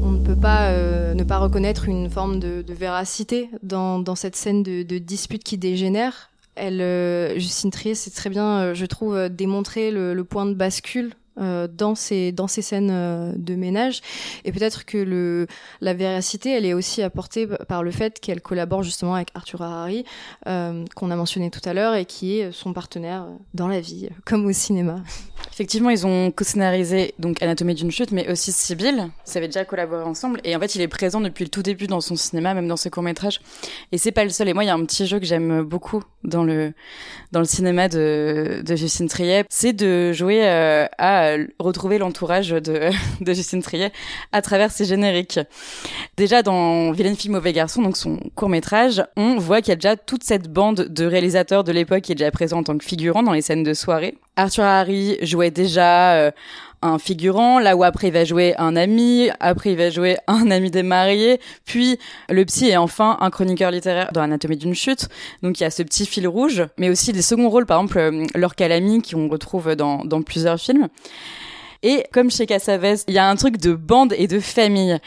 On 0.03 0.11
ne 0.11 0.25
peut 0.25 0.35
pas 0.35 0.69
euh, 0.71 1.13
ne 1.13 1.23
pas 1.23 1.37
reconnaître 1.37 1.87
une 1.87 2.09
forme 2.09 2.39
de, 2.39 2.63
véracité 2.69 3.49
dans, 3.61 3.99
dans 3.99 4.15
cette 4.15 4.35
scène 4.35 4.63
de, 4.63 4.97
dispute 4.97 5.43
qui 5.43 5.57
dégénère. 5.57 6.31
Elle, 6.55 6.81
euh, 6.81 7.37
Justine 7.37 7.69
Trier, 7.69 7.93
c'est 7.93 8.09
très 8.09 8.31
bien, 8.31 8.59
euh, 8.59 8.73
je 8.73 8.85
trouve, 8.87 9.29
démontrer 9.29 9.91
le 9.91 10.23
point 10.23 10.47
de 10.47 10.55
bascule 10.55 11.13
euh, 11.39 11.67
dans 11.67 11.95
ces 11.95 12.31
dans 12.31 12.47
ces 12.47 12.61
scènes 12.61 12.89
euh, 12.91 13.31
de 13.35 13.55
ménage 13.55 14.01
et 14.45 14.51
peut-être 14.51 14.85
que 14.85 14.97
le 14.97 15.47
la 15.81 15.93
véracité 15.93 16.51
elle 16.51 16.65
est 16.65 16.73
aussi 16.73 17.01
apportée 17.01 17.47
par 17.67 17.83
le 17.83 17.91
fait 17.91 18.19
qu'elle 18.19 18.41
collabore 18.41 18.83
justement 18.83 19.15
avec 19.15 19.29
Arthur 19.35 19.61
Harari 19.61 20.05
euh, 20.47 20.83
qu'on 20.95 21.11
a 21.11 21.15
mentionné 21.15 21.49
tout 21.49 21.61
à 21.65 21.73
l'heure 21.73 21.95
et 21.95 22.05
qui 22.05 22.39
est 22.39 22.51
son 22.51 22.73
partenaire 22.73 23.27
dans 23.53 23.67
la 23.67 23.79
vie 23.79 24.09
comme 24.25 24.45
au 24.45 24.51
cinéma. 24.51 25.01
Effectivement, 25.57 25.89
ils 25.89 26.05
ont 26.05 26.29
co-scénarisé 26.29 27.15
donc 27.17 27.41
Anatomie 27.41 27.73
d'une 27.73 27.89
chute, 27.89 28.11
mais 28.11 28.29
aussi 28.29 28.51
Sibylle. 28.51 29.09
Ils 29.27 29.37
avaient 29.37 29.47
déjà 29.47 29.65
collaboré 29.65 30.03
ensemble. 30.03 30.39
Et 30.43 30.55
en 30.55 30.59
fait, 30.59 30.75
il 30.75 30.81
est 30.81 30.87
présent 30.87 31.19
depuis 31.19 31.45
le 31.45 31.49
tout 31.49 31.63
début 31.63 31.87
dans 31.87 31.99
son 31.99 32.15
cinéma, 32.15 32.53
même 32.53 32.67
dans 32.67 32.77
ses 32.77 32.91
courts-métrages. 32.91 33.41
Et 33.91 33.97
c'est 33.97 34.11
pas 34.11 34.23
le 34.23 34.29
seul. 34.29 34.49
Et 34.49 34.53
moi, 34.53 34.63
il 34.63 34.67
y 34.67 34.69
a 34.69 34.75
un 34.75 34.85
petit 34.85 35.07
jeu 35.07 35.19
que 35.19 35.25
j'aime 35.25 35.63
beaucoup 35.63 36.03
dans 36.23 36.43
le, 36.43 36.73
dans 37.31 37.39
le 37.39 37.45
cinéma 37.45 37.87
de, 37.87 38.61
de 38.63 38.75
Justine 38.75 39.07
Triet. 39.07 39.45
C'est 39.49 39.73
de 39.73 40.11
jouer 40.13 40.47
euh, 40.47 40.85
à 41.35 41.37
retrouver 41.59 41.97
l'entourage 41.97 42.49
de, 42.49 42.89
de 43.21 43.33
Justine 43.33 43.61
Triet 43.61 43.91
à 44.31 44.41
travers 44.41 44.71
ses 44.71 44.85
génériques. 44.85 45.39
Déjà, 46.17 46.43
dans 46.43 46.91
Vilaine 46.91 47.15
fille, 47.15 47.31
mauvais 47.31 47.53
garçon, 47.53 47.81
donc 47.81 47.97
son 47.97 48.19
court-métrage, 48.35 49.03
on 49.15 49.37
voit 49.37 49.61
qu'il 49.61 49.69
y 49.69 49.73
a 49.73 49.75
déjà 49.75 49.95
toute 49.95 50.23
cette 50.23 50.51
bande 50.51 50.87
de 50.89 51.05
réalisateurs 51.05 51.63
de 51.63 51.71
l'époque 51.71 52.01
qui 52.01 52.11
est 52.11 52.15
déjà 52.15 52.31
présent 52.31 52.59
en 52.59 52.63
tant 52.63 52.77
que 52.77 52.85
figurant 52.85 53.23
dans 53.23 53.33
les 53.33 53.41
scènes 53.41 53.63
de 53.63 53.73
soirée. 53.73 54.17
Arthur 54.35 54.63
Harry 54.63 55.17
jouait 55.23 55.51
déjà 55.51 56.13
euh, 56.13 56.31
un 56.81 56.99
figurant, 56.99 57.59
là 57.59 57.75
où 57.75 57.83
après 57.83 58.07
il 58.07 58.13
va 58.13 58.23
jouer 58.23 58.55
un 58.57 58.75
ami, 58.75 59.29
après 59.39 59.71
il 59.71 59.77
va 59.77 59.89
jouer 59.89 60.17
un 60.27 60.51
ami 60.51 60.71
des 60.71 60.83
mariés, 60.83 61.39
puis 61.65 61.97
le 62.29 62.45
psy 62.45 62.69
et 62.69 62.77
enfin 62.77 63.17
un 63.19 63.29
chroniqueur 63.29 63.71
littéraire 63.71 64.11
dans 64.13 64.21
Anatomie 64.21 64.57
d'une 64.57 64.75
chute. 64.75 65.09
Donc 65.43 65.59
il 65.59 65.63
y 65.63 65.65
a 65.65 65.71
ce 65.71 65.83
petit 65.83 66.05
fil 66.05 66.27
rouge, 66.27 66.65
mais 66.77 66.89
aussi 66.89 67.11
des 67.13 67.21
seconds 67.21 67.49
rôles, 67.49 67.65
par 67.65 67.81
exemple 67.81 68.25
Laure 68.35 68.55
Calamy 68.55 69.01
qui 69.01 69.15
on 69.15 69.27
retrouve 69.27 69.75
dans, 69.75 70.05
dans 70.05 70.21
plusieurs 70.21 70.59
films. 70.59 70.87
Et 71.87 72.03
comme 72.11 72.29
chez 72.29 72.45
Cassavetes, 72.45 73.05
il 73.07 73.13
y 73.13 73.17
a 73.17 73.29
un 73.29 73.37
truc 73.37 73.61
de 73.61 73.73
bande 73.73 74.13
et 74.17 74.27
de 74.27 74.41
famille. 74.41 74.99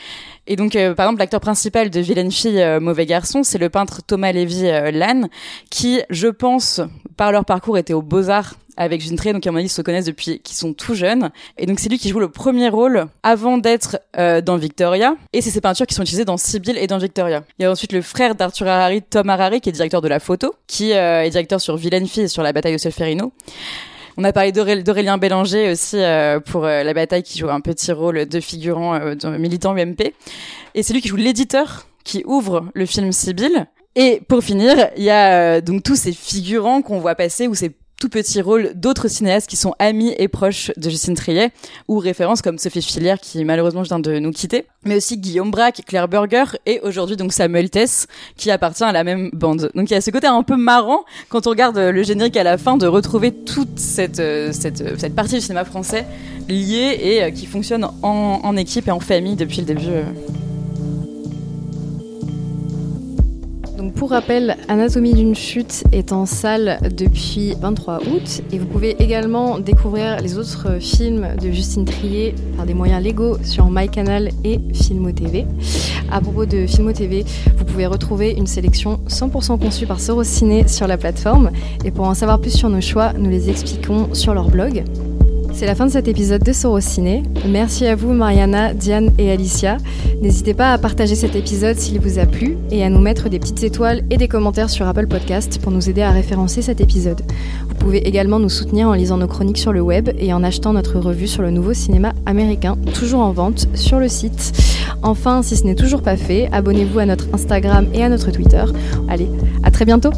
Et 0.46 0.56
donc, 0.56 0.76
euh, 0.76 0.94
par 0.94 1.04
exemple, 1.04 1.18
l'acteur 1.18 1.40
principal 1.40 1.90
de 1.90 2.00
Vilaine 2.00 2.32
fille, 2.32 2.58
euh, 2.58 2.80
mauvais 2.80 3.04
garçon, 3.04 3.42
c'est 3.42 3.58
le 3.58 3.68
peintre 3.68 4.00
Thomas 4.00 4.32
Lévy 4.32 4.62
euh, 4.64 5.26
qui, 5.68 6.00
je 6.08 6.28
pense, 6.28 6.80
par 7.18 7.32
leur 7.32 7.44
parcours, 7.44 7.76
était 7.76 7.92
aux 7.92 8.00
Beaux-Arts 8.00 8.54
avec 8.78 9.02
Triet, 9.14 9.34
donc 9.34 9.46
à 9.46 9.50
mon 9.50 9.58
avis, 9.58 9.66
ils 9.66 9.68
se 9.68 9.82
connaissent 9.82 10.06
depuis 10.06 10.40
qu'ils 10.40 10.56
sont 10.56 10.72
tout 10.72 10.94
jeunes. 10.94 11.28
Et 11.58 11.66
donc, 11.66 11.80
c'est 11.80 11.90
lui 11.90 11.98
qui 11.98 12.08
joue 12.08 12.18
le 12.18 12.30
premier 12.30 12.70
rôle 12.70 13.08
avant 13.22 13.58
d'être 13.58 14.00
euh, 14.16 14.40
dans 14.40 14.56
Victoria. 14.56 15.16
Et 15.34 15.42
c'est 15.42 15.50
ses 15.50 15.60
peintures 15.60 15.86
qui 15.86 15.94
sont 15.94 16.02
utilisées 16.02 16.24
dans 16.24 16.38
Sibylle 16.38 16.78
et 16.78 16.86
dans 16.86 16.96
Victoria. 16.96 17.44
Il 17.58 17.64
y 17.64 17.66
a 17.66 17.70
ensuite 17.70 17.92
le 17.92 18.00
frère 18.00 18.34
d'Arthur 18.36 18.68
Harari, 18.68 19.02
Tom 19.02 19.28
Harari, 19.28 19.60
qui 19.60 19.68
est 19.68 19.72
directeur 19.72 20.00
de 20.00 20.08
la 20.08 20.18
photo, 20.18 20.54
qui 20.66 20.92
est 20.92 21.28
directeur 21.28 21.60
sur 21.60 21.76
Vilaine 21.76 22.06
fille 22.06 22.22
et 22.22 22.28
sur 22.28 22.42
la 22.42 22.54
bataille 22.54 22.72
de 22.72 22.78
Solferino. 22.78 23.34
On 24.16 24.24
a 24.24 24.32
parlé 24.32 24.52
d'Auré- 24.52 24.82
d'Aurélien 24.82 25.18
Bélanger 25.18 25.70
aussi 25.70 25.96
euh, 25.98 26.40
pour 26.40 26.64
euh, 26.64 26.82
la 26.82 26.92
bataille 26.94 27.22
qui 27.22 27.38
joue 27.38 27.48
un 27.48 27.60
petit 27.60 27.92
rôle 27.92 28.26
de 28.26 28.40
figurant 28.40 28.94
euh, 28.94 29.14
de 29.14 29.28
militant 29.36 29.76
UMP. 29.76 30.12
Et 30.74 30.82
c'est 30.82 30.92
lui 30.92 31.00
qui 31.00 31.08
joue 31.08 31.16
l'éditeur 31.16 31.86
qui 32.04 32.22
ouvre 32.26 32.66
le 32.74 32.86
film 32.86 33.12
Sibylle. 33.12 33.66
Et 33.96 34.20
pour 34.28 34.42
finir, 34.42 34.88
il 34.96 35.02
y 35.02 35.10
a 35.10 35.60
donc 35.60 35.82
tous 35.82 35.96
ces 35.96 36.12
figurants 36.12 36.82
qu'on 36.82 36.98
voit 37.00 37.14
passer 37.14 37.48
ou 37.48 37.54
ces 37.54 37.70
tout 38.00 38.08
petits 38.08 38.40
rôles 38.40 38.72
d'autres 38.74 39.06
cinéastes 39.06 39.48
qui 39.48 39.56
sont 39.56 39.74
amis 39.78 40.12
et 40.18 40.26
proches 40.26 40.72
de 40.76 40.90
Justine 40.90 41.14
Triet, 41.14 41.52
ou 41.86 41.98
références 41.98 42.42
comme 42.42 42.58
Sophie 42.58 42.82
Filière 42.82 43.20
qui 43.20 43.44
malheureusement 43.44 43.82
vient 43.82 44.00
de 44.00 44.18
nous 44.18 44.32
quitter, 44.32 44.66
mais 44.84 44.96
aussi 44.96 45.18
Guillaume 45.18 45.50
Braque, 45.50 45.82
Claire 45.86 46.08
Burger 46.08 46.44
et 46.64 46.80
aujourd'hui 46.80 47.16
donc 47.16 47.32
Samuel 47.32 47.70
Tess 47.70 48.08
qui 48.36 48.50
appartient 48.50 48.82
à 48.82 48.92
la 48.92 49.04
même 49.04 49.30
bande. 49.34 49.70
Donc 49.74 49.90
il 49.90 49.94
y 49.94 49.96
a 49.96 50.00
ce 50.00 50.10
côté 50.10 50.26
un 50.26 50.42
peu 50.42 50.56
marrant 50.56 51.04
quand 51.28 51.46
on 51.46 51.50
regarde 51.50 51.78
le 51.78 52.02
générique 52.02 52.38
à 52.38 52.42
la 52.42 52.56
fin 52.56 52.78
de 52.78 52.86
retrouver 52.86 53.32
toute 53.32 53.78
cette, 53.78 54.18
euh, 54.18 54.50
cette, 54.52 54.80
euh, 54.80 54.94
cette 54.96 55.14
partie 55.14 55.34
du 55.34 55.42
cinéma 55.42 55.66
français 55.66 56.06
liée 56.48 56.98
et 57.02 57.22
euh, 57.22 57.30
qui 57.30 57.44
fonctionne 57.44 57.84
en, 57.84 58.40
en 58.42 58.56
équipe 58.56 58.88
et 58.88 58.92
en 58.92 59.00
famille 59.00 59.36
depuis 59.36 59.58
le 59.58 59.66
début. 59.66 59.90
Pour 63.88 64.10
rappel, 64.10 64.56
Anatomie 64.68 65.14
d'une 65.14 65.34
chute 65.34 65.84
est 65.92 66.12
en 66.12 66.26
salle 66.26 66.78
depuis 66.94 67.54
23 67.60 68.00
août 68.08 68.42
et 68.52 68.58
vous 68.58 68.66
pouvez 68.66 68.96
également 69.02 69.58
découvrir 69.58 70.20
les 70.20 70.36
autres 70.36 70.80
films 70.80 71.28
de 71.40 71.50
Justine 71.50 71.86
Trier 71.86 72.34
par 72.56 72.66
des 72.66 72.74
moyens 72.74 73.02
légaux 73.02 73.38
sur 73.42 73.70
MyCanal 73.70 74.30
et 74.44 74.58
Filmo 74.74 75.12
TV. 75.12 75.46
À 76.12 76.20
propos 76.20 76.44
de 76.44 76.66
Filmo 76.66 76.92
TV, 76.92 77.24
vous 77.56 77.64
pouvez 77.64 77.86
retrouver 77.86 78.32
une 78.32 78.46
sélection 78.46 79.00
100% 79.08 79.58
conçue 79.58 79.86
par 79.86 80.00
Sorociné 80.00 80.68
sur 80.68 80.86
la 80.86 80.98
plateforme 80.98 81.50
et 81.84 81.90
pour 81.90 82.06
en 82.06 82.14
savoir 82.14 82.40
plus 82.40 82.50
sur 82.50 82.68
nos 82.68 82.82
choix, 82.82 83.12
nous 83.14 83.30
les 83.30 83.48
expliquons 83.48 84.12
sur 84.12 84.34
leur 84.34 84.50
blog. 84.50 84.84
C'est 85.52 85.66
la 85.66 85.74
fin 85.74 85.86
de 85.86 85.90
cet 85.90 86.08
épisode 86.08 86.42
de 86.42 86.52
Sorociné. 86.52 87.22
Merci 87.46 87.86
à 87.86 87.94
vous 87.94 88.12
Mariana, 88.12 88.72
Diane 88.72 89.10
et 89.18 89.30
Alicia. 89.30 89.76
N'hésitez 90.22 90.54
pas 90.54 90.72
à 90.72 90.78
partager 90.78 91.14
cet 91.14 91.36
épisode 91.36 91.76
s'il 91.76 92.00
vous 92.00 92.18
a 92.18 92.26
plu 92.26 92.56
et 92.70 92.82
à 92.84 92.88
nous 92.88 93.00
mettre 93.00 93.28
des 93.28 93.38
petites 93.38 93.62
étoiles 93.62 94.02
et 94.10 94.16
des 94.16 94.28
commentaires 94.28 94.70
sur 94.70 94.86
Apple 94.86 95.06
Podcast 95.06 95.60
pour 95.60 95.72
nous 95.72 95.90
aider 95.90 96.02
à 96.02 96.10
référencer 96.10 96.62
cet 96.62 96.80
épisode. 96.80 97.20
Vous 97.68 97.74
pouvez 97.74 98.06
également 98.06 98.38
nous 98.38 98.48
soutenir 98.48 98.88
en 98.88 98.94
lisant 98.94 99.18
nos 99.18 99.26
chroniques 99.26 99.58
sur 99.58 99.72
le 99.72 99.80
web 99.80 100.08
et 100.18 100.32
en 100.32 100.42
achetant 100.42 100.72
notre 100.72 100.98
revue 100.98 101.28
sur 101.28 101.42
le 101.42 101.50
nouveau 101.50 101.74
cinéma 101.74 102.12
américain, 102.26 102.78
toujours 102.94 103.20
en 103.20 103.32
vente 103.32 103.68
sur 103.74 103.98
le 103.98 104.08
site. 104.08 104.52
Enfin, 105.02 105.42
si 105.42 105.56
ce 105.56 105.64
n'est 105.64 105.74
toujours 105.74 106.02
pas 106.02 106.16
fait, 106.16 106.48
abonnez-vous 106.52 106.98
à 106.98 107.06
notre 107.06 107.26
Instagram 107.32 107.86
et 107.92 108.02
à 108.02 108.08
notre 108.08 108.30
Twitter. 108.30 108.64
Allez, 109.08 109.28
à 109.62 109.70
très 109.70 109.84
bientôt 109.84 110.10